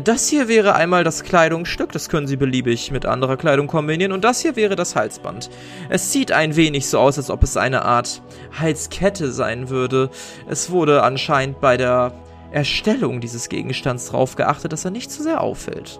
Das 0.01 0.27
hier 0.27 0.47
wäre 0.47 0.73
einmal 0.73 1.03
das 1.03 1.23
Kleidungsstück, 1.23 1.91
das 1.91 2.09
können 2.09 2.25
Sie 2.25 2.35
beliebig 2.35 2.89
mit 2.89 3.05
anderer 3.05 3.37
Kleidung 3.37 3.67
kombinieren. 3.67 4.11
Und 4.11 4.23
das 4.23 4.39
hier 4.41 4.55
wäre 4.55 4.75
das 4.75 4.95
Halsband. 4.95 5.51
Es 5.89 6.11
sieht 6.11 6.31
ein 6.31 6.55
wenig 6.55 6.89
so 6.89 6.97
aus, 6.99 7.17
als 7.19 7.29
ob 7.29 7.43
es 7.43 7.57
eine 7.57 7.85
Art 7.85 8.21
Halskette 8.59 9.31
sein 9.31 9.69
würde. 9.69 10.09
Es 10.47 10.71
wurde 10.71 11.03
anscheinend 11.03 11.61
bei 11.61 11.77
der 11.77 12.11
Erstellung 12.51 13.21
dieses 13.21 13.49
Gegenstands 13.49 14.07
darauf 14.07 14.35
geachtet, 14.35 14.73
dass 14.73 14.83
er 14.83 14.91
nicht 14.91 15.11
zu 15.11 15.21
sehr 15.21 15.41
auffällt. 15.41 15.99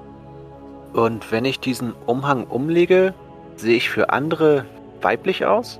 Und 0.93 1.31
wenn 1.31 1.45
ich 1.45 1.59
diesen 1.59 1.93
Umhang 2.07 2.45
umlege, 2.45 3.13
sehe 3.57 3.75
ich 3.75 3.89
für 3.91 4.09
andere 4.09 4.65
weiblich 5.01 5.45
aus? 5.45 5.79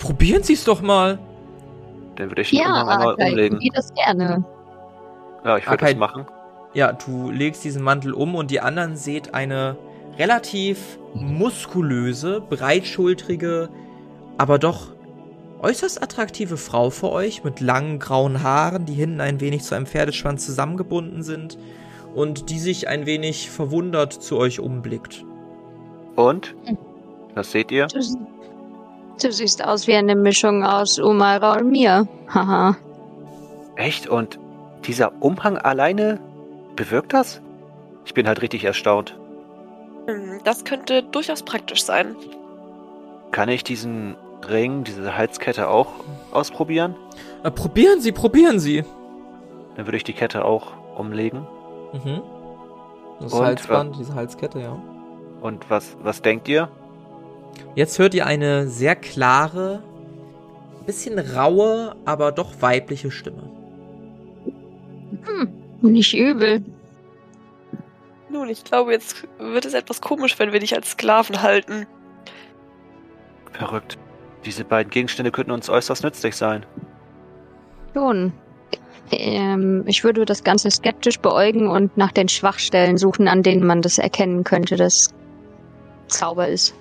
Probieren 0.00 0.42
Sie 0.42 0.52
es 0.54 0.64
doch 0.64 0.82
mal. 0.82 1.18
Dann 2.16 2.30
würde 2.30 2.42
ich 2.42 2.50
den 2.50 2.58
Ja, 2.60 2.82
Umhang 2.82 2.88
einmal 2.88 3.14
umlegen. 3.14 3.58
wie 3.60 3.70
das 3.70 3.92
gerne. 3.94 4.44
Ja, 5.44 5.56
ich 5.56 5.66
würde 5.66 5.84
das 5.84 5.96
machen. 5.96 6.26
Ja, 6.74 6.92
du 6.92 7.30
legst 7.30 7.64
diesen 7.64 7.82
Mantel 7.82 8.12
um 8.12 8.34
und 8.34 8.50
die 8.50 8.60
anderen 8.60 8.96
seht 8.96 9.34
eine 9.34 9.76
relativ 10.18 10.98
muskulöse, 11.14 12.40
breitschultrige, 12.40 13.68
aber 14.36 14.58
doch 14.58 14.92
äußerst 15.60 16.02
attraktive 16.02 16.56
Frau 16.56 16.90
vor 16.90 17.12
euch 17.12 17.44
mit 17.44 17.60
langen 17.60 17.98
grauen 17.98 18.42
Haaren, 18.42 18.84
die 18.84 18.94
hinten 18.94 19.20
ein 19.20 19.40
wenig 19.40 19.62
zu 19.62 19.74
einem 19.74 19.86
Pferdeschwanz 19.86 20.44
zusammengebunden 20.44 21.22
sind 21.22 21.58
und 22.14 22.50
die 22.50 22.58
sich 22.58 22.88
ein 22.88 23.06
wenig 23.06 23.50
verwundert 23.50 24.12
zu 24.12 24.38
euch 24.38 24.60
umblickt. 24.60 25.24
Und? 26.16 26.54
Was 27.34 27.52
seht 27.52 27.70
ihr? 27.70 27.86
Du, 27.86 28.00
du 29.22 29.32
siehst 29.32 29.64
aus 29.64 29.86
wie 29.86 29.94
eine 29.94 30.16
Mischung 30.16 30.64
aus 30.64 30.98
Umaira 30.98 31.58
und 31.58 31.70
mir. 31.70 32.08
Haha. 32.28 32.76
Echt? 33.76 34.08
Und 34.08 34.38
dieser 34.84 35.12
Umhang 35.22 35.58
alleine 35.58 36.18
bewirkt 36.78 37.12
das? 37.12 37.40
Ich 38.04 38.14
bin 38.14 38.26
halt 38.26 38.40
richtig 38.40 38.64
erstaunt. 38.64 39.18
Hm, 40.06 40.40
Das 40.44 40.64
könnte 40.64 41.02
durchaus 41.02 41.42
praktisch 41.42 41.82
sein. 41.84 42.16
Kann 43.32 43.48
ich 43.50 43.62
diesen 43.64 44.16
Ring, 44.48 44.84
diese 44.84 45.16
Halskette 45.16 45.68
auch 45.68 45.88
ausprobieren? 46.32 46.94
Äh, 47.42 47.50
probieren 47.50 48.00
Sie, 48.00 48.12
probieren 48.12 48.58
Sie. 48.58 48.84
Dann 49.76 49.86
würde 49.86 49.96
ich 49.98 50.04
die 50.04 50.12
Kette 50.14 50.44
auch 50.44 50.72
umlegen. 50.96 51.46
Mhm. 51.92 52.22
Das 53.20 53.32
Und, 53.34 53.44
Halsband, 53.44 53.96
diese 53.98 54.14
Halskette, 54.14 54.60
ja. 54.60 54.78
Und 55.40 55.68
was, 55.70 55.96
was 56.02 56.22
denkt 56.22 56.48
ihr? 56.48 56.68
Jetzt 57.74 57.98
hört 57.98 58.14
ihr 58.14 58.26
eine 58.26 58.68
sehr 58.68 58.94
klare, 58.96 59.82
bisschen 60.86 61.18
raue, 61.18 61.96
aber 62.04 62.32
doch 62.32 62.50
weibliche 62.60 63.10
Stimme. 63.10 63.50
Hm, 65.24 65.52
nicht 65.82 66.16
übel. 66.16 66.62
Nun, 68.30 68.48
ich 68.48 68.64
glaube, 68.64 68.92
jetzt 68.92 69.26
wird 69.38 69.64
es 69.64 69.74
etwas 69.74 70.00
komisch, 70.00 70.38
wenn 70.38 70.52
wir 70.52 70.60
dich 70.60 70.74
als 70.74 70.90
Sklaven 70.90 71.42
halten. 71.42 71.86
Verrückt. 73.52 73.98
Diese 74.44 74.64
beiden 74.64 74.90
Gegenstände 74.90 75.32
könnten 75.32 75.50
uns 75.50 75.68
äußerst 75.68 76.04
nützlich 76.04 76.36
sein. 76.36 76.64
Schon. 77.94 78.32
Ähm, 79.10 79.84
ich 79.86 80.04
würde 80.04 80.24
das 80.24 80.44
Ganze 80.44 80.70
skeptisch 80.70 81.18
beäugen 81.18 81.68
und 81.68 81.96
nach 81.96 82.12
den 82.12 82.28
Schwachstellen 82.28 82.98
suchen, 82.98 83.26
an 83.26 83.42
denen 83.42 83.66
man 83.66 83.80
das 83.80 83.98
erkennen 83.98 84.44
könnte, 84.44 84.76
dass 84.76 85.14
Zauber 86.08 86.48
ist. 86.48 86.74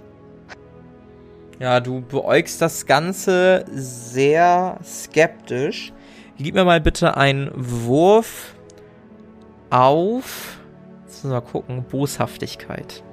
Ja, 1.59 1.79
du 1.79 2.01
beäugst 2.01 2.61
das 2.61 2.85
Ganze 2.85 3.65
sehr 3.71 4.77
skeptisch. 4.83 5.93
Gib 6.37 6.53
mir 6.53 6.65
mal 6.65 6.81
bitte 6.81 7.17
einen 7.17 7.51
Wurf 7.55 8.56
auf. 9.69 10.57
Jetzt 11.05 11.23
müssen 11.23 11.29
wir 11.31 11.41
mal 11.41 11.41
gucken. 11.41 11.83
Boshaftigkeit. 11.89 13.03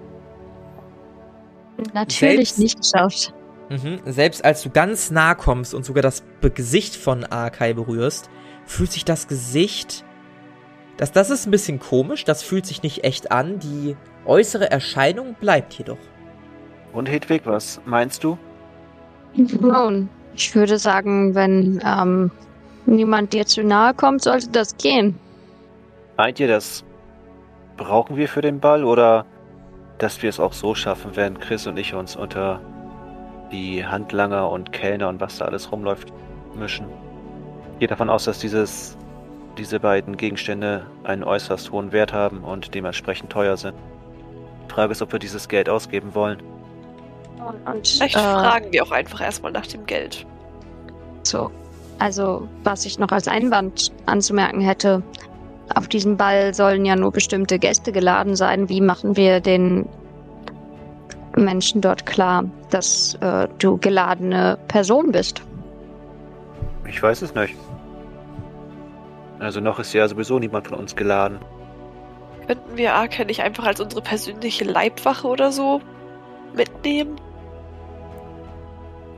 Natürlich 1.92 2.52
Selbst- 2.54 2.58
nicht 2.58 2.80
geschafft. 2.80 3.34
Mhm. 3.70 4.00
Selbst 4.04 4.44
als 4.44 4.62
du 4.62 4.70
ganz 4.70 5.10
nah 5.10 5.34
kommst 5.34 5.74
und 5.74 5.84
sogar 5.84 6.02
das 6.02 6.22
Be 6.40 6.50
Gesicht 6.50 6.94
von 6.96 7.24
Akai 7.24 7.72
berührst, 7.72 8.28
fühlt 8.66 8.92
sich 8.92 9.04
das 9.04 9.26
Gesicht. 9.26 10.04
Das, 10.98 11.12
das 11.12 11.30
ist 11.30 11.46
ein 11.46 11.50
bisschen 11.50 11.80
komisch, 11.80 12.24
das 12.24 12.42
fühlt 12.42 12.66
sich 12.66 12.82
nicht 12.82 13.04
echt 13.04 13.32
an. 13.32 13.58
Die 13.58 13.96
äußere 14.26 14.70
Erscheinung 14.70 15.34
bleibt 15.40 15.74
jedoch. 15.74 15.98
Und 16.92 17.08
Hedwig, 17.08 17.42
was 17.46 17.80
meinst 17.86 18.22
du? 18.22 18.38
Nun, 19.34 20.08
ich 20.36 20.54
würde 20.54 20.78
sagen, 20.78 21.34
wenn 21.34 21.82
ähm, 21.84 22.30
niemand 22.86 23.32
dir 23.32 23.46
zu 23.46 23.64
nahe 23.64 23.94
kommt, 23.94 24.22
sollte 24.22 24.50
das 24.50 24.76
gehen. 24.76 25.18
Meint 26.16 26.38
ihr, 26.38 26.48
das 26.48 26.84
brauchen 27.76 28.16
wir 28.16 28.28
für 28.28 28.40
den 28.40 28.60
Ball 28.60 28.84
oder 28.84 29.26
dass 29.98 30.22
wir 30.22 30.28
es 30.28 30.40
auch 30.40 30.52
so 30.52 30.74
schaffen, 30.74 31.12
wenn 31.14 31.38
Chris 31.38 31.66
und 31.66 31.76
ich 31.76 31.94
uns 31.94 32.16
unter 32.16 32.60
die 33.50 33.84
Handlanger 33.84 34.48
und 34.50 34.72
Kellner 34.72 35.08
und 35.08 35.20
was 35.20 35.38
da 35.38 35.46
alles 35.46 35.70
rumläuft 35.70 36.12
mischen? 36.54 36.86
Ich 37.74 37.80
gehe 37.80 37.88
davon 37.88 38.10
aus, 38.10 38.24
dass 38.24 38.38
dieses, 38.38 38.96
diese 39.58 39.80
beiden 39.80 40.16
Gegenstände 40.16 40.86
einen 41.02 41.24
äußerst 41.24 41.72
hohen 41.72 41.92
Wert 41.92 42.12
haben 42.12 42.44
und 42.44 42.74
dementsprechend 42.74 43.30
teuer 43.30 43.56
sind. 43.56 43.74
Die 44.68 44.72
Frage 44.72 44.92
ist, 44.92 45.02
ob 45.02 45.12
wir 45.12 45.18
dieses 45.18 45.48
Geld 45.48 45.68
ausgeben 45.68 46.14
wollen. 46.14 46.42
Und, 47.66 47.86
Vielleicht 47.86 48.16
äh, 48.16 48.20
fragen 48.20 48.72
wir 48.72 48.84
auch 48.84 48.92
einfach 48.92 49.20
erstmal 49.20 49.52
nach 49.52 49.66
dem 49.66 49.84
Geld. 49.86 50.26
So. 51.24 51.50
Also, 51.98 52.48
was 52.64 52.86
ich 52.86 52.98
noch 52.98 53.12
als 53.12 53.28
Einwand 53.28 53.92
anzumerken 54.06 54.60
hätte, 54.60 55.02
auf 55.74 55.88
diesem 55.88 56.16
Ball 56.16 56.52
sollen 56.54 56.84
ja 56.84 56.96
nur 56.96 57.12
bestimmte 57.12 57.58
Gäste 57.58 57.92
geladen 57.92 58.36
sein. 58.36 58.68
Wie 58.68 58.80
machen 58.80 59.16
wir 59.16 59.40
den 59.40 59.88
Menschen 61.36 61.80
dort 61.80 62.06
klar, 62.06 62.44
dass 62.70 63.14
äh, 63.20 63.48
du 63.58 63.78
geladene 63.78 64.58
Person 64.68 65.12
bist? 65.12 65.42
Ich 66.86 67.02
weiß 67.02 67.22
es 67.22 67.34
nicht. 67.34 67.54
Also 69.38 69.60
noch 69.60 69.78
ist 69.78 69.92
ja 69.92 70.06
sowieso 70.06 70.38
niemand 70.38 70.68
von 70.68 70.78
uns 70.78 70.94
geladen. 70.94 71.38
Könnten 72.46 72.76
wir 72.76 72.94
Arke 72.94 73.24
nicht 73.24 73.42
einfach 73.42 73.64
als 73.64 73.80
unsere 73.80 74.02
persönliche 74.02 74.64
Leibwache 74.64 75.26
oder 75.26 75.50
so 75.50 75.80
mitnehmen? 76.54 77.16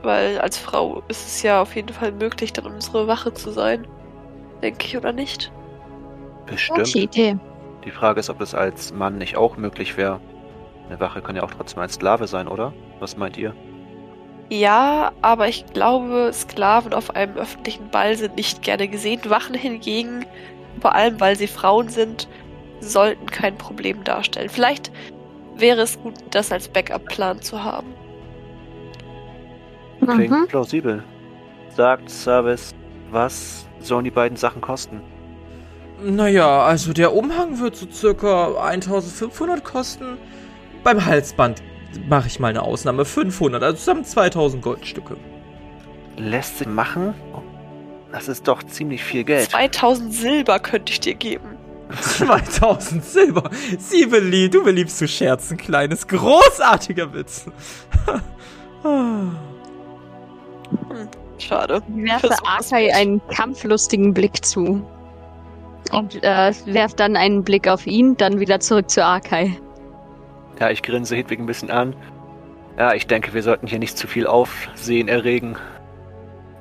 Weil 0.01 0.39
als 0.39 0.57
Frau 0.57 1.03
ist 1.09 1.27
es 1.27 1.43
ja 1.43 1.61
auf 1.61 1.75
jeden 1.75 1.93
Fall 1.93 2.11
möglich, 2.13 2.53
dann 2.53 2.65
unsere 2.65 3.07
Wache 3.07 3.33
zu 3.33 3.51
sein. 3.51 3.85
Denke 4.61 4.85
ich, 4.85 4.97
oder 4.97 5.11
nicht? 5.11 5.51
Bestimmt. 6.47 6.95
Idee. 6.95 7.37
Die 7.85 7.91
Frage 7.91 8.19
ist, 8.19 8.29
ob 8.29 8.41
es 8.41 8.53
als 8.55 8.93
Mann 8.93 9.17
nicht 9.17 9.37
auch 9.37 9.57
möglich 9.57 9.97
wäre. 9.97 10.19
Eine 10.89 10.99
Wache 10.99 11.21
kann 11.21 11.35
ja 11.35 11.43
auch 11.43 11.51
trotzdem 11.51 11.79
ein 11.83 11.89
Sklave 11.89 12.27
sein, 12.27 12.47
oder? 12.47 12.73
Was 12.99 13.17
meint 13.17 13.37
ihr? 13.37 13.53
Ja, 14.49 15.11
aber 15.21 15.47
ich 15.49 15.65
glaube, 15.73 16.31
Sklaven 16.33 16.93
auf 16.93 17.15
einem 17.15 17.35
öffentlichen 17.35 17.89
Ball 17.89 18.15
sind 18.15 18.35
nicht 18.37 18.61
gerne 18.61 18.87
gesehen. 18.87 19.19
Wachen 19.27 19.55
hingegen, 19.55 20.25
vor 20.81 20.95
allem 20.95 21.19
weil 21.19 21.35
sie 21.35 21.47
Frauen 21.47 21.89
sind, 21.89 22.29
sollten 22.79 23.25
kein 23.25 23.57
Problem 23.57 24.03
darstellen. 24.05 24.49
Vielleicht 24.49 24.91
wäre 25.57 25.81
es 25.81 26.01
gut, 26.01 26.13
das 26.31 26.51
als 26.51 26.69
Backup-Plan 26.69 27.41
zu 27.41 27.61
haben. 27.63 27.87
Klingt 29.99 30.31
Mhm. 30.31 30.47
plausibel. 30.47 31.03
Sagt 31.69 32.09
Service, 32.09 32.73
was 33.11 33.67
sollen 33.79 34.05
die 34.05 34.11
beiden 34.11 34.37
Sachen 34.37 34.61
kosten? 34.61 35.01
Naja, 36.03 36.63
also 36.63 36.93
der 36.93 37.13
Umhang 37.13 37.59
wird 37.59 37.75
so 37.75 37.87
circa 37.91 38.55
1500 38.61 39.63
kosten. 39.63 40.17
Beim 40.83 41.05
Halsband 41.05 41.63
mache 42.07 42.27
ich 42.27 42.39
mal 42.39 42.49
eine 42.49 42.61
Ausnahme. 42.61 43.03
500, 43.05 43.63
also 43.63 43.77
zusammen 43.77 44.05
2000 44.05 44.61
Goldstücke. 44.61 45.17
Lässt 46.17 46.59
sich 46.59 46.67
machen? 46.67 47.13
Das 48.11 48.27
ist 48.27 48.47
doch 48.47 48.63
ziemlich 48.63 49.03
viel 49.03 49.23
Geld. 49.23 49.49
2000 49.49 50.13
Silber 50.13 50.59
könnte 50.59 50.91
ich 50.91 50.99
dir 50.99 51.15
geben. 51.15 51.57
2000 52.01 53.03
Silber. 53.03 53.49
Siebeli, 53.77 54.49
du 54.49 54.63
beliebst 54.63 54.97
zu 54.97 55.07
scherzen, 55.07 55.57
kleines, 55.57 56.07
großartiger 56.07 57.13
Witz. 57.13 57.45
Schade. 61.39 61.81
Ich 61.95 62.03
werfe 62.03 62.27
nicht. 62.75 62.95
einen 62.95 63.21
kampflustigen 63.29 64.13
Blick 64.13 64.43
zu. 64.45 64.85
Und 65.91 66.23
äh, 66.23 66.51
werft 66.65 66.99
dann 66.99 67.15
einen 67.15 67.43
Blick 67.43 67.67
auf 67.67 67.87
ihn, 67.87 68.17
dann 68.17 68.39
wieder 68.39 68.59
zurück 68.59 68.89
zu 68.89 69.03
Akai. 69.03 69.57
Ja, 70.59 70.69
ich 70.69 70.81
grinse 70.83 71.15
Hedwig 71.15 71.39
ein 71.39 71.45
bisschen 71.45 71.71
an. 71.71 71.95
Ja, 72.77 72.93
ich 72.93 73.07
denke, 73.07 73.33
wir 73.33 73.41
sollten 73.43 73.67
hier 73.67 73.79
nicht 73.79 73.97
zu 73.97 74.07
viel 74.07 74.27
Aufsehen 74.27 75.07
erregen. 75.07 75.55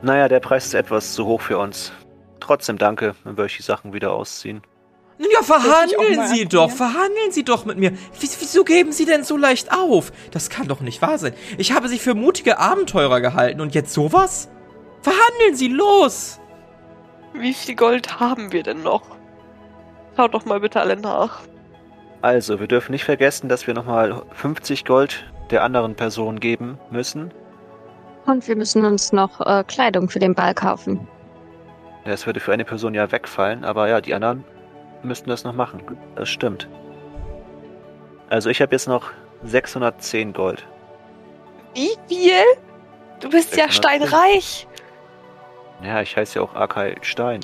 Naja, 0.03 0.29
der 0.29 0.41
Preis 0.41 0.67
ist 0.67 0.75
etwas 0.75 1.15
zu 1.15 1.27
hoch 1.27 1.41
für 1.41 1.59
uns. 1.59 1.93
Trotzdem 2.41 2.79
danke, 2.79 3.15
wenn 3.25 3.37
wir 3.37 3.45
euch 3.45 3.57
die 3.57 3.63
Sachen 3.63 3.93
wieder 3.93 4.13
ausziehen. 4.13 4.63
Nun 5.19 5.29
ja, 5.33 5.43
verhandeln 5.43 6.27
Sie 6.29 6.45
doch, 6.45 6.71
verhandeln 6.71 7.31
Sie 7.33 7.43
doch 7.43 7.65
mit 7.65 7.79
mir. 7.79 7.93
Wies- 8.21 8.37
Wieso 8.39 8.65
geben 8.65 8.93
Sie 8.93 9.07
denn 9.07 9.25
so 9.25 9.37
leicht 9.39 9.73
auf? 9.73 10.13
Das 10.31 10.51
kann 10.51 10.69
doch 10.69 10.81
nicht 10.81 11.01
wahr 11.01 11.19
sein. 11.19 11.33
Ich 11.57 11.73
habe 11.73 11.89
Sie 11.89 11.99
für 11.99 12.15
mutige 12.15 12.59
Abenteurer 12.59 13.21
gehalten 13.23 13.61
und 13.63 13.75
jetzt 13.75 13.95
sowas? 13.95 14.51
Verhandeln 15.01 15.55
Sie 15.57 15.69
los! 15.69 16.39
Wie 17.39 17.55
viel 17.55 17.75
Gold 17.75 18.19
haben 18.19 18.53
wir 18.53 18.63
denn 18.63 18.83
noch? 18.83 19.03
Schaut 20.17 20.35
doch 20.35 20.45
mal 20.45 20.61
bitte 20.61 20.81
alle 20.81 20.97
nach. 20.97 21.41
Also, 22.23 22.59
wir 22.59 22.67
dürfen 22.67 22.93
nicht 22.93 23.05
vergessen, 23.05 23.49
dass 23.49 23.67
wir 23.67 23.75
nochmal 23.75 24.23
50 24.33 24.85
Gold 24.85 25.25
der 25.51 25.63
anderen 25.63 25.95
Person 25.95 26.41
geben 26.41 26.79
müssen. 26.91 27.33
Und 28.25 28.49
wir 28.49 28.57
müssen 28.57 28.85
uns 28.85 29.13
noch 29.13 29.41
äh, 29.41 29.63
Kleidung 29.65 30.09
für 30.09 30.19
den 30.19 30.35
Ball 30.35 30.55
kaufen. 30.55 31.07
Das 32.05 32.27
würde 32.27 32.41
für 32.41 32.53
eine 32.53 32.65
Person 32.65 32.95
ja 32.95 33.11
wegfallen, 33.13 33.65
aber 33.65 33.89
ja, 33.89 34.01
die 34.01 34.15
anderen 34.15 34.45
müssten 35.03 35.29
das 35.29 35.45
noch 35.45 35.53
machen. 35.53 35.83
Das 36.15 36.29
stimmt. 36.29 36.69
Also 38.29 38.51
ich 38.51 38.61
habe 38.61 38.73
jetzt 38.73 38.89
noch 38.89 39.11
610 39.45 40.33
Gold. 40.33 40.67
Wie 41.75 41.91
viel? 42.09 42.43
Du 43.21 43.29
bist 43.31 43.57
ja 43.57 43.69
610. 43.69 43.73
steinreich. 43.73 44.67
Ja, 45.83 46.01
ich 46.01 46.17
heiße 46.17 46.39
ja 46.39 46.45
auch 46.45 46.55
Akai 46.55 46.97
Stein. 47.03 47.41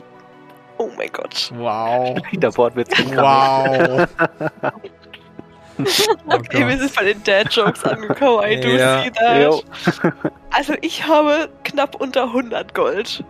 Oh 0.78 0.88
mein 0.96 1.10
Gott. 1.12 1.52
Wow. 1.56 2.18
Der 2.32 2.56
Wortwitz. 2.56 2.90
Wow. 3.14 4.06
Okay, 6.28 6.66
wir 6.68 6.78
sind 6.78 6.94
bei 6.94 7.04
den 7.04 7.22
Dad-Jokes 7.24 7.84
angekommen. 7.84 8.42
I 8.50 8.60
do 8.60 8.68
Ja. 8.68 9.02
see 9.02 9.10
that. 9.10 9.42
Jo. 9.42 9.62
Also 10.54 10.74
ich 10.82 11.06
habe 11.06 11.48
knapp 11.64 11.94
unter 12.00 12.24
100 12.24 12.74
Gold. 12.74 13.24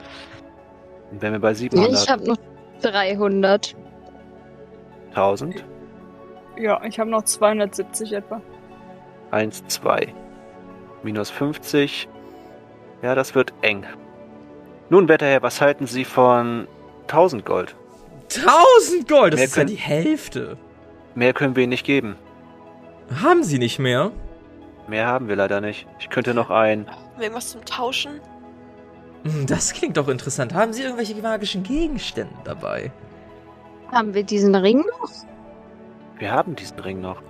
Dann 1.13 1.23
wären 1.23 1.33
wir 1.35 1.41
bei 1.41 1.53
Ich 1.53 1.59
700. 1.59 2.09
habe 2.11 2.25
noch 2.27 2.37
300. 2.83 3.77
1000. 5.11 5.65
Ja, 6.59 6.83
ich 6.85 6.99
habe 6.99 7.11
noch 7.11 7.23
270 7.23 8.13
etwa. 8.13 8.41
1, 9.31 9.65
2. 9.69 10.13
Minus 11.05 11.31
50. 11.31 12.09
Ja, 13.03 13.15
das 13.15 13.35
wird 13.37 13.53
eng. 13.63 13.87
Nun, 14.91 15.09
Wetterherr, 15.09 15.43
was 15.43 15.61
halten 15.61 15.87
Sie 15.87 16.05
von 16.05 16.67
1000 17.09 17.45
Gold? 17.45 17.75
1000 18.29 19.09
Gold, 19.09 19.33
das 19.35 19.39
Mehr 19.39 19.45
ist 19.47 19.57
ja 19.57 19.63
können- 19.63 19.69
die 19.75 19.81
Hälfte. 19.81 20.57
Mehr 21.15 21.33
können 21.33 21.57
wir 21.57 21.63
Ihnen 21.65 21.71
nicht 21.71 21.85
geben. 21.87 22.17
Haben 23.23 23.43
Sie 23.45 23.59
nicht 23.59 23.79
mehr? 23.79 24.11
Mehr 24.89 25.07
haben 25.07 25.29
wir 25.29 25.37
leider 25.37 25.61
nicht. 25.61 25.87
Ich 25.99 26.09
könnte 26.09 26.35
noch 26.35 26.51
ein. 26.51 26.87
Haben 26.89 26.99
wir 27.17 27.25
Irgendwas 27.25 27.51
zum 27.51 27.65
Tauschen? 27.65 28.21
Hm, 29.25 29.47
Das 29.47 29.73
klingt 29.73 29.97
doch 29.97 30.09
interessant. 30.09 30.55
Haben 30.55 30.73
Sie 30.73 30.83
irgendwelche 30.83 31.15
magischen 31.17 31.63
Gegenstände 31.63 32.35
dabei? 32.45 32.91
Haben 33.91 34.15
wir 34.15 34.25
diesen 34.25 34.55
Ring 34.55 34.79
noch? 35.01 35.11
Wir 36.19 36.33
haben 36.33 36.57
diesen 36.57 36.79
Ring 36.79 37.01
noch. 37.01 37.23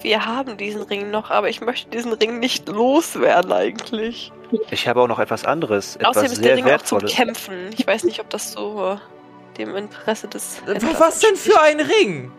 Wir 0.00 0.26
haben 0.26 0.56
diesen 0.56 0.82
Ring 0.82 1.10
noch, 1.10 1.30
aber 1.30 1.48
ich 1.48 1.60
möchte 1.60 1.90
diesen 1.90 2.12
Ring 2.12 2.38
nicht 2.38 2.68
loswerden 2.68 3.52
eigentlich. 3.52 4.32
Ich 4.70 4.86
habe 4.88 5.02
auch 5.02 5.08
noch 5.08 5.18
etwas 5.18 5.44
anderes. 5.44 5.96
Etwas 5.96 6.10
Außerdem 6.18 6.32
ist 6.32 6.44
der 6.44 6.56
Ring 6.56 6.70
auch 6.70 6.82
zum. 6.82 7.00
Kämpfen. 7.00 7.70
Ich 7.76 7.86
weiß 7.86 8.04
nicht, 8.04 8.20
ob 8.20 8.30
das 8.30 8.52
so 8.52 8.98
dem 9.58 9.74
Interesse 9.76 10.28
des. 10.28 10.62
Äh, 10.66 10.74
Händlers 10.74 11.00
Was 11.00 11.18
denn 11.20 11.36
für 11.36 11.60
ein 11.60 11.80
Ring? 11.80 12.30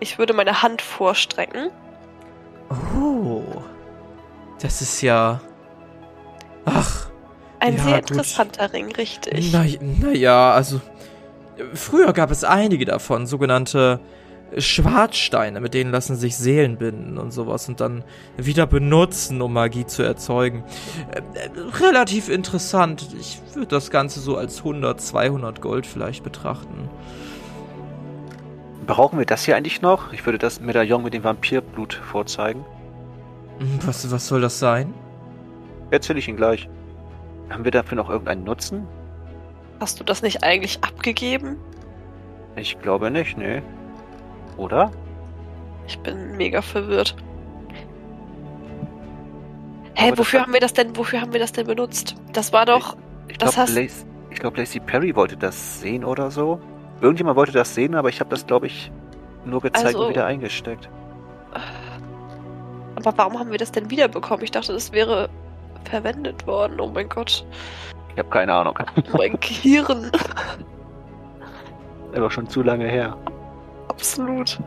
Ich 0.00 0.18
würde 0.18 0.32
meine 0.32 0.62
Hand 0.62 0.80
vorstrecken. 0.82 1.70
Oh. 2.98 3.42
Das 4.60 4.80
ist 4.82 5.02
ja. 5.02 5.40
Ach. 6.64 7.08
Ein 7.60 7.76
Ja, 7.76 7.82
sehr 7.82 8.00
gut. 8.00 8.10
interessanter 8.10 8.72
Ring, 8.72 8.90
richtig. 8.92 9.52
Na, 9.52 9.64
naja, 9.80 10.52
also. 10.52 10.80
Früher 11.74 12.12
gab 12.12 12.30
es 12.30 12.44
einige 12.44 12.84
davon, 12.84 13.26
sogenannte 13.26 13.98
Schwarzsteine, 14.56 15.60
mit 15.60 15.74
denen 15.74 15.90
lassen 15.90 16.16
sich 16.16 16.36
Seelen 16.36 16.78
binden 16.78 17.18
und 17.18 17.32
sowas 17.32 17.68
und 17.68 17.80
dann 17.80 18.02
wieder 18.36 18.66
benutzen, 18.66 19.42
um 19.42 19.52
Magie 19.52 19.86
zu 19.86 20.02
erzeugen. 20.02 20.64
Äh, 21.10 21.18
äh, 21.18 21.50
relativ 21.84 22.28
interessant. 22.28 23.08
Ich 23.18 23.40
würde 23.54 23.68
das 23.68 23.90
Ganze 23.90 24.20
so 24.20 24.36
als 24.36 24.58
100, 24.58 25.00
200 25.00 25.60
Gold 25.60 25.86
vielleicht 25.86 26.24
betrachten. 26.24 26.88
Brauchen 28.86 29.18
wir 29.18 29.26
das 29.26 29.44
hier 29.44 29.56
eigentlich 29.56 29.82
noch? 29.82 30.12
Ich 30.12 30.24
würde 30.24 30.38
das 30.38 30.60
Medaillon 30.60 31.02
mit 31.02 31.12
dem 31.12 31.24
Vampirblut 31.24 31.94
vorzeigen. 31.94 32.64
Hm, 33.58 33.78
Was, 33.84 34.10
was 34.10 34.26
soll 34.26 34.40
das 34.40 34.58
sein? 34.58 34.94
Erzähle 35.90 36.18
ich 36.20 36.28
Ihnen 36.28 36.38
gleich. 36.38 36.68
Haben 37.50 37.64
wir 37.64 37.70
dafür 37.70 37.96
noch 37.96 38.08
irgendeinen 38.08 38.44
Nutzen? 38.44 38.86
Hast 39.80 40.00
du 40.00 40.04
das 40.04 40.22
nicht 40.22 40.42
eigentlich 40.42 40.82
abgegeben? 40.82 41.56
Ich 42.56 42.80
glaube 42.80 43.10
nicht, 43.10 43.36
nee. 43.38 43.62
Oder? 44.58 44.90
Ich 45.86 45.98
bin 46.00 46.36
mega 46.36 46.60
verwirrt. 46.60 47.16
Hä, 49.94 50.10
das 50.10 50.18
wofür 50.18 50.42
haben 50.42 50.52
wir 50.52 50.60
das 50.60 50.72
denn, 50.74 50.96
wofür 50.96 51.20
haben 51.20 51.32
wir 51.32 51.40
das 51.40 51.52
denn 51.52 51.66
benutzt? 51.66 52.14
Das 52.32 52.52
war 52.52 52.66
doch, 52.66 52.96
Ich 53.28 53.38
Das 53.38 53.54
glaube, 53.54 53.68
hast- 53.68 53.74
Lace, 53.74 54.06
ich 54.30 54.38
glaub, 54.38 54.56
Lacey 54.56 54.80
Perry 54.80 55.14
wollte 55.16 55.36
das 55.36 55.80
sehen 55.80 56.04
oder 56.04 56.30
so. 56.30 56.60
Irgendjemand 57.00 57.36
wollte 57.36 57.52
das 57.52 57.74
sehen, 57.74 57.94
aber 57.94 58.08
ich 58.08 58.20
habe 58.20 58.30
das, 58.30 58.46
glaube 58.46 58.66
ich, 58.66 58.90
nur 59.44 59.60
gezeigt 59.60 59.86
Also- 59.86 60.04
und 60.04 60.10
wieder 60.10 60.26
eingesteckt. 60.26 60.88
aber 62.96 63.12
warum 63.16 63.38
haben 63.38 63.50
wir 63.50 63.58
das 63.58 63.72
denn 63.72 63.90
wiederbekommen? 63.90 64.42
Ich 64.44 64.50
dachte, 64.50 64.72
das 64.72 64.92
wäre 64.92 65.28
verwendet 65.84 66.46
worden. 66.46 66.80
Oh 66.80 66.88
mein 66.88 67.08
Gott. 67.08 67.44
Ich 68.12 68.18
habe 68.18 68.28
keine 68.30 68.52
Ahnung. 68.52 68.78
Mein 69.16 69.32
Gehirn. 69.40 70.10
Aber 72.16 72.30
schon 72.30 72.48
zu 72.48 72.62
lange 72.62 72.86
her. 72.88 73.16
Absolut. 73.88 74.58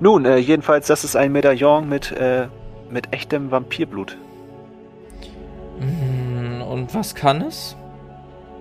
Nun, 0.00 0.24
äh, 0.24 0.36
jedenfalls, 0.38 0.86
das 0.86 1.04
ist 1.04 1.16
ein 1.16 1.32
Medaillon 1.32 1.88
mit, 1.88 2.12
äh, 2.12 2.46
mit 2.90 3.12
echtem 3.12 3.50
Vampirblut. 3.50 4.16
Hm, 5.78 6.62
Und 6.62 6.94
was 6.94 7.14
kann 7.14 7.42
es? 7.42 7.76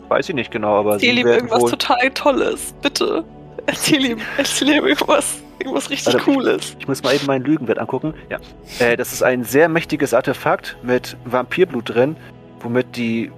Weiß 0.10 0.28
ich 0.28 0.36
nicht 0.36 0.52
genau, 0.52 0.76
aber 0.80 0.94
Erzähl 0.94 1.14
sie 1.14 1.20
ihm 1.22 1.26
werden 1.26 1.36
irgendwas 1.36 1.62
wohl... 1.62 1.70
total 1.72 2.10
Tolles. 2.12 2.74
Bitte. 2.82 3.24
Erzähl 3.68 4.04
ihm, 4.04 4.18
erzähl 4.38 4.70
ihm 4.70 4.86
irgendwas, 4.86 5.38
irgendwas 5.60 5.90
richtig 5.90 6.14
Warte, 6.14 6.26
Cooles. 6.26 6.76
Ich 6.80 6.88
muss 6.88 7.04
mal 7.04 7.14
eben 7.14 7.28
meinen 7.28 7.46
Lügenwert 7.46 7.78
angucken. 7.80 8.14
Ja. 8.30 8.40
Äh, 8.80 8.98
das 8.98 9.14
ist 9.14 9.22
ein 9.24 9.44
sehr 9.44 9.70
mächtiges 9.70 10.14
Artefakt 10.14 10.78
mit 10.82 11.16
Vampirblut 11.26 11.90
drin, 11.90 12.18
womit 12.62 12.98
die 12.98 13.32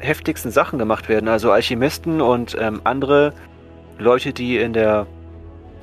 heftigsten 0.00 0.50
Sachen 0.50 0.78
gemacht 0.78 1.08
werden. 1.08 1.28
Also 1.28 1.52
Alchemisten 1.52 2.20
und 2.20 2.56
ähm, 2.58 2.80
andere 2.84 3.34
Leute, 3.98 4.32
die 4.32 4.58
in 4.58 4.72
der 4.72 5.06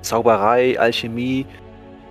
Zauberei, 0.01 0.79
Alchemie 0.79 1.45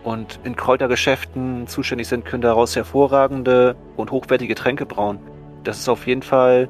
und 0.03 0.41
in 0.45 0.57
Kräutergeschäften 0.57 1.67
zuständig 1.67 2.09
sind, 2.09 2.25
können 2.25 2.43
daraus 2.43 2.75
hervorragende 2.75 3.77
und 3.97 4.11
hochwertige 4.11 4.55
Tränke 4.55 4.87
brauen. 4.87 5.19
Das 5.65 5.79
ist 5.79 5.89
auf 5.89 6.07
jeden 6.07 6.23
Fall 6.23 6.69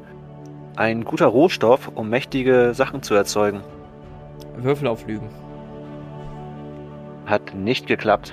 ein 0.76 1.04
guter 1.04 1.26
Rohstoff, 1.26 1.90
um 1.94 2.08
mächtige 2.08 2.74
Sachen 2.74 3.02
zu 3.02 3.14
erzeugen. 3.14 3.60
Würfel 4.56 4.88
auf 4.88 5.06
Lügen. 5.06 5.28
Hat 7.26 7.54
nicht 7.54 7.86
geklappt. 7.86 8.32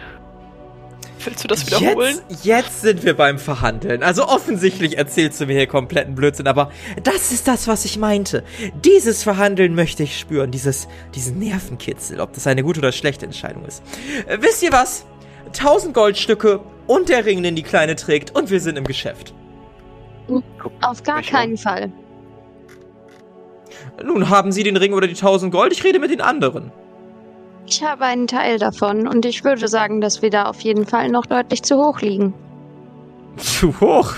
Willst 1.24 1.44
du 1.44 1.48
das 1.48 1.66
wiederholen? 1.66 2.20
Jetzt, 2.30 2.46
jetzt 2.46 2.82
sind 2.82 3.04
wir 3.04 3.16
beim 3.16 3.40
Verhandeln. 3.40 4.04
Also 4.04 4.28
offensichtlich 4.28 4.98
erzählst 4.98 5.42
du 5.42 5.46
mir 5.46 5.54
hier 5.54 5.68
kompletten 5.68 6.16
Blödsinn, 6.16 6.48
aber 6.48 6.72
das 7.04 7.32
ist 7.32 7.48
das, 7.48 7.68
was 7.68 7.86
ich 7.86 7.98
meinte. 7.98 8.44
Dieses 8.86 9.24
Verhandeln 9.24 9.76
möchte 9.76 10.04
ich 10.04 10.20
spüren, 10.20 10.52
dieses, 10.52 10.88
diesen 11.16 11.40
Nervenkitzel, 11.40 12.20
ob 12.20 12.34
das 12.34 12.48
eine 12.48 12.64
gute 12.64 12.80
oder 12.80 12.92
schlechte 12.92 13.26
Entscheidung 13.26 13.66
ist. 13.66 13.84
Äh, 14.28 14.38
wisst 14.42 14.64
ihr 14.64 14.72
was? 14.72 15.06
1000 15.48 15.94
Goldstücke 15.94 16.60
und 16.88 17.10
der 17.10 17.26
Ring, 17.26 17.42
den 17.44 17.56
die 17.56 17.64
Kleine 17.64 17.96
trägt 17.96 18.36
und 18.36 18.50
wir 18.50 18.60
sind 18.60 18.78
im 18.78 18.84
Geschäft. 18.84 19.34
Auf 20.82 21.04
gar 21.04 21.22
keinen 21.22 21.58
Fall. 21.58 21.92
Nun 24.04 24.30
haben 24.30 24.52
Sie 24.52 24.64
den 24.64 24.78
Ring 24.78 24.94
oder 24.94 25.08
die 25.08 25.16
1000 25.16 25.52
Gold, 25.52 25.74
ich 25.74 25.84
rede 25.84 26.00
mit 26.00 26.12
den 26.12 26.22
anderen. 26.22 26.72
Ich 27.70 27.84
habe 27.84 28.06
einen 28.06 28.28
Teil 28.28 28.60
davon 28.60 29.08
und 29.08 29.26
ich 29.26 29.44
würde 29.44 29.68
sagen, 29.68 30.00
dass 30.00 30.22
wir 30.22 30.30
da 30.30 30.44
auf 30.46 30.62
jeden 30.62 30.86
Fall 30.86 31.10
noch 31.10 31.26
deutlich 31.26 31.64
zu 31.64 31.78
hoch 31.78 32.00
liegen. 32.00 32.34
Zu 33.36 33.80
hoch. 33.82 34.14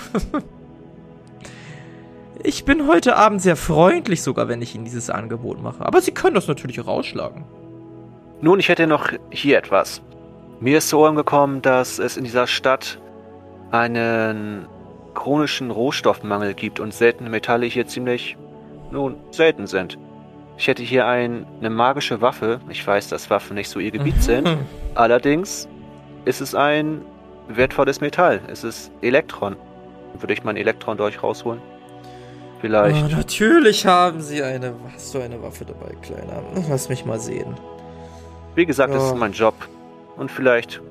Ich 2.42 2.64
bin 2.64 2.88
heute 2.88 3.18
Abend 3.18 3.42
sehr 3.42 3.56
freundlich 3.58 4.22
sogar, 4.22 4.48
wenn 4.48 4.62
ich 4.62 4.74
Ihnen 4.74 4.86
dieses 4.86 5.10
Angebot 5.10 5.62
mache. 5.62 5.86
Aber 5.86 6.00
Sie 6.00 6.12
können 6.12 6.36
das 6.36 6.48
natürlich 6.48 6.80
auch 6.80 6.88
ausschlagen. 6.88 7.44
Nun, 8.40 8.60
ich 8.60 8.70
hätte 8.70 8.88
noch 8.88 9.12
hier 9.30 9.58
etwas. 9.58 10.02
Mir 10.62 10.78
ist 10.78 10.90
zu 10.90 11.00
Ohren 11.00 11.16
gekommen, 11.16 11.62
dass 11.62 12.00
es 12.00 12.18
in 12.18 12.24
dieser 12.24 12.48
Stadt 12.48 13.00
einen 13.72 14.68
chronischen 15.16 15.72
Rohstoffmangel 15.72 16.54
gibt 16.54 16.80
und 16.80 16.94
seltene 16.94 17.30
Metalle 17.30 17.66
hier 17.66 17.88
ziemlich, 17.88 18.38
nun, 18.92 19.18
selten 19.32 19.68
sind. 19.68 19.98
Ich 20.60 20.68
hätte 20.68 20.84
hier 20.84 21.08
ein, 21.08 21.46
eine 21.60 21.70
magische 21.70 22.20
Waffe. 22.22 22.60
Ich 22.70 22.86
weiß, 22.86 23.08
dass 23.08 23.30
Waffen 23.30 23.56
nicht 23.56 23.70
so 23.70 23.80
ihr 23.80 23.92
Gebiet 23.92 24.22
sind. 24.22 24.46
Mhm. 24.46 24.58
Allerdings 24.96 25.70
ist 26.26 26.42
es 26.42 26.54
ein 26.54 27.02
wertvolles 27.48 28.02
Metall. 28.02 28.42
Es 28.50 28.66
ist 28.66 28.92
Elektron. 29.02 29.56
Würde 30.20 30.34
ich 30.34 30.44
mein 30.44 30.58
Elektron 30.58 30.98
durch 30.98 31.24
rausholen? 31.24 31.62
Vielleicht. 32.60 33.06
Oh, 33.06 33.16
natürlich 33.16 33.86
haben 33.86 34.20
Sie 34.20 34.44
eine. 34.44 34.74
Hast 34.94 35.16
du 35.16 35.20
eine 35.22 35.42
Waffe 35.42 35.64
dabei, 35.64 35.96
Kleiner? 36.02 36.44
Lass 36.70 36.90
mich 36.90 37.06
mal 37.06 37.20
sehen. 37.20 37.56
Wie 38.56 38.66
gesagt, 38.66 38.94
das 38.94 39.02
Ja. 39.02 39.10
ist 39.14 39.18
mein 39.18 39.32
Job. 39.32 39.54
Und 40.18 40.30
vielleicht 40.30 40.82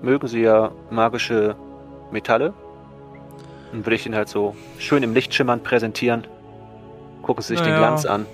mögen 0.00 0.28
sie 0.28 0.42
ja 0.42 0.70
magische 0.90 1.56
Metalle. 2.12 2.54
Dann 3.72 3.84
würde 3.84 3.96
ich 3.96 4.04
den 4.04 4.14
halt 4.14 4.28
so 4.28 4.54
schön 4.78 5.02
im 5.02 5.12
Licht 5.12 5.34
schimmernd 5.34 5.64
präsentieren. 5.64 6.24
Gucken 7.22 7.42
sie 7.42 7.54
sich 7.54 7.60
den 7.62 7.70
Naja. 7.72 7.78
Glanz 7.88 8.06
an. 8.06 8.26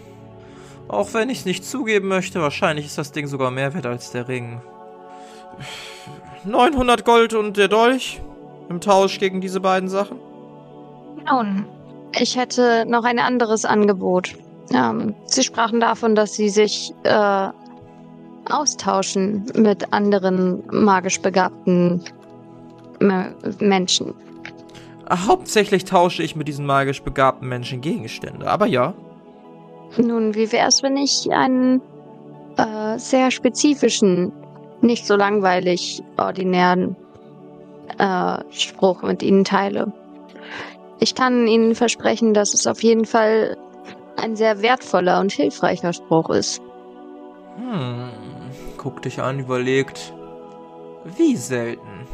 Auch 0.93 1.14
wenn 1.14 1.30
ich 1.30 1.38
es 1.38 1.45
nicht 1.47 1.64
zugeben 1.64 2.07
möchte, 2.09 2.43
wahrscheinlich 2.43 2.84
ist 2.84 2.99
das 2.99 3.12
Ding 3.12 3.26
sogar 3.26 3.51
mehr 3.51 3.72
wert 3.72 3.86
als 3.86 4.11
der 4.11 4.28
Ring. 4.28 4.61
900 6.45 7.05
Gold 7.05 7.32
und 7.32 7.57
der 7.57 7.68
Dolch 7.68 8.20
im 8.68 8.80
Tausch 8.80 9.18
gegen 9.18 9.40
diese 9.40 9.61
beiden 9.61 9.88
Sachen. 9.88 10.18
Nun, 11.30 11.64
ich 12.20 12.36
hätte 12.36 12.84
noch 12.86 13.05
ein 13.05 13.18
anderes 13.18 13.64
Angebot. 13.64 14.34
Ähm, 14.74 15.14
Sie 15.24 15.43
sprachen 15.43 15.80
davon, 15.80 16.14
dass 16.14 16.34
Sie 16.34 16.51
sich 16.51 16.93
äh, 17.05 17.49
austauschen 18.51 19.47
mit 19.57 19.93
anderen 19.95 20.62
magisch 20.70 21.20
begabten 21.20 22.03
Me- 23.01 23.34
Menschen. 23.61 24.12
Hauptsächlich 25.11 25.84
tausche 25.86 26.22
ich 26.22 26.36
mit 26.36 26.49
diesen 26.49 26.66
magisch 26.66 27.03
begabten 27.03 27.49
Menschen 27.49 27.80
Gegenstände, 27.80 28.47
aber 28.47 28.66
ja. 28.66 28.93
Nun, 29.97 30.34
wie 30.34 30.51
wäre 30.53 30.68
es, 30.68 30.82
wenn 30.82 30.97
ich 30.97 31.30
einen 31.30 31.82
äh, 32.57 32.99
sehr 32.99 33.30
spezifischen, 33.30 34.32
nicht 34.80 35.07
so 35.07 35.16
langweilig 35.16 36.03
ordinären 36.16 36.97
äh, 37.99 38.38
Spruch 38.51 39.03
mit 39.03 39.22
Ihnen 39.22 39.45
teile? 39.45 39.93
Ich 40.99 41.14
kann 41.14 41.47
Ihnen 41.47 41.74
versprechen, 41.74 42.32
dass 42.32 42.55
es 42.55 42.66
auf 42.66 42.82
jeden 42.82 43.05
Fall 43.05 43.57
ein 44.16 44.36
sehr 44.36 44.62
wertvoller 44.62 45.20
und 45.20 45.32
hilfreicher 45.32 45.93
Spruch 45.93 46.30
ist. 46.30 46.62
Hm, 47.57 48.11
guck 48.78 49.03
dich 49.03 49.20
an, 49.20 49.40
überlegt. 49.40 50.14
Wie 51.05 51.36
selten. 51.36 52.07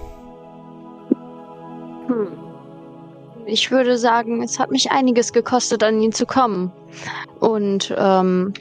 Hm. 2.07 2.48
Ich 3.51 3.71
würde 3.71 3.97
sagen, 3.97 4.43
es 4.43 4.59
hat 4.59 4.71
mich 4.71 4.91
einiges 4.91 5.33
gekostet, 5.33 5.83
an 5.83 6.03
ihn 6.03 6.13
zu 6.13 6.27
kommen. 6.27 6.71
Und 7.41 7.95
ähm, 7.97 8.53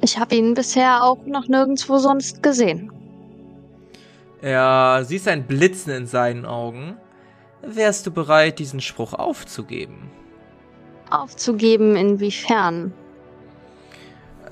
ich 0.00 0.18
habe 0.18 0.34
ihn 0.34 0.54
bisher 0.54 1.04
auch 1.04 1.18
noch 1.26 1.46
nirgendwo 1.46 1.98
sonst 1.98 2.42
gesehen. 2.42 2.90
Ja, 4.40 5.02
siehst 5.04 5.28
ein 5.28 5.46
Blitzen 5.46 5.92
in 5.92 6.06
seinen 6.06 6.46
Augen. 6.46 6.96
Wärst 7.60 8.06
du 8.06 8.12
bereit, 8.12 8.60
diesen 8.60 8.80
Spruch 8.80 9.12
aufzugeben? 9.12 10.10
Aufzugeben, 11.10 11.96
inwiefern? 11.96 12.94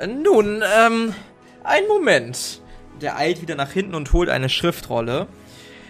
Nun, 0.06 0.62
ähm, 0.78 1.14
ein 1.62 1.88
Moment. 1.88 2.60
Der 3.00 3.16
eilt 3.16 3.40
wieder 3.40 3.54
nach 3.54 3.70
hinten 3.70 3.94
und 3.94 4.12
holt 4.12 4.28
eine 4.28 4.50
Schriftrolle. 4.50 5.28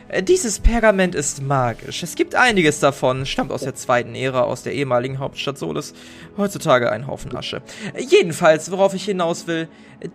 Äh, 0.08 0.22
Dieses 0.22 0.58
Pergament 0.58 1.14
ist 1.14 1.42
magisch. 1.42 2.02
Es 2.02 2.14
gibt 2.14 2.34
einiges 2.34 2.80
davon, 2.80 3.26
stammt 3.26 3.52
aus 3.52 3.62
der 3.62 3.74
zweiten 3.74 4.14
Ära, 4.14 4.42
aus 4.42 4.62
der 4.62 4.74
ehemaligen 4.74 5.18
Hauptstadt 5.18 5.58
Solis. 5.58 5.94
Heutzutage 6.36 6.90
ein 6.90 7.06
Haufen 7.06 7.34
Asche. 7.36 7.62
Jedenfalls, 7.96 8.70
worauf 8.70 8.94
ich 8.94 9.04
hinaus 9.04 9.46
will, 9.46 9.68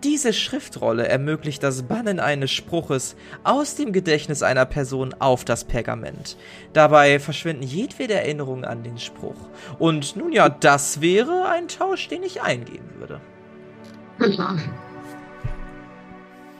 diese 0.04 0.32
Schriftrolle 0.32 1.08
ermöglicht 1.08 1.62
das 1.62 1.82
Bannen 1.82 2.20
eines 2.20 2.52
Spruches 2.52 3.16
aus 3.42 3.74
dem 3.74 3.92
Gedächtnis 3.92 4.42
einer 4.42 4.66
Person 4.66 5.14
auf 5.18 5.44
das 5.44 5.64
Pergament. 5.64 6.36
Dabei 6.72 7.18
verschwinden 7.18 7.64
jedwede 7.64 8.14
Erinnerungen 8.14 8.64
an 8.64 8.82
den 8.84 8.98
Spruch. 8.98 9.36
Und 9.78 10.14
nun 10.16 10.32
ja, 10.32 10.48
das 10.48 11.00
wäre 11.00 11.48
ein 11.48 11.66
Tausch, 11.66 12.08
den 12.08 12.22
ich 12.22 12.42
eingehen 12.42 12.88
würde. 12.98 13.20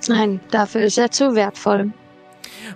Nein, 0.09 0.41
dafür 0.51 0.81
ist 0.83 0.99
er 0.99 1.11
zu 1.11 1.35
wertvoll. 1.35 1.93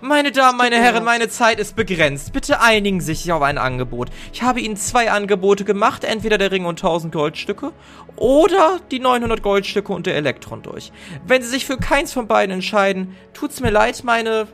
Meine 0.01 0.33
Damen, 0.33 0.59
meine 0.59 0.77
Herren, 0.77 1.05
meine 1.05 1.29
Zeit 1.29 1.59
ist 1.59 1.77
begrenzt. 1.77 2.33
Bitte 2.33 2.61
einigen 2.61 3.01
Sie 3.01 3.15
sich 3.15 3.33
auf 3.33 3.43
ein 3.43 3.59
Angebot. 3.59 4.11
Ich 4.33 4.43
habe 4.43 4.61
Ihnen 4.61 4.77
zwei 4.77 5.11
Angebote 5.11 5.65
gemacht, 5.65 6.05
entweder 6.05 6.39
der 6.39 6.51
Ring 6.51 6.65
und 6.65 6.79
1000 6.79 7.13
Goldstücke 7.13 7.73
oder 8.17 8.81
die 8.91 9.01
900 9.01 9.43
Goldstücke 9.43 9.93
und 9.93 10.07
der 10.07 10.17
Elektron 10.17 10.63
durch. 10.63 10.93
Wenn 11.27 11.43
Sie 11.43 11.49
sich 11.49 11.67
für 11.67 11.79
keins 11.79 12.13
von 12.13 12.27
beiden 12.27 12.55
entscheiden, 12.55 13.17
tut's 13.33 13.61
mir 13.61 13.71
leid, 13.71 14.03
meine 14.05 14.47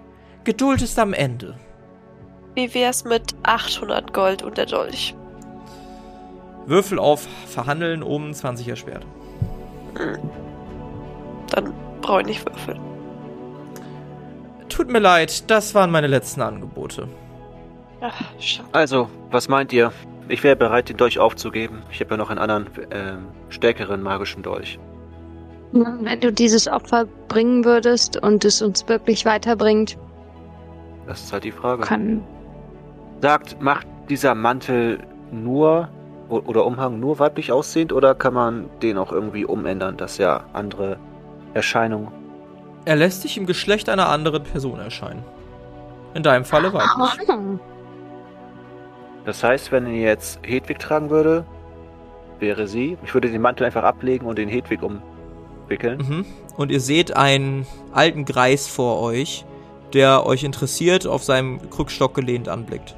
Geduld 0.45 0.83
ist 0.83 0.99
am 0.99 1.13
Ende. 1.13 1.57
Wie 2.55 2.73
wär's 2.75 3.05
mit 3.05 3.35
800 3.43 4.13
Gold 4.13 4.43
und 4.43 4.59
der 4.59 4.67
Dolch? 4.67 5.15
Würfel 6.67 6.99
auf 6.99 7.27
Verhandeln 7.47 8.03
um 8.03 8.33
20 8.33 8.69
erschwert. 8.69 9.07
Dann 11.51 11.75
brauche 12.01 12.21
ich 12.21 12.27
nicht 12.27 12.47
würfeln. 12.47 12.90
Tut 14.71 14.89
mir 14.91 14.99
leid, 15.01 15.51
das 15.51 15.75
waren 15.75 15.91
meine 15.91 16.07
letzten 16.07 16.41
Angebote. 16.41 17.07
Ach, 18.01 18.15
schade. 18.39 18.69
Also, 18.73 19.09
was 19.31 19.49
meint 19.49 19.73
ihr? 19.73 19.93
Ich 20.29 20.43
wäre 20.43 20.57
bereit, 20.57 20.89
den 20.89 20.97
Dolch 20.97 21.19
aufzugeben. 21.19 21.83
Ich 21.91 22.01
habe 22.01 22.13
ja 22.13 22.17
noch 22.17 22.31
einen 22.31 22.39
anderen, 22.39 22.67
ähm, 22.93 23.27
stärkeren 23.51 24.03
magischen 24.03 24.43
Dolch. 24.43 24.79
Wenn 25.73 26.21
du 26.21 26.33
dieses 26.33 26.67
Opfer 26.67 27.07
bringen 27.29 27.65
würdest 27.65 28.17
und 28.23 28.45
es 28.45 28.63
uns 28.63 28.89
wirklich 28.89 29.25
weiterbringt, 29.25 29.99
Das 31.07 31.21
ist 31.25 31.33
halt 31.33 31.45
die 31.45 31.53
Frage. 31.53 31.83
kann. 31.83 32.23
Sagt, 33.21 33.61
macht 33.61 33.87
dieser 34.09 34.35
Mantel 34.35 34.99
nur 35.33 35.89
oder 36.29 36.65
Umhang 36.65 37.01
nur 37.01 37.19
weiblich 37.19 37.51
aussehend 37.53 37.93
oder 37.93 38.15
kann 38.15 38.35
man 38.35 38.71
den 38.83 38.97
auch 38.99 39.11
irgendwie 39.13 39.45
umändern, 39.45 39.97
dass 39.97 40.19
er 40.21 40.45
andere 40.53 40.97
Erscheinungen. 41.55 42.09
Er 42.85 42.97
lässt 42.97 43.23
sich 43.23 43.37
im 43.37 43.47
Geschlecht 43.47 43.89
einer 43.89 44.09
anderen 44.09 44.43
Person 44.43 44.81
erscheinen. 44.81 45.25
In 46.15 46.23
deinem 46.23 46.45
Falle 46.45 46.73
weiblich. 46.73 47.29
Das 49.25 49.45
heißt, 49.45 49.71
wenn 49.71 49.87
ihr 49.87 50.03
jetzt 50.03 50.41
Hedwig 50.43 50.79
tragen 50.79 51.11
würde, 51.11 51.45
wäre 52.39 52.67
sie. 52.67 52.97
Ich 53.05 53.15
würde 53.15 53.31
den 53.31 53.43
Mantel 53.43 53.67
einfach 53.67 53.85
ablegen 53.85 54.27
und 54.27 54.39
den 54.39 54.49
Hedwig 54.49 54.81
umwickeln. 54.83 55.99
Mhm. 55.99 56.27
Und 56.57 56.73
ihr 56.73 56.81
seht 56.81 57.17
einen 57.17 57.67
alten 57.93 58.25
Greis 58.25 58.67
vor 58.67 59.01
euch, 59.01 59.45
der 59.93 60.27
euch 60.27 60.43
interessiert 60.43 61.07
auf 61.07 61.23
seinem 61.23 61.71
Krückstock 61.71 62.15
gelehnt 62.15 62.49
anblickt. 62.49 62.97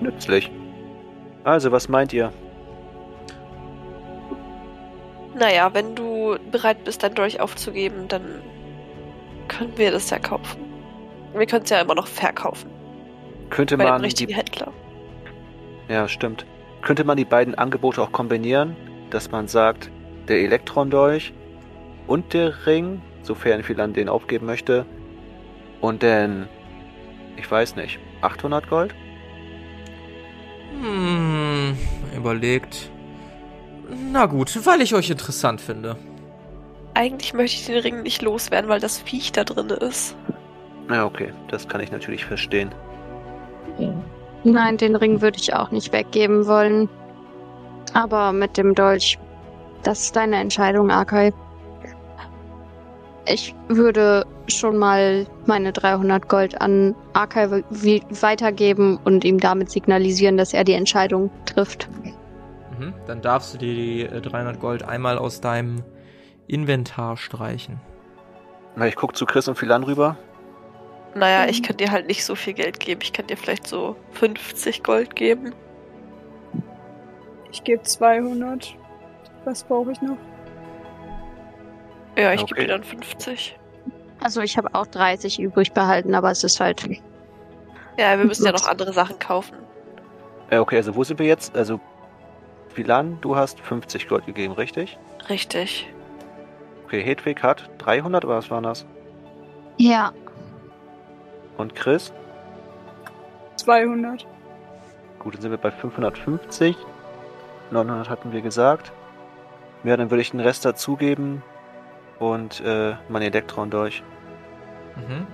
Nützlich. 0.00 0.50
Also, 1.44 1.72
was 1.72 1.88
meint 1.88 2.12
ihr? 2.12 2.32
Naja, 5.34 5.72
wenn 5.74 5.94
du 5.94 6.38
bereit 6.50 6.84
bist, 6.84 7.02
dein 7.02 7.14
Dolch 7.14 7.40
aufzugeben, 7.40 8.08
dann 8.08 8.42
können 9.48 9.76
wir 9.76 9.90
das 9.92 10.10
ja 10.10 10.18
kaufen. 10.18 10.60
Wir 11.32 11.46
können 11.46 11.64
es 11.64 11.70
ja 11.70 11.80
immer 11.80 11.94
noch 11.94 12.06
verkaufen. 12.08 12.70
Könnte 13.50 13.76
Bei 13.76 13.84
man 13.84 14.00
richtigen 14.00 14.32
die, 14.32 14.34
Händler. 14.34 14.72
ja, 15.88 16.08
stimmt. 16.08 16.46
Könnte 16.82 17.04
man 17.04 17.16
die 17.16 17.24
beiden 17.24 17.54
Angebote 17.54 18.02
auch 18.02 18.12
kombinieren, 18.12 18.76
dass 19.10 19.30
man 19.30 19.48
sagt, 19.48 19.90
der 20.28 20.38
Elektron-Dolch 20.40 21.34
und 22.06 22.32
der 22.32 22.66
Ring, 22.66 23.02
sofern 23.22 23.62
Philan 23.62 23.92
den 23.92 24.08
aufgeben 24.08 24.46
möchte, 24.46 24.86
und 25.80 26.02
dann, 26.02 26.48
ich 27.36 27.50
weiß 27.50 27.76
nicht, 27.76 28.00
800 28.20 28.68
Gold? 28.68 28.94
Hm, 30.80 31.76
überlegt. 32.16 32.90
Na 34.12 34.26
gut, 34.26 34.64
weil 34.66 34.80
ich 34.82 34.94
euch 34.94 35.10
interessant 35.10 35.60
finde. 35.60 35.96
Eigentlich 36.94 37.34
möchte 37.34 37.56
ich 37.60 37.66
den 37.66 37.78
Ring 37.78 38.02
nicht 38.02 38.22
loswerden, 38.22 38.68
weil 38.68 38.80
das 38.80 38.98
Viech 38.98 39.32
da 39.32 39.44
drin 39.44 39.68
ist. 39.70 40.16
Ja, 40.90 41.04
okay, 41.06 41.32
das 41.48 41.68
kann 41.68 41.80
ich 41.80 41.92
natürlich 41.92 42.24
verstehen. 42.24 42.70
Nein, 44.44 44.76
den 44.76 44.96
Ring 44.96 45.20
würde 45.20 45.38
ich 45.38 45.54
auch 45.54 45.70
nicht 45.70 45.92
weggeben 45.92 46.46
wollen. 46.46 46.88
Aber 47.94 48.32
mit 48.32 48.56
dem 48.56 48.74
Dolch, 48.74 49.18
das 49.82 50.00
ist 50.00 50.16
deine 50.16 50.36
Entscheidung, 50.36 50.90
Akai. 50.90 51.32
Ich 53.26 53.54
würde 53.68 54.26
schon 54.48 54.76
mal 54.76 55.26
meine 55.46 55.72
300 55.72 56.28
Gold 56.28 56.60
an 56.60 56.94
wie- 57.70 58.02
weitergeben 58.20 58.98
und 59.04 59.24
ihm 59.24 59.38
damit 59.38 59.70
signalisieren, 59.70 60.36
dass 60.36 60.52
er 60.54 60.64
die 60.64 60.72
Entscheidung 60.72 61.30
trifft. 61.46 61.88
Mhm. 62.80 62.94
Dann 63.06 63.22
darfst 63.22 63.54
du 63.54 63.58
dir 63.58 63.74
die 63.74 64.02
äh, 64.02 64.20
300 64.20 64.58
Gold 64.60 64.82
einmal 64.82 65.18
aus 65.18 65.40
deinem 65.40 65.82
Inventar 66.46 67.16
streichen. 67.16 67.80
Na, 68.76 68.86
ich 68.86 68.96
guck 68.96 69.16
zu 69.16 69.26
Chris 69.26 69.48
und 69.48 69.56
Philan 69.56 69.82
rüber. 69.84 70.16
Naja, 71.14 71.42
Mhm. 71.44 71.50
ich 71.50 71.62
kann 71.62 71.76
dir 71.76 71.90
halt 71.90 72.06
nicht 72.06 72.24
so 72.24 72.34
viel 72.34 72.54
Geld 72.54 72.80
geben. 72.80 73.00
Ich 73.02 73.12
kann 73.12 73.26
dir 73.26 73.36
vielleicht 73.36 73.66
so 73.66 73.96
50 74.12 74.82
Gold 74.82 75.16
geben. 75.16 75.54
Ich 77.50 77.64
gebe 77.64 77.82
200. 77.82 78.76
Was 79.44 79.64
brauche 79.64 79.92
ich 79.92 80.00
noch? 80.02 80.16
Ja, 82.16 82.32
ich 82.32 82.42
Okay. 82.42 82.54
gebe 82.54 82.60
dir 82.66 82.72
dann 82.74 82.84
50. 82.84 83.58
Also 84.22 84.40
ich 84.42 84.56
habe 84.58 84.68
auch 84.74 84.86
30 84.86 85.40
übrig 85.40 85.72
behalten, 85.72 86.14
aber 86.14 86.30
es 86.30 86.44
ist 86.44 86.60
halt. 86.60 86.86
Ja, 87.98 88.18
wir 88.18 88.24
müssen 88.24 88.44
ja 88.44 88.52
noch 88.52 88.66
andere 88.66 88.92
Sachen 88.92 89.18
kaufen. 89.18 89.56
Äh, 90.50 90.58
okay, 90.58 90.76
also 90.76 90.94
wo 90.94 91.04
sind 91.04 91.18
wir 91.18 91.26
jetzt? 91.26 91.56
Also, 91.56 91.80
Philan, 92.74 93.18
du 93.20 93.36
hast 93.36 93.60
50 93.60 94.08
Gold 94.08 94.26
gegeben, 94.26 94.54
richtig? 94.54 94.98
Richtig. 95.28 95.88
Okay, 96.86 97.02
Hedwig 97.02 97.42
hat 97.42 97.70
300, 97.78 98.24
oder 98.24 98.36
was 98.36 98.50
waren 98.50 98.64
das? 98.64 98.86
Ja, 99.76 100.12
Und 101.56 101.74
Chris? 101.74 102.12
200. 103.56 104.26
Gut, 105.18 105.34
dann 105.34 105.42
sind 105.42 105.50
wir 105.50 105.58
bei 105.58 105.70
550. 105.70 106.76
900 107.70 108.08
hatten 108.08 108.32
wir 108.32 108.40
gesagt. 108.40 108.92
Ja, 109.84 109.96
dann 109.96 110.10
würde 110.10 110.22
ich 110.22 110.30
den 110.30 110.40
Rest 110.40 110.64
dazugeben 110.64 111.42
und 112.18 112.60
äh, 112.60 112.94
mein 113.08 113.22
Elektron 113.22 113.70
durch. 113.70 114.02
Mhm. 114.96 115.26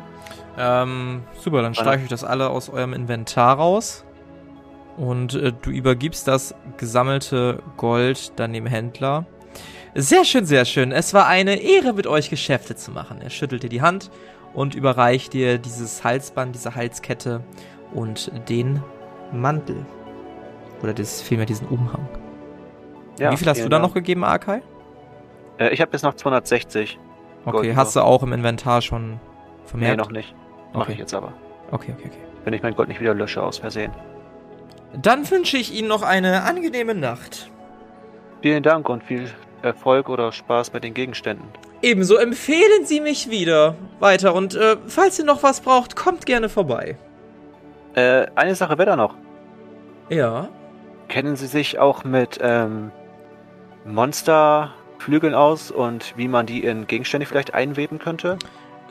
Ähm, 0.59 1.22
super, 1.39 1.62
dann 1.62 1.74
streiche 1.74 2.05
ich 2.05 2.09
das 2.09 2.24
alle 2.24 2.51
aus 2.51 2.68
eurem 2.68 2.93
Inventar 2.93 3.57
raus. 3.57 4.05
Und 4.97 5.35
äh, 5.35 5.53
du 5.53 5.71
übergibst 5.71 6.27
das 6.27 6.55
gesammelte 6.79 7.63
Gold 7.77 8.33
dann 8.39 8.53
dem 8.53 8.67
Händler. 8.67 9.27
Sehr 9.95 10.25
schön, 10.25 10.45
sehr 10.47 10.65
schön. 10.65 10.93
Es 10.93 11.15
war 11.15 11.27
eine 11.27 11.57
Ehre, 11.61 11.93
mit 11.93 12.07
euch 12.07 12.29
Geschäfte 12.31 12.77
zu 12.77 12.91
machen. 12.91 13.21
Er 13.23 13.31
schüttelt 13.31 13.63
dir 13.63 13.69
die 13.71 13.83
Hand 13.83 14.11
und 14.55 14.75
überreicht 14.75 15.33
dir 15.33 15.59
dieses 15.59 16.05
Halsband, 16.05 16.55
diese 16.55 16.75
Halskette 16.75 17.43
und 17.95 18.31
den 18.49 18.83
Mantel. 19.33 19.85
Oder 20.83 20.93
das, 20.93 21.23
vielmehr 21.23 21.47
diesen 21.47 21.67
Umhang. 21.69 22.07
Wie 23.19 23.37
viel 23.37 23.49
hast 23.49 23.65
du 23.65 23.69
da 23.71 23.79
noch 23.79 23.95
gegeben, 23.95 24.25
Arkai? 24.25 24.61
Äh, 25.59 25.71
ich 25.71 25.81
habe 25.81 25.93
jetzt 25.93 26.03
noch 26.03 26.15
260. 26.15 26.99
Okay, 27.47 27.53
Gold 27.53 27.77
hast 27.77 27.97
du 27.97 28.01
auch 28.01 28.23
im 28.23 28.33
Inventar 28.35 28.83
schon 28.83 29.13
Nee, 29.13 29.19
vermerkt? 29.65 29.99
noch 29.99 30.11
nicht. 30.11 30.35
Mache 30.73 30.83
Okay. 30.83 30.93
ich 30.93 30.99
jetzt 30.99 31.15
aber. 31.15 31.33
Okay, 31.71 31.95
okay, 31.97 32.09
okay. 32.09 32.19
Wenn 32.45 32.53
ich 32.53 32.63
mein 32.63 32.75
Gold 32.77 32.89
nicht 32.89 33.01
wieder 33.01 33.15
lösche 33.15 33.43
aus 33.43 33.59
Versehen. 33.59 33.93
Dann 34.95 35.28
wünsche 35.30 35.57
ich 35.57 35.74
Ihnen 35.74 35.89
noch 35.89 36.03
eine 36.03 36.43
angenehme 36.43 36.95
Nacht. 36.95 37.51
Vielen 38.43 38.62
Dank 38.62 38.89
und 38.89 39.03
viel 39.03 39.30
Erfolg 39.62 40.09
oder 40.09 40.32
Spaß 40.32 40.72
mit 40.72 40.84
den 40.84 40.95
Gegenständen. 40.95 41.49
Ebenso 41.82 42.16
empfehlen 42.16 42.84
Sie 42.84 43.01
mich 43.01 43.30
wieder 43.30 43.74
weiter 44.01 44.34
und 44.34 44.55
äh, 44.55 44.76
falls 44.87 45.18
ihr 45.18 45.24
noch 45.24 45.43
was 45.43 45.61
braucht, 45.61 45.97
kommt 45.97 46.26
gerne 46.26 46.49
vorbei. 46.49 46.97
Äh, 47.95 48.26
eine 48.34 48.55
Sache 48.55 48.78
wäre 48.78 48.87
da 48.87 48.97
noch. 48.97 49.14
Ja. 50.09 50.49
Kennen 51.09 51.37
Sie 51.37 51.47
sich 51.47 51.78
auch 51.78 52.05
mit 52.05 52.39
ähm, 52.41 52.91
Monsterflügeln 53.84 55.34
aus 55.34 55.70
und 55.70 56.14
wie 56.16 56.28
man 56.28 56.47
die 56.47 56.64
in 56.64 56.87
Gegenstände 56.87 57.26
vielleicht 57.26 57.55
einweben 57.55 57.99
könnte? 57.99 58.39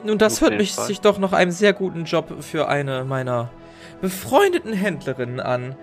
Nun, 0.04 0.18
das 0.18 0.42
hört 0.42 0.58
mich 0.58 0.76
sich 0.76 1.02
doch 1.02 1.18
noch 1.18 1.34
einem 1.34 1.52
sehr 1.52 1.74
guten 1.74 2.06
Job 2.06 2.44
für 2.44 2.68
eine 2.68 3.04
meiner 3.06 3.50
befreundeten 4.02 4.74
Händlerinnen 4.74 5.40
an. 5.40 5.76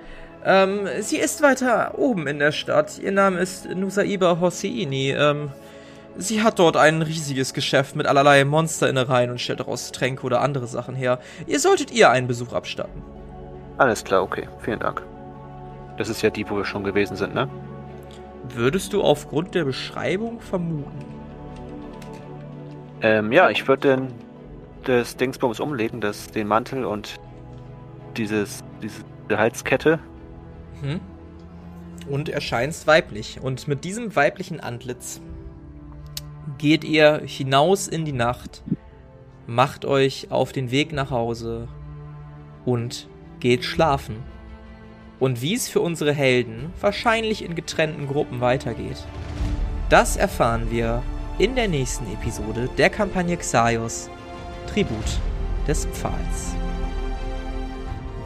Ähm, 0.45 0.89
sie 1.01 1.19
ist 1.19 1.43
weiter 1.43 1.99
oben 1.99 2.27
in 2.27 2.39
der 2.39 2.53
Stadt. 2.53 2.99
Ihr 2.99 3.13
Name 3.13 3.39
ist 3.39 3.69
Nusaiba 3.69 4.41
Hosseini. 4.41 5.13
Ähm, 5.13 5.51
Sie 6.17 6.43
hat 6.43 6.59
dort 6.59 6.77
ein 6.77 7.01
riesiges 7.01 7.55
Geschäft 7.55 7.97
mit 7.97 8.07
allerlei 8.07 8.45
Monsterinnereien 8.45 9.31
und 9.31 9.41
stellt 9.41 9.61
daraus 9.61 9.93
Tränke 9.93 10.25
oder 10.25 10.43
andere 10.43 10.67
Sachen 10.67 10.95
her. 10.95 11.19
Ihr 11.47 11.59
solltet 11.59 11.91
ihr 11.91 12.11
einen 12.11 12.27
Besuch 12.27 12.53
abstatten. 12.53 13.03
Alles 13.79 14.05
klar, 14.05 14.23
okay. 14.23 14.47
Vielen 14.61 14.81
Dank. 14.81 15.03
Das 15.97 16.11
ist 16.11 16.21
ja 16.21 16.29
die, 16.29 16.49
wo 16.49 16.57
wir 16.57 16.67
schon 16.67 16.85
gewesen 16.85 17.17
sind, 17.17 17.35
ne? 17.35 17.49
Würdest 18.55 18.93
du 18.93 19.03
aufgrund 19.03 19.55
der 19.55 19.65
Beschreibung 19.65 20.41
vermuten? 20.41 21.05
Ähm, 23.01 23.33
ja, 23.33 23.49
ich 23.49 23.67
würde 23.67 23.89
denn 23.89 24.09
das 24.85 25.17
Dingsbums 25.17 25.61
umlegen, 25.61 26.01
das, 26.01 26.27
den 26.27 26.47
Mantel 26.47 26.85
und 26.85 27.17
dieses, 28.17 28.63
diese 28.83 29.05
Halskette. 29.31 29.99
Hm? 30.83 31.01
Und 32.09 32.29
erscheinst 32.29 32.87
weiblich. 32.87 33.41
Und 33.41 33.69
mit 33.69 33.85
diesem 33.85 34.15
weiblichen 34.17 34.61
Antlitz 34.61 35.21
geht 36.59 36.85
ihr 36.85 37.23
hinaus 37.25 37.89
in 37.89 38.05
die 38.05 38.13
Nacht, 38.13 38.63
macht 39.47 39.85
euch 39.85 40.29
auf 40.31 40.53
den 40.53 40.71
Weg 40.71 40.93
nach 40.93 41.11
Hause 41.11 41.69
und 42.65 43.09
geht 43.41 43.65
schlafen. 43.65 44.17
Und 45.19 45.41
wie 45.41 45.55
es 45.55 45.69
für 45.69 45.81
unsere 45.81 46.13
Helden 46.13 46.73
wahrscheinlich 46.81 47.45
in 47.45 47.55
getrennten 47.55 48.09
Gruppen 48.09 48.41
weitergeht, 48.41 49.05
das 49.89 50.17
erfahren 50.17 50.71
wir 50.71 51.03
in 51.39 51.55
der 51.55 51.69
nächsten 51.69 52.07
Episode 52.13 52.69
der 52.77 52.91
Kampagne 52.91 53.37
Xaios 53.37 54.11
Tribut 54.67 55.21
des 55.67 55.87
Pfahls. 55.87 56.57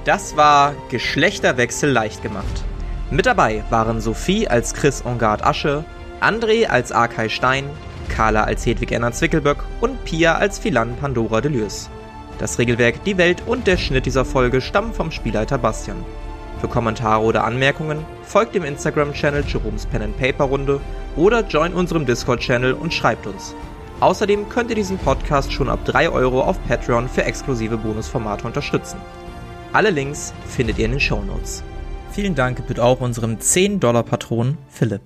Das 0.07 0.37
war 0.37 0.77
Geschlechterwechsel 0.89 1.91
leicht 1.91 2.23
gemacht. 2.23 2.63
Mit 3.11 3.27
dabei 3.27 3.65
waren 3.71 4.01
Sophie 4.01 4.47
als 4.47 4.73
Chris 4.73 5.05
Ongard 5.05 5.45
Asche, 5.45 5.85
André 6.21 6.69
als 6.69 6.93
Arkay 6.93 7.29
Stein, 7.29 7.65
Carla 8.09 8.45
als 8.45 8.65
Hedwig 8.65 8.93
Erna 8.93 9.11
Zwickelböck 9.11 9.65
und 9.81 10.05
Pia 10.05 10.37
als 10.37 10.61
Philan 10.61 10.97
Pandora 11.01 11.41
Deleuze. 11.41 11.91
Das 12.39 12.61
Regelwerk, 12.61 13.03
die 13.03 13.19
Welt 13.19 13.43
und 13.47 13.67
der 13.67 13.79
Schnitt 13.79 14.07
dieser 14.07 14.25
Folge 14.25 14.61
stammen 14.61 14.95
vom 14.95 15.11
Spielleiter 15.11 15.59
Bastian. 15.59 16.05
Für 16.61 16.69
Kommentare 16.69 17.25
oder 17.25 17.43
Anmerkungen 17.43 17.99
folgt 18.23 18.55
dem 18.55 18.63
Instagram-Channel 18.63 19.45
Jerome's 19.45 19.87
Pen 19.87 20.03
and 20.03 20.17
Paper 20.17 20.45
Runde 20.45 20.81
oder 21.17 21.41
join 21.41 21.75
unserem 21.75 22.07
Discord-Channel 22.07 22.75
und 22.75 22.95
schreibt 22.95 23.27
uns. 23.27 23.57
Außerdem 23.99 24.49
könnt 24.51 24.71
ihr 24.71 24.77
diesen 24.77 24.99
Podcast 24.99 25.53
schon 25.53 25.69
ab 25.69 25.81
3 25.85 26.11
Euro 26.11 26.43
auf 26.43 26.65
Patreon 26.69 27.09
für 27.09 27.25
exklusive 27.25 27.77
Bonusformate 27.77 28.47
unterstützen. 28.47 28.99
Alle 29.77 29.91
Links 29.91 30.33
findet 30.49 30.79
ihr 30.79 30.87
in 30.87 30.93
den 30.93 31.01
Show 31.01 31.22
Notes. 31.22 31.62
Vielen 32.11 32.35
Dank 32.35 32.57
gebührt 32.57 32.81
auch 32.81 33.03
unserem 33.03 33.37
10-Dollar-Patron 33.37 34.57
Philipp. 34.70 35.03